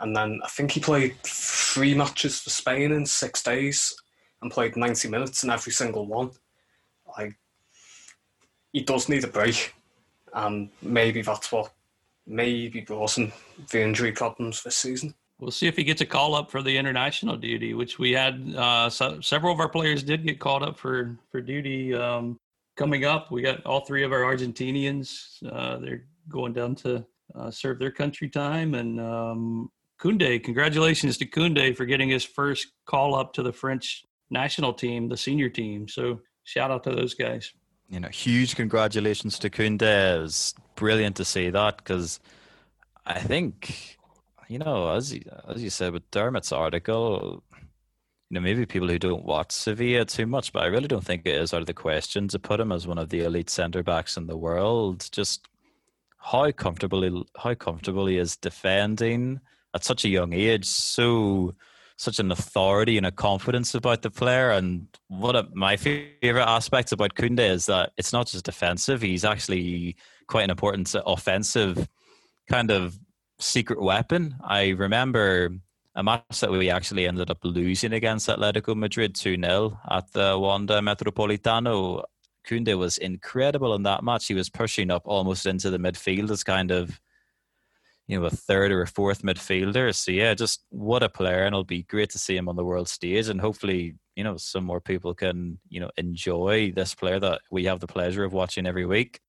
And 0.00 0.16
then 0.16 0.40
I 0.44 0.48
think 0.48 0.72
he 0.72 0.80
played 0.80 1.14
three 1.22 1.94
matches 1.94 2.40
for 2.40 2.50
Spain 2.50 2.90
in 2.90 3.06
six 3.06 3.40
days 3.40 3.94
and 4.42 4.50
played 4.50 4.76
90 4.76 5.08
minutes 5.08 5.44
in 5.44 5.50
every 5.50 5.72
single 5.72 6.06
one. 6.06 6.30
Like, 7.16 7.38
he 8.72 8.82
does 8.82 9.08
need 9.08 9.24
a 9.24 9.28
break, 9.28 9.74
and 10.34 10.70
maybe 10.82 11.22
that's 11.22 11.52
what 11.52 11.72
maybe 12.26 12.80
brought 12.80 13.18
him 13.18 13.32
the 13.70 13.82
injury 13.82 14.12
problems 14.12 14.62
this 14.62 14.76
season. 14.76 15.14
We'll 15.38 15.50
see 15.50 15.66
if 15.66 15.76
he 15.76 15.84
gets 15.84 16.00
a 16.00 16.06
call 16.06 16.34
up 16.34 16.50
for 16.50 16.62
the 16.62 16.76
international 16.76 17.36
duty, 17.36 17.74
which 17.74 17.98
we 17.98 18.12
had. 18.12 18.54
Uh, 18.56 18.88
so 18.88 19.20
several 19.20 19.52
of 19.52 19.60
our 19.60 19.68
players 19.68 20.02
did 20.02 20.24
get 20.24 20.38
called 20.38 20.62
up 20.62 20.78
for 20.78 21.18
for 21.30 21.40
duty 21.40 21.94
um, 21.94 22.38
coming 22.76 23.04
up. 23.04 23.30
We 23.32 23.42
got 23.42 23.64
all 23.66 23.80
three 23.80 24.04
of 24.04 24.12
our 24.12 24.20
Argentinians. 24.20 25.42
Uh, 25.44 25.78
they're 25.78 26.04
going 26.28 26.52
down 26.52 26.76
to 26.76 27.04
uh, 27.34 27.50
serve 27.50 27.80
their 27.80 27.90
country 27.90 28.28
time, 28.28 28.74
and 28.74 29.00
um, 29.00 29.70
Koundé. 30.00 30.42
Congratulations 30.42 31.18
to 31.18 31.26
Koundé 31.26 31.76
for 31.76 31.86
getting 31.86 32.08
his 32.08 32.24
first 32.24 32.68
call 32.86 33.14
up 33.14 33.32
to 33.34 33.42
the 33.42 33.52
French 33.52 34.04
national 34.32 34.72
team, 34.72 35.08
the 35.08 35.16
senior 35.16 35.48
team. 35.48 35.86
So 35.86 36.20
shout 36.44 36.70
out 36.70 36.82
to 36.84 36.90
those 36.90 37.14
guys. 37.14 37.52
You 37.88 38.00
know, 38.00 38.08
huge 38.08 38.56
congratulations 38.56 39.38
to 39.40 39.50
Koundé. 39.50 40.16
It 40.16 40.22
was 40.22 40.54
brilliant 40.76 41.16
to 41.16 41.24
see 41.24 41.50
that 41.50 41.76
because 41.76 42.20
I 43.04 43.18
think, 43.18 43.98
you 44.48 44.58
know, 44.58 44.90
as 44.94 45.14
as 45.48 45.62
you 45.62 45.70
said 45.70 45.92
with 45.92 46.10
Dermot's 46.10 46.52
article, 46.52 47.44
you 48.30 48.34
know, 48.34 48.40
maybe 48.40 48.64
people 48.64 48.88
who 48.88 48.98
don't 48.98 49.26
watch 49.26 49.52
Sevilla 49.52 50.06
too 50.06 50.26
much, 50.26 50.54
but 50.54 50.62
I 50.62 50.66
really 50.66 50.88
don't 50.88 51.04
think 51.04 51.26
it 51.26 51.34
is 51.34 51.52
out 51.52 51.60
of 51.60 51.66
the 51.66 51.74
question 51.74 52.28
to 52.28 52.38
put 52.38 52.60
him 52.60 52.72
as 52.72 52.86
one 52.86 52.98
of 52.98 53.10
the 53.10 53.20
elite 53.20 53.50
centre 53.50 53.82
backs 53.82 54.16
in 54.16 54.26
the 54.26 54.38
world. 54.38 55.06
Just 55.12 55.48
how 56.16 56.50
comfortable 56.52 57.02
he, 57.02 57.24
how 57.36 57.54
comfortable 57.54 58.06
he 58.06 58.16
is 58.16 58.36
defending 58.36 59.40
at 59.74 59.84
such 59.84 60.06
a 60.06 60.08
young 60.08 60.32
age. 60.32 60.64
So 60.64 61.54
such 61.96 62.18
an 62.18 62.30
authority 62.32 62.96
and 62.96 63.06
a 63.06 63.10
confidence 63.10 63.74
about 63.74 64.02
the 64.02 64.10
player. 64.10 64.50
And 64.50 64.86
one 65.08 65.36
of 65.36 65.54
my 65.54 65.76
favorite 65.76 66.48
aspects 66.48 66.92
about 66.92 67.14
Koundé 67.14 67.50
is 67.50 67.66
that 67.66 67.92
it's 67.96 68.12
not 68.12 68.26
just 68.26 68.44
defensive; 68.44 69.02
he's 69.02 69.24
actually 69.24 69.96
quite 70.26 70.44
an 70.44 70.50
important 70.50 70.94
offensive 71.06 71.88
kind 72.48 72.70
of 72.70 72.98
secret 73.38 73.80
weapon. 73.80 74.36
I 74.42 74.70
remember 74.70 75.50
a 75.94 76.02
match 76.02 76.40
that 76.40 76.50
we 76.50 76.70
actually 76.70 77.06
ended 77.06 77.30
up 77.30 77.38
losing 77.42 77.92
against 77.92 78.28
Atletico 78.28 78.74
Madrid 78.74 79.14
2 79.14 79.36
0 79.36 79.78
at 79.90 80.10
the 80.12 80.38
Wanda 80.38 80.80
Metropolitano. 80.80 82.04
Koundé 82.46 82.76
was 82.76 82.98
incredible 82.98 83.74
in 83.74 83.82
that 83.84 84.02
match. 84.02 84.26
He 84.26 84.34
was 84.34 84.50
pushing 84.50 84.90
up 84.90 85.02
almost 85.04 85.46
into 85.46 85.70
the 85.70 85.78
midfield 85.78 86.30
as 86.30 86.42
kind 86.42 86.70
of 86.70 87.00
you 88.12 88.20
know 88.20 88.26
a 88.26 88.30
third 88.30 88.70
or 88.70 88.82
a 88.82 88.86
fourth 88.86 89.22
midfielder. 89.22 89.94
So 89.94 90.12
yeah, 90.12 90.34
just 90.34 90.66
what 90.68 91.02
a 91.02 91.08
player, 91.08 91.44
and 91.44 91.54
it'll 91.54 91.64
be 91.64 91.84
great 91.84 92.10
to 92.10 92.18
see 92.18 92.36
him 92.36 92.46
on 92.46 92.56
the 92.56 92.64
world 92.64 92.90
stage, 92.90 93.30
and 93.30 93.40
hopefully 93.40 93.94
you 94.16 94.22
know 94.22 94.36
some 94.36 94.64
more 94.64 94.82
people 94.82 95.14
can 95.14 95.58
you 95.70 95.80
know 95.80 95.90
enjoy 95.96 96.72
this 96.72 96.94
player 96.94 97.18
that 97.20 97.40
we 97.50 97.64
have 97.64 97.80
the 97.80 97.86
pleasure 97.86 98.24
of 98.24 98.34
watching 98.34 98.66
every 98.66 98.84
week. 98.84 99.20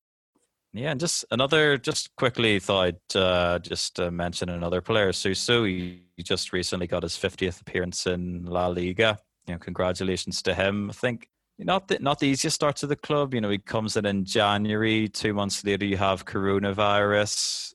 Yeah, 0.73 0.91
and 0.91 0.99
just 0.99 1.23
another, 1.31 1.77
just 1.77 2.13
quickly 2.17 2.59
thought 2.59 2.85
I'd 2.87 3.15
uh, 3.15 3.59
just 3.59 3.99
uh, 3.99 4.11
mention 4.11 4.49
another 4.49 4.81
player, 4.81 5.13
Suso. 5.13 5.63
He, 5.63 6.01
he 6.17 6.23
just 6.23 6.51
recently 6.51 6.87
got 6.87 7.03
his 7.03 7.13
50th 7.13 7.61
appearance 7.61 8.07
in 8.07 8.43
La 8.45 8.67
Liga. 8.67 9.19
You 9.47 9.53
know, 9.53 9.59
congratulations 9.59 10.41
to 10.41 10.55
him. 10.55 10.89
I 10.89 10.93
think 10.93 11.29
not 11.59 11.87
the, 11.87 11.99
not 11.99 12.19
the 12.19 12.27
easiest 12.27 12.55
start 12.55 12.75
to 12.77 12.87
the 12.87 12.95
club. 12.95 13.35
You 13.35 13.41
know, 13.41 13.51
he 13.51 13.59
comes 13.59 13.97
in 13.97 14.07
in 14.07 14.25
January. 14.25 15.07
Two 15.07 15.35
months 15.35 15.63
later, 15.63 15.85
you 15.85 15.97
have 15.97 16.25
coronavirus. 16.25 17.72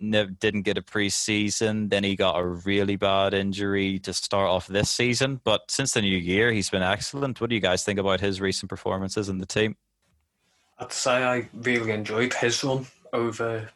Didn't 0.00 0.62
get 0.62 0.78
a 0.78 0.82
preseason. 0.82 1.90
Then 1.90 2.04
he 2.04 2.16
got 2.16 2.38
a 2.38 2.44
really 2.44 2.96
bad 2.96 3.34
injury 3.34 3.98
to 4.00 4.12
start 4.12 4.48
off 4.48 4.66
this 4.66 4.90
season. 4.90 5.40
But 5.44 5.70
since 5.70 5.92
the 5.92 6.02
new 6.02 6.16
year, 6.16 6.52
he's 6.52 6.70
been 6.70 6.82
excellent. 6.82 7.40
What 7.40 7.50
do 7.50 7.56
you 7.56 7.60
guys 7.60 7.84
think 7.84 7.98
about 7.98 8.20
his 8.20 8.40
recent 8.40 8.70
performances 8.70 9.28
in 9.28 9.38
the 9.38 9.46
team? 9.46 9.76
I'd 10.78 10.92
say 10.92 11.24
I 11.24 11.48
really 11.52 11.90
enjoyed 11.90 12.34
his 12.34 12.62
run 12.62 12.86
over 13.12 13.68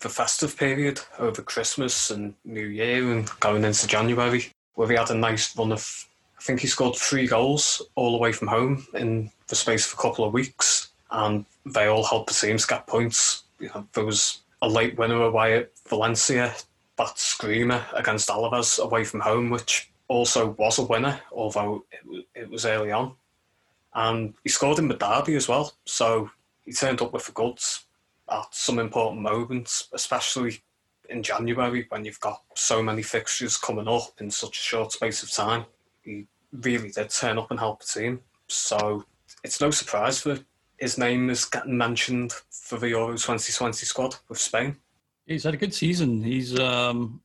the 0.00 0.08
festive 0.08 0.56
period, 0.56 1.00
over 1.18 1.42
Christmas 1.42 2.10
and 2.10 2.34
New 2.44 2.66
Year 2.66 3.10
and 3.10 3.28
going 3.40 3.64
into 3.64 3.86
January, 3.86 4.52
where 4.74 4.88
he 4.88 4.94
had 4.94 5.10
a 5.10 5.14
nice 5.14 5.56
run 5.56 5.72
of, 5.72 6.06
I 6.38 6.42
think 6.42 6.60
he 6.60 6.66
scored 6.66 6.94
three 6.96 7.26
goals 7.26 7.82
all 7.94 8.14
away 8.14 8.32
from 8.32 8.48
home 8.48 8.86
in 8.94 9.30
the 9.48 9.56
space 9.56 9.86
of 9.86 9.98
a 9.98 10.02
couple 10.02 10.24
of 10.24 10.32
weeks, 10.32 10.90
and 11.10 11.44
they 11.66 11.86
all 11.86 12.04
helped 12.04 12.28
the 12.28 12.34
team 12.34 12.58
get 12.68 12.86
points. 12.86 13.44
You 13.58 13.70
know, 13.74 13.86
there 13.94 14.04
was 14.04 14.40
a 14.64 14.68
late 14.68 14.96
winner 14.96 15.22
away 15.22 15.58
at 15.58 15.72
Valencia, 15.88 16.54
that 16.96 17.18
screamer 17.18 17.84
against 17.94 18.28
Alaves 18.28 18.82
away 18.82 19.04
from 19.04 19.20
home, 19.20 19.50
which 19.50 19.92
also 20.08 20.50
was 20.52 20.78
a 20.78 20.82
winner, 20.82 21.20
although 21.32 21.84
it, 21.92 22.26
it 22.34 22.50
was 22.50 22.64
early 22.64 22.90
on. 22.90 23.14
And 23.94 24.34
he 24.42 24.48
scored 24.48 24.78
in 24.78 24.88
the 24.88 24.94
derby 24.94 25.36
as 25.36 25.48
well, 25.48 25.72
so 25.84 26.30
he 26.64 26.72
turned 26.72 27.02
up 27.02 27.12
with 27.12 27.26
the 27.26 27.32
goods 27.32 27.84
at 28.30 28.54
some 28.54 28.78
important 28.78 29.22
moments, 29.22 29.88
especially 29.92 30.62
in 31.10 31.22
January 31.22 31.84
when 31.90 32.04
you've 32.04 32.20
got 32.20 32.42
so 32.54 32.82
many 32.82 33.02
fixtures 33.02 33.58
coming 33.58 33.86
up 33.86 34.20
in 34.20 34.30
such 34.30 34.58
a 34.58 34.62
short 34.62 34.92
space 34.92 35.22
of 35.22 35.30
time. 35.30 35.66
He 36.02 36.26
really 36.52 36.90
did 36.90 37.10
turn 37.10 37.38
up 37.38 37.50
and 37.50 37.60
help 37.60 37.80
the 37.80 38.00
team. 38.00 38.20
So 38.48 39.04
it's 39.42 39.60
no 39.60 39.70
surprise 39.70 40.22
that 40.22 40.42
his 40.78 40.98
name 40.98 41.30
is 41.30 41.44
getting 41.44 41.76
mentioned 41.76 42.32
for 42.50 42.78
the 42.78 42.88
Euro 42.90 43.12
2020 43.12 43.72
squad 43.84 44.16
with 44.28 44.38
Spain. 44.38 44.76
He's 45.26 45.44
had 45.44 45.54
a 45.54 45.56
good 45.56 45.74
season. 45.74 46.22
He's, 46.22 46.58
um, 46.58 47.20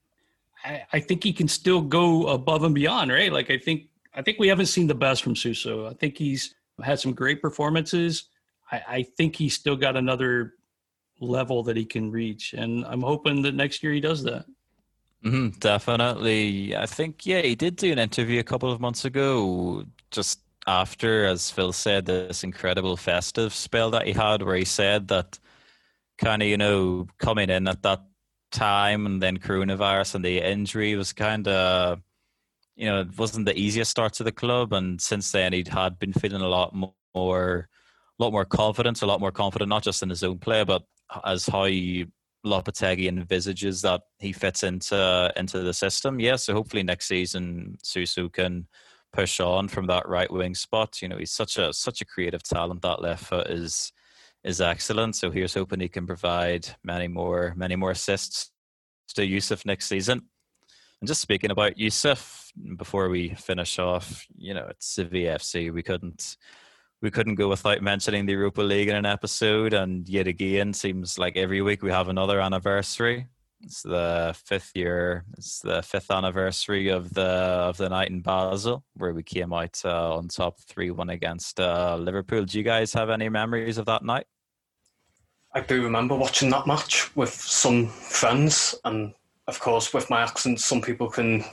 I, 0.63 0.83
I 0.93 0.99
think 0.99 1.23
he 1.23 1.33
can 1.33 1.47
still 1.47 1.81
go 1.81 2.27
above 2.27 2.63
and 2.63 2.75
beyond, 2.75 3.11
right? 3.11 3.31
Like 3.31 3.49
I 3.49 3.57
think, 3.57 3.87
I 4.13 4.21
think 4.21 4.39
we 4.39 4.47
haven't 4.47 4.67
seen 4.67 4.87
the 4.87 4.95
best 4.95 5.23
from 5.23 5.35
Suso. 5.35 5.87
I 5.87 5.93
think 5.93 6.17
he's 6.17 6.55
had 6.83 6.99
some 6.99 7.13
great 7.13 7.41
performances. 7.41 8.25
I, 8.71 8.81
I 8.87 9.03
think 9.03 9.35
he's 9.35 9.53
still 9.53 9.75
got 9.75 9.97
another 9.97 10.53
level 11.19 11.63
that 11.63 11.75
he 11.75 11.85
can 11.85 12.11
reach, 12.11 12.53
and 12.53 12.85
I'm 12.85 13.01
hoping 13.01 13.41
that 13.41 13.53
next 13.53 13.83
year 13.83 13.91
he 13.91 13.99
does 13.99 14.23
that. 14.23 14.45
Mm-hmm, 15.23 15.59
definitely. 15.59 16.75
I 16.75 16.85
think, 16.85 17.25
yeah, 17.25 17.41
he 17.41 17.55
did 17.55 17.75
do 17.75 17.91
an 17.91 17.99
interview 17.99 18.39
a 18.39 18.43
couple 18.43 18.71
of 18.71 18.79
months 18.79 19.03
ago, 19.03 19.83
just 20.11 20.39
after, 20.67 21.25
as 21.25 21.49
Phil 21.49 21.73
said, 21.73 22.05
this 22.05 22.43
incredible 22.43 22.97
festive 22.97 23.53
spell 23.53 23.91
that 23.91 24.05
he 24.05 24.13
had, 24.13 24.41
where 24.41 24.55
he 24.55 24.65
said 24.65 25.07
that 25.07 25.39
kind 26.17 26.41
of, 26.41 26.47
you 26.47 26.57
know, 26.57 27.07
coming 27.17 27.49
in 27.49 27.67
at 27.67 27.81
that 27.83 28.03
time 28.51 29.05
and 29.05 29.21
then 29.21 29.37
coronavirus 29.37 30.15
and 30.15 30.25
the 30.25 30.39
injury 30.39 30.95
was 30.95 31.13
kind 31.13 31.47
of, 31.47 32.01
you 32.75 32.87
know, 32.87 33.01
it 33.01 33.17
wasn't 33.17 33.45
the 33.45 33.57
easiest 33.57 33.91
start 33.91 34.13
to 34.13 34.23
the 34.23 34.31
club. 34.31 34.73
And 34.73 35.01
since 35.01 35.31
then, 35.31 35.53
he 35.53 35.63
had 35.69 35.99
been 35.99 36.13
feeling 36.13 36.41
a 36.41 36.47
lot 36.47 36.73
more 36.73 37.69
a 38.19 38.23
lot 38.23 38.31
more 38.31 38.45
confidence, 38.45 39.01
a 39.01 39.05
lot 39.05 39.21
more 39.21 39.31
confident, 39.31 39.69
not 39.69 39.83
just 39.83 40.03
in 40.03 40.09
his 40.09 40.23
own 40.23 40.39
play, 40.39 40.63
but 40.63 40.83
as 41.25 41.45
how 41.47 41.65
Lopetegui 42.45 43.07
envisages 43.07 43.81
that 43.81 44.01
he 44.19 44.31
fits 44.31 44.63
into 44.63 45.33
into 45.35 45.59
the 45.61 45.73
system. 45.73 46.19
Yeah, 46.19 46.35
so 46.35 46.53
hopefully 46.53 46.83
next 46.83 47.07
season 47.07 47.77
Suso 47.83 48.29
can 48.29 48.67
push 49.11 49.39
on 49.39 49.67
from 49.67 49.87
that 49.87 50.07
right 50.07 50.31
wing 50.31 50.55
spot. 50.55 51.01
You 51.01 51.09
know, 51.09 51.17
he's 51.17 51.31
such 51.31 51.57
a 51.57 51.73
such 51.73 52.01
a 52.01 52.05
creative 52.05 52.43
talent. 52.43 52.81
That 52.81 53.01
left 53.01 53.25
foot 53.25 53.47
is 53.47 53.91
is 54.43 54.61
excellent. 54.61 55.15
So 55.15 55.31
here's 55.31 55.53
hoping 55.53 55.79
he 55.79 55.89
can 55.89 56.07
provide 56.07 56.67
many 56.83 57.07
more 57.07 57.53
many 57.55 57.75
more 57.75 57.91
assists 57.91 58.51
to 59.15 59.25
Yusuf 59.25 59.65
next 59.65 59.87
season. 59.87 60.21
And 61.01 61.07
just 61.07 61.21
speaking 61.21 61.51
about 61.51 61.77
Yusuf, 61.77 62.51
before 62.77 63.09
we 63.09 63.29
finish 63.29 63.79
off, 63.79 64.25
you 64.37 64.53
know, 64.53 64.67
it's 64.69 64.85
Sevilla 64.87 65.37
FC. 65.37 65.73
We 65.73 65.83
couldn't 65.83 66.37
we 67.01 67.11
couldn't 67.11 67.35
go 67.35 67.47
without 67.47 67.81
mentioning 67.81 68.25
the 68.25 68.33
Europa 68.33 68.61
League 68.61 68.89
in 68.89 68.95
an 68.95 69.05
episode, 69.05 69.73
and 69.73 70.07
yet 70.09 70.27
again, 70.27 70.73
seems 70.73 71.17
like 71.17 71.37
every 71.37 71.61
week 71.61 71.81
we 71.81 71.91
have 71.91 72.09
another 72.09 72.41
anniversary. 72.41 73.27
It's 73.61 73.83
the 73.83 74.35
fifth 74.45 74.71
year. 74.73 75.25
It's 75.37 75.59
the 75.59 75.81
fifth 75.81 76.11
anniversary 76.11 76.87
of 76.89 77.13
the 77.13 77.21
of 77.21 77.77
the 77.77 77.89
night 77.89 78.09
in 78.09 78.21
Basel, 78.21 78.83
where 78.95 79.13
we 79.13 79.23
came 79.23 79.53
out 79.53 79.81
uh, 79.83 80.15
on 80.15 80.27
top 80.29 80.59
three 80.61 80.91
one 80.91 81.09
against 81.09 81.59
uh, 81.59 81.97
Liverpool. 81.97 82.45
Do 82.45 82.57
you 82.57 82.63
guys 82.63 82.93
have 82.93 83.09
any 83.09 83.27
memories 83.27 83.77
of 83.77 83.85
that 83.87 84.03
night? 84.03 84.27
I 85.53 85.61
do 85.61 85.83
remember 85.83 86.15
watching 86.15 86.49
that 86.51 86.67
match 86.67 87.13
with 87.15 87.33
some 87.33 87.87
friends, 87.87 88.75
and 88.85 89.13
of 89.47 89.59
course, 89.59 89.93
with 89.93 90.09
my 90.09 90.21
accent, 90.21 90.61
some 90.61 90.81
people 90.81 91.09
can 91.09 91.43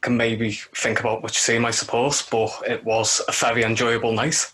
can 0.00 0.16
maybe 0.16 0.52
think 0.52 1.00
about 1.00 1.22
which 1.22 1.44
team 1.44 1.64
I 1.64 1.70
support, 1.70 2.26
but 2.30 2.50
it 2.66 2.84
was 2.84 3.20
a 3.28 3.32
very 3.32 3.62
enjoyable 3.62 4.12
night. 4.12 4.52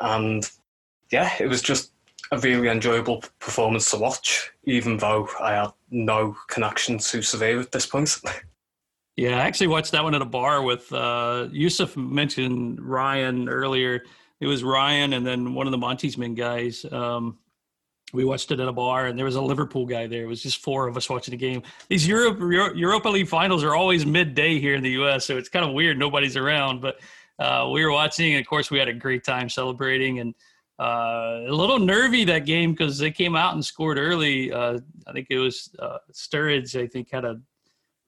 And 0.00 0.48
yeah, 1.10 1.34
it 1.40 1.48
was 1.48 1.60
just 1.60 1.92
a 2.32 2.38
really 2.38 2.68
enjoyable 2.68 3.22
performance 3.38 3.90
to 3.90 3.98
watch, 3.98 4.50
even 4.64 4.96
though 4.96 5.28
I 5.40 5.52
had 5.52 5.72
no 5.90 6.36
connection 6.48 6.98
to 6.98 7.22
Sevilla 7.22 7.60
at 7.60 7.72
this 7.72 7.86
point. 7.86 8.16
Yeah, 9.18 9.38
I 9.38 9.46
actually 9.46 9.68
watched 9.68 9.92
that 9.92 10.04
one 10.04 10.14
at 10.14 10.20
a 10.20 10.26
bar 10.26 10.60
with 10.60 10.92
uh, 10.92 11.48
Yusuf 11.50 11.96
mentioned 11.96 12.78
Ryan 12.82 13.48
earlier. 13.48 14.02
It 14.40 14.46
was 14.46 14.62
Ryan 14.62 15.14
and 15.14 15.26
then 15.26 15.54
one 15.54 15.66
of 15.66 15.70
the 15.70 15.78
Monchi's 15.78 16.18
Men 16.18 16.34
guys. 16.34 16.84
Um, 16.92 17.38
we 18.12 18.24
watched 18.24 18.50
it 18.52 18.60
at 18.60 18.68
a 18.68 18.72
bar, 18.72 19.06
and 19.06 19.18
there 19.18 19.24
was 19.24 19.34
a 19.34 19.40
Liverpool 19.40 19.86
guy 19.86 20.06
there. 20.06 20.22
It 20.22 20.26
was 20.26 20.42
just 20.42 20.62
four 20.62 20.86
of 20.86 20.96
us 20.96 21.08
watching 21.08 21.32
the 21.32 21.38
game. 21.38 21.62
These 21.88 22.06
Europe 22.06 22.38
Europa 22.76 23.08
League 23.08 23.28
finals 23.28 23.64
are 23.64 23.74
always 23.74 24.06
midday 24.06 24.60
here 24.60 24.74
in 24.74 24.82
the 24.82 24.90
U.S., 24.90 25.24
so 25.24 25.36
it's 25.36 25.48
kind 25.48 25.64
of 25.64 25.72
weird. 25.72 25.98
Nobody's 25.98 26.36
around, 26.36 26.80
but 26.80 27.00
uh, 27.38 27.68
we 27.72 27.84
were 27.84 27.90
watching, 27.90 28.34
and 28.34 28.40
of 28.40 28.46
course, 28.46 28.70
we 28.70 28.78
had 28.78 28.88
a 28.88 28.92
great 28.92 29.24
time 29.24 29.48
celebrating. 29.48 30.20
And 30.20 30.34
uh, 30.78 31.40
a 31.46 31.52
little 31.52 31.78
nervy 31.78 32.24
that 32.24 32.44
game 32.44 32.72
because 32.72 32.98
they 32.98 33.10
came 33.10 33.34
out 33.34 33.54
and 33.54 33.64
scored 33.64 33.98
early. 33.98 34.52
Uh, 34.52 34.78
I 35.06 35.12
think 35.12 35.28
it 35.30 35.38
was 35.38 35.70
uh, 35.78 35.98
Sturridge. 36.12 36.80
I 36.80 36.86
think 36.86 37.10
had 37.10 37.24
a 37.24 37.40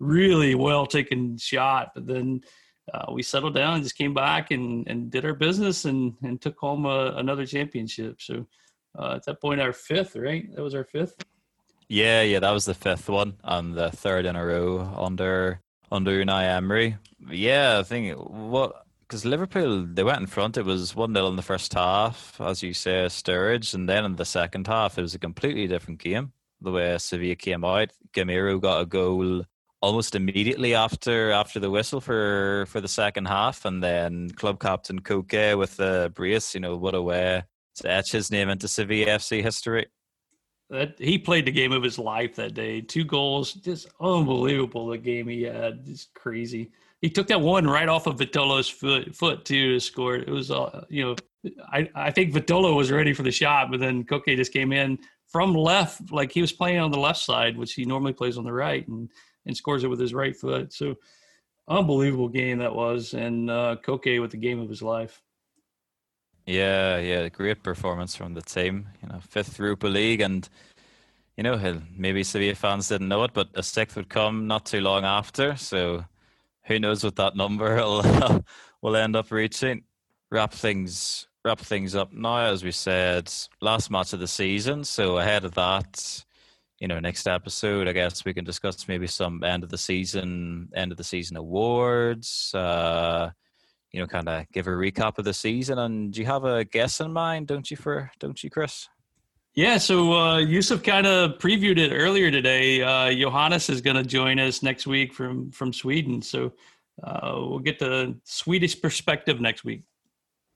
really 0.01 0.55
well 0.55 0.87
taken 0.87 1.37
shot, 1.39 1.93
but 1.95 2.07
then 2.07 2.43
uh, 2.93 3.13
we 3.13 3.23
settled 3.23 3.55
down 3.55 3.75
and 3.75 3.83
just 3.83 3.97
came 3.97 4.15
back 4.15 4.51
and, 4.51 4.87
and 4.89 5.11
did 5.11 5.25
our 5.25 5.35
business 5.35 5.85
and 5.85 6.15
and 6.23 6.41
took 6.41 6.59
home 6.59 6.87
a, 6.87 7.15
another 7.17 7.47
championship. 7.47 8.21
So 8.21 8.47
uh, 8.99 9.15
at 9.17 9.25
that 9.27 9.41
point, 9.41 9.61
our 9.61 9.73
fifth, 9.73 10.17
right? 10.17 10.55
That 10.55 10.63
was 10.63 10.75
our 10.75 10.85
fifth. 10.85 11.15
Yeah, 11.89 12.23
yeah, 12.23 12.41
that 12.41 12.51
was 12.51 12.67
the 12.67 12.75
fifth 12.75 13.09
one 13.09 13.37
and 13.45 13.75
the 13.75 13.91
third 13.91 14.27
in 14.27 14.37
a 14.37 14.45
row 14.45 14.95
under 14.97 15.63
under 15.91 16.23
Unai 16.23 16.45
Emery. 16.45 16.97
Yeah, 17.31 17.79
I 17.79 17.83
think 17.83 18.19
what 18.19 18.85
because 19.09 19.25
Liverpool 19.25 19.87
they 19.87 20.05
went 20.05 20.21
in 20.21 20.27
front. 20.27 20.59
It 20.59 20.65
was 20.65 20.95
one 20.95 21.15
0 21.15 21.29
in 21.29 21.37
the 21.37 21.43
first 21.43 21.73
half, 21.73 22.39
as 22.41 22.63
you 22.63 22.75
say, 22.75 23.07
Sturridge, 23.07 23.75
and 23.75 23.89
then 23.89 24.05
in 24.05 24.17
the 24.17 24.25
second 24.25 24.67
half, 24.67 24.99
it 24.99 25.03
was 25.03 25.15
a 25.15 25.19
completely 25.19 25.67
different 25.67 26.01
game. 26.01 26.33
The 26.61 26.73
way 26.73 26.99
Sevilla 26.99 27.37
came 27.37 27.65
out, 27.65 27.91
Gameiro 28.13 28.61
got 28.61 28.83
a 28.83 28.87
goal 28.87 29.45
almost 29.81 30.15
immediately 30.15 30.75
after 30.75 31.31
after 31.31 31.61
the 31.61 31.71
whistle 31.71 32.01
for 32.01 32.67
for 32.69 32.81
the 32.81 32.89
second 32.89 33.27
half, 33.27 33.65
and 33.65 33.83
then 33.83 34.31
club 34.31 34.61
captain 34.61 35.01
Coke 35.01 35.33
with 35.33 35.77
the 35.77 36.13
brace. 36.15 36.55
You 36.55 36.61
know 36.61 36.77
what 36.77 36.95
a 36.95 37.03
way 37.03 37.45
to 37.77 37.91
etch 37.91 38.13
his 38.13 38.31
name 38.31 38.51
into 38.51 38.69
Sevilla 38.69 39.19
FC 39.19 39.43
history. 39.43 39.87
That 40.71 40.97
he 40.99 41.17
played 41.17 41.47
the 41.47 41.53
game 41.53 41.73
of 41.73 41.83
his 41.83 41.99
life 41.99 42.37
that 42.37 42.53
day. 42.53 42.83
Two 42.83 43.05
goals, 43.05 43.55
just 43.55 43.89
unbelievable. 44.01 44.89
The 44.89 44.99
game 44.99 45.27
he 45.29 45.45
had, 45.45 45.87
just 45.87 46.13
crazy 46.13 46.73
he 47.01 47.11
took 47.11 47.29
that 47.29 47.41
one 47.41 47.67
right 47.67 47.89
off 47.89 48.07
of 48.07 48.17
Vitolo's 48.17 48.69
foot 48.69 49.15
foot 49.15 49.45
too 49.45 49.75
to 49.75 49.81
score. 49.81 50.17
It 50.17 50.29
was 50.29 50.51
uh, 50.51 50.85
you 50.89 51.05
know 51.05 51.17
I 51.73 51.89
I 51.95 52.11
think 52.11 52.33
Vitolo 52.33 52.77
was 52.77 52.91
ready 52.91 53.13
for 53.13 53.23
the 53.23 53.31
shot, 53.31 53.71
but 53.71 53.81
then 53.81 54.05
Coke 54.05 54.27
just 54.27 54.53
came 54.53 54.73
in 54.73 54.99
from 55.27 55.55
left 55.55 56.11
like 56.11 56.33
he 56.33 56.41
was 56.41 56.53
playing 56.53 56.81
on 56.81 56.91
the 56.91 56.99
left 56.99 57.21
side, 57.21 57.57
which 57.57 57.75
he 57.75 57.85
normally 57.85 58.13
plays 58.13 58.39
on 58.39 58.45
the 58.45 58.53
right, 58.53 58.87
and 58.89 59.09
and 59.47 59.57
scores 59.57 59.85
it 59.85 59.89
with 59.89 60.01
his 60.01 60.15
right 60.15 60.37
foot. 60.37 60.73
So 60.73 60.97
unbelievable 61.69 62.29
game 62.29 62.59
that 62.59 62.75
was, 62.75 63.15
and 63.15 63.51
uh, 63.51 63.77
Coke 63.83 64.07
with 64.07 64.31
the 64.31 64.37
game 64.37 64.59
of 64.59 64.69
his 64.69 64.83
life. 64.83 65.23
Yeah, 66.47 66.99
yeah, 66.99 67.29
great 67.29 67.63
performance 67.63 68.17
from 68.17 68.33
the 68.33 68.41
team. 68.41 68.89
You 69.03 69.11
know, 69.11 69.21
fifth 69.21 69.59
Europa 69.59 69.87
League, 69.87 70.23
and 70.23 70.49
you 71.37 71.45
know 71.45 71.81
maybe 71.97 72.25
Sevilla 72.25 72.55
fans 72.55 72.89
didn't 72.89 73.09
know 73.09 73.23
it, 73.25 73.33
but 73.35 73.49
a 73.55 73.63
sixth 73.63 73.97
would 73.97 74.09
come 74.09 74.47
not 74.47 74.67
too 74.67 74.81
long 74.81 75.05
after. 75.05 75.57
So 75.57 76.05
who 76.69 76.79
knows 76.79 77.03
what 77.03 77.17
that 77.17 77.35
number 77.35 77.77
will 77.77 78.45
will 78.83 78.97
end 78.97 79.17
up 79.17 79.31
reaching. 79.31 79.83
Wrap 80.31 80.53
things 80.53 81.27
wrap 81.45 81.59
things 81.61 81.95
up 81.95 82.13
now. 82.13 82.41
As 82.41 82.63
we 82.63 82.73
said, 82.73 83.33
last 83.61 83.91
match 83.91 84.13
of 84.13 84.21
the 84.21 84.29
season. 84.29 84.85
So 84.85 85.19
ahead 85.19 85.45
of 85.45 85.55
that, 85.55 86.25
you 86.79 86.89
know, 86.89 87.01
next 87.01 87.27
episode, 87.27 87.89
I 87.89 87.93
guess 87.93 88.25
we 88.25 88.35
can 88.35 88.45
discuss 88.45 88.87
maybe 88.87 89.07
some 89.07 89.43
end 89.43 89.65
of 89.65 89.71
the 89.71 89.79
season, 89.79 90.69
end 90.75 90.93
of 90.93 90.99
the 90.99 91.05
season 91.05 91.37
awards. 91.37 92.53
Uh, 92.55 93.31
you 93.93 94.01
know, 94.01 94.07
kind 94.07 94.29
of 94.29 94.45
give 94.53 94.67
a 94.67 94.71
recap 94.71 95.19
of 95.19 95.25
the 95.25 95.33
season. 95.33 95.79
And 95.79 96.13
do 96.13 96.21
you 96.21 96.27
have 96.27 96.45
a 96.45 96.65
guess 96.65 97.01
in 97.01 97.13
mind? 97.13 97.47
Don't 97.47 97.71
you, 97.71 97.77
for 97.77 98.11
don't 98.19 98.43
you, 98.45 98.51
Chris? 98.51 98.89
Yeah, 99.59 99.79
so 99.79 100.13
uh, 100.13 100.39
Yusuf 100.39 100.85
kind 100.85 101.05
of 101.05 101.39
previewed 101.39 101.79
it 101.79 101.91
earlier 101.93 102.31
today. 102.31 102.81
Uh, 102.81 103.13
Johannes 103.13 103.69
is 103.69 103.81
going 103.81 103.97
to 103.97 104.05
join 104.05 104.39
us 104.39 104.63
next 104.63 104.87
week 104.87 105.13
from 105.13 105.51
from 105.51 105.73
Sweden, 105.73 106.23
so 106.23 106.53
uh, 107.03 107.33
we'll 107.35 107.59
get 107.59 107.81
the 107.81 108.17
Swedish 108.23 108.81
perspective 108.81 109.41
next 109.41 109.65
week. 109.65 109.83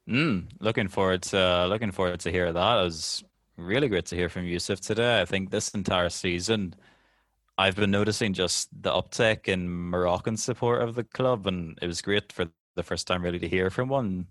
Mm, 0.08 0.46
looking 0.60 0.86
forward 0.86 1.22
to 1.22 1.66
looking 1.66 1.90
forward 1.90 2.20
to 2.20 2.30
hear 2.30 2.52
that. 2.52 2.78
It 2.78 2.84
was 2.84 3.24
really 3.56 3.88
great 3.88 4.06
to 4.06 4.14
hear 4.14 4.28
from 4.28 4.44
Yusuf 4.44 4.80
today. 4.80 5.20
I 5.20 5.24
think 5.24 5.50
this 5.50 5.70
entire 5.70 6.08
season, 6.08 6.76
I've 7.58 7.74
been 7.74 7.90
noticing 7.90 8.34
just 8.34 8.68
the 8.84 8.92
uptick 8.92 9.48
in 9.48 9.68
Moroccan 9.68 10.36
support 10.36 10.80
of 10.80 10.94
the 10.94 11.02
club, 11.02 11.48
and 11.48 11.76
it 11.82 11.88
was 11.88 12.02
great 12.02 12.30
for 12.30 12.46
the 12.76 12.84
first 12.84 13.08
time 13.08 13.24
really 13.24 13.40
to 13.40 13.48
hear 13.48 13.68
from 13.68 13.88
one. 13.88 14.28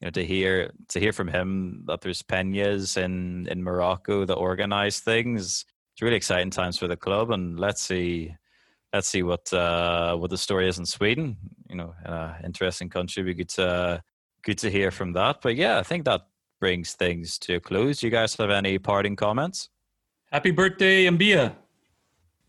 You 0.00 0.06
know, 0.06 0.10
to 0.10 0.24
hear 0.24 0.70
to 0.88 1.00
hear 1.00 1.12
from 1.12 1.28
him 1.28 1.82
that 1.86 2.00
there's 2.00 2.22
peñas 2.22 2.96
in 2.96 3.48
in 3.50 3.62
Morocco 3.62 4.24
that 4.24 4.34
organize 4.34 5.00
things. 5.00 5.64
It's 5.92 6.02
really 6.02 6.16
exciting 6.16 6.50
times 6.50 6.78
for 6.78 6.86
the 6.86 6.96
club, 6.96 7.30
and 7.30 7.58
let's 7.58 7.82
see 7.82 8.34
let's 8.92 9.08
see 9.08 9.22
what 9.22 9.52
uh, 9.52 10.16
what 10.16 10.30
the 10.30 10.38
story 10.38 10.68
is 10.68 10.78
in 10.78 10.86
Sweden. 10.86 11.36
You 11.68 11.76
know, 11.76 11.94
uh, 12.06 12.34
interesting 12.44 12.88
country. 12.88 13.22
We 13.22 13.34
get 13.34 13.48
to 13.50 14.02
good 14.42 14.58
to 14.58 14.70
hear 14.70 14.90
from 14.90 15.12
that. 15.14 15.40
But 15.42 15.56
yeah, 15.56 15.78
I 15.78 15.82
think 15.82 16.04
that 16.04 16.28
brings 16.60 16.94
things 16.94 17.38
to 17.40 17.56
a 17.56 17.60
close. 17.60 18.00
Do 18.00 18.06
you 18.06 18.10
guys 18.10 18.34
have 18.36 18.50
any 18.50 18.78
parting 18.78 19.16
comments? 19.16 19.68
Happy 20.30 20.50
birthday, 20.50 21.06
Mbia. 21.06 21.54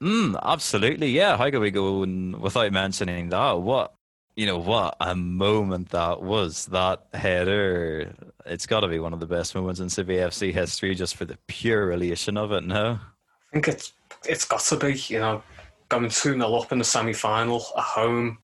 Mm, 0.01 0.39
absolutely. 0.43 1.09
Yeah. 1.09 1.37
How 1.37 1.49
could 1.49 1.59
we 1.59 1.71
go 1.71 1.99
without 2.39 2.71
mentioning 2.71 3.29
that? 3.29 3.51
What 3.59 3.93
you 4.39 4.45
know, 4.45 4.57
what 4.57 4.95
a 5.01 5.13
moment 5.15 5.89
that 5.89 6.21
was. 6.21 6.67
That 6.67 7.05
header. 7.13 8.13
It's 8.45 8.65
got 8.65 8.79
to 8.79 8.87
be 8.87 8.97
one 8.97 9.11
of 9.11 9.19
the 9.19 9.27
best 9.27 9.53
moments 9.53 9.81
in 9.81 9.89
Sevilla 9.89 10.29
FC 10.29 10.53
history, 10.53 10.95
just 10.95 11.17
for 11.17 11.25
the 11.25 11.37
pure 11.47 11.87
relation 11.87 12.37
of 12.37 12.53
it. 12.53 12.63
No, 12.63 12.91
I 13.01 13.51
think 13.51 13.67
it's 13.67 13.91
it's 14.25 14.45
got 14.45 14.61
to 14.61 14.77
be. 14.77 14.93
You 14.93 15.19
know, 15.19 15.43
going 15.89 16.07
two 16.07 16.35
0 16.35 16.53
up 16.53 16.71
in 16.71 16.77
the 16.77 16.85
semi 16.85 17.11
final 17.11 17.65
at 17.75 17.83
home 17.83 18.37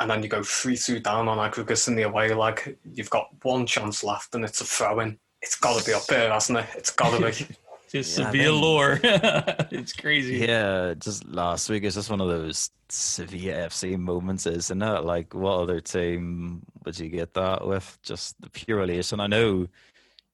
and 0.00 0.10
then 0.10 0.24
you 0.24 0.28
go 0.28 0.42
3 0.42 0.76
2 0.76 0.98
down 0.98 1.28
on 1.28 1.38
aggregates 1.38 1.86
in 1.86 1.94
the 1.94 2.02
away 2.02 2.34
leg, 2.34 2.76
you've 2.92 3.10
got 3.10 3.28
one 3.42 3.64
chance 3.64 4.02
left 4.02 4.34
and 4.34 4.44
it's 4.44 4.60
a 4.60 4.64
throw 4.64 4.98
in. 4.98 5.18
It's 5.40 5.56
got 5.56 5.78
to 5.78 5.86
be 5.86 5.94
up 5.94 6.06
there, 6.06 6.32
hasn't 6.32 6.58
it? 6.58 6.66
It's 6.74 6.90
got 6.90 7.16
to 7.16 7.24
be. 7.24 7.54
just 7.88 8.18
yeah, 8.18 8.26
Sevilla 8.26 8.54
lore. 8.54 9.00
it's 9.02 9.92
crazy. 9.92 10.36
Yeah, 10.36 10.94
just 10.98 11.26
last 11.26 11.68
week, 11.68 11.84
it's 11.84 11.94
just 11.94 12.10
one 12.10 12.20
of 12.20 12.28
those 12.28 12.70
Sevilla 12.88 13.68
FC 13.68 13.98
moments, 13.98 14.46
isn't 14.46 14.82
it? 14.82 15.04
Like, 15.04 15.34
what 15.34 15.60
other 15.60 15.80
team 15.80 16.62
would 16.84 16.98
you 16.98 17.08
get 17.08 17.34
that 17.34 17.66
with? 17.66 17.98
Just 18.02 18.40
the 18.40 18.50
pure 18.50 18.82
elation. 18.82 19.20
I 19.20 19.26
know, 19.26 19.60
you 19.60 19.68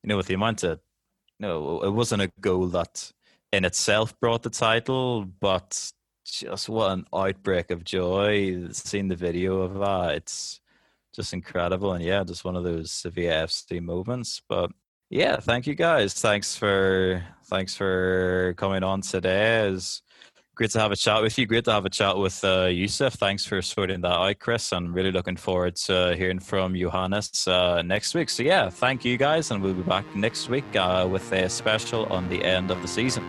know, 0.04 0.16
with 0.16 0.26
the 0.26 0.34
amount 0.34 0.64
of, 0.64 0.80
you 1.38 1.46
know, 1.46 1.82
it 1.82 1.90
wasn't 1.90 2.22
a 2.22 2.32
goal 2.40 2.66
that 2.68 3.12
in 3.52 3.64
itself 3.64 4.18
brought 4.20 4.42
the 4.42 4.50
title, 4.50 5.24
but 5.24 5.92
just 6.24 6.68
what 6.68 6.92
an 6.92 7.06
outbreak 7.14 7.70
of 7.70 7.84
joy. 7.84 8.68
Seeing 8.72 9.08
the 9.08 9.16
video 9.16 9.60
of 9.60 9.74
that, 9.74 10.16
it's 10.16 10.60
just 11.14 11.32
incredible. 11.32 11.92
And 11.92 12.04
yeah, 12.04 12.24
just 12.24 12.44
one 12.44 12.56
of 12.56 12.64
those 12.64 12.90
Sevilla 12.90 13.46
FC 13.46 13.80
moments. 13.80 14.42
But 14.48 14.70
yeah, 15.10 15.36
thank 15.36 15.66
you 15.66 15.74
guys. 15.74 16.14
Thanks 16.14 16.56
for 16.56 17.22
thanks 17.44 17.74
for 17.74 18.54
coming 18.56 18.82
on 18.82 19.00
today. 19.00 19.68
It's 19.68 20.02
great 20.54 20.70
to 20.70 20.80
have 20.80 20.92
a 20.92 20.96
chat 20.96 21.22
with 21.22 21.38
you. 21.38 21.46
Great 21.46 21.64
to 21.64 21.72
have 21.72 21.84
a 21.84 21.90
chat 21.90 22.16
with 22.16 22.42
uh, 22.44 22.66
Yusuf. 22.66 23.14
Thanks 23.14 23.44
for 23.44 23.60
sorting 23.60 24.00
that 24.02 24.12
out, 24.12 24.38
Chris. 24.38 24.72
I'm 24.72 24.92
really 24.92 25.12
looking 25.12 25.36
forward 25.36 25.76
to 25.76 26.14
hearing 26.16 26.38
from 26.38 26.74
Johannes 26.74 27.46
uh, 27.46 27.82
next 27.82 28.14
week. 28.14 28.30
So 28.30 28.42
yeah, 28.42 28.70
thank 28.70 29.04
you 29.04 29.16
guys, 29.16 29.50
and 29.50 29.62
we'll 29.62 29.74
be 29.74 29.82
back 29.82 30.04
next 30.16 30.48
week 30.48 30.76
uh, 30.76 31.06
with 31.10 31.30
a 31.32 31.48
special 31.48 32.06
on 32.06 32.28
the 32.28 32.42
end 32.44 32.70
of 32.70 32.80
the 32.82 32.88
season. 32.88 33.24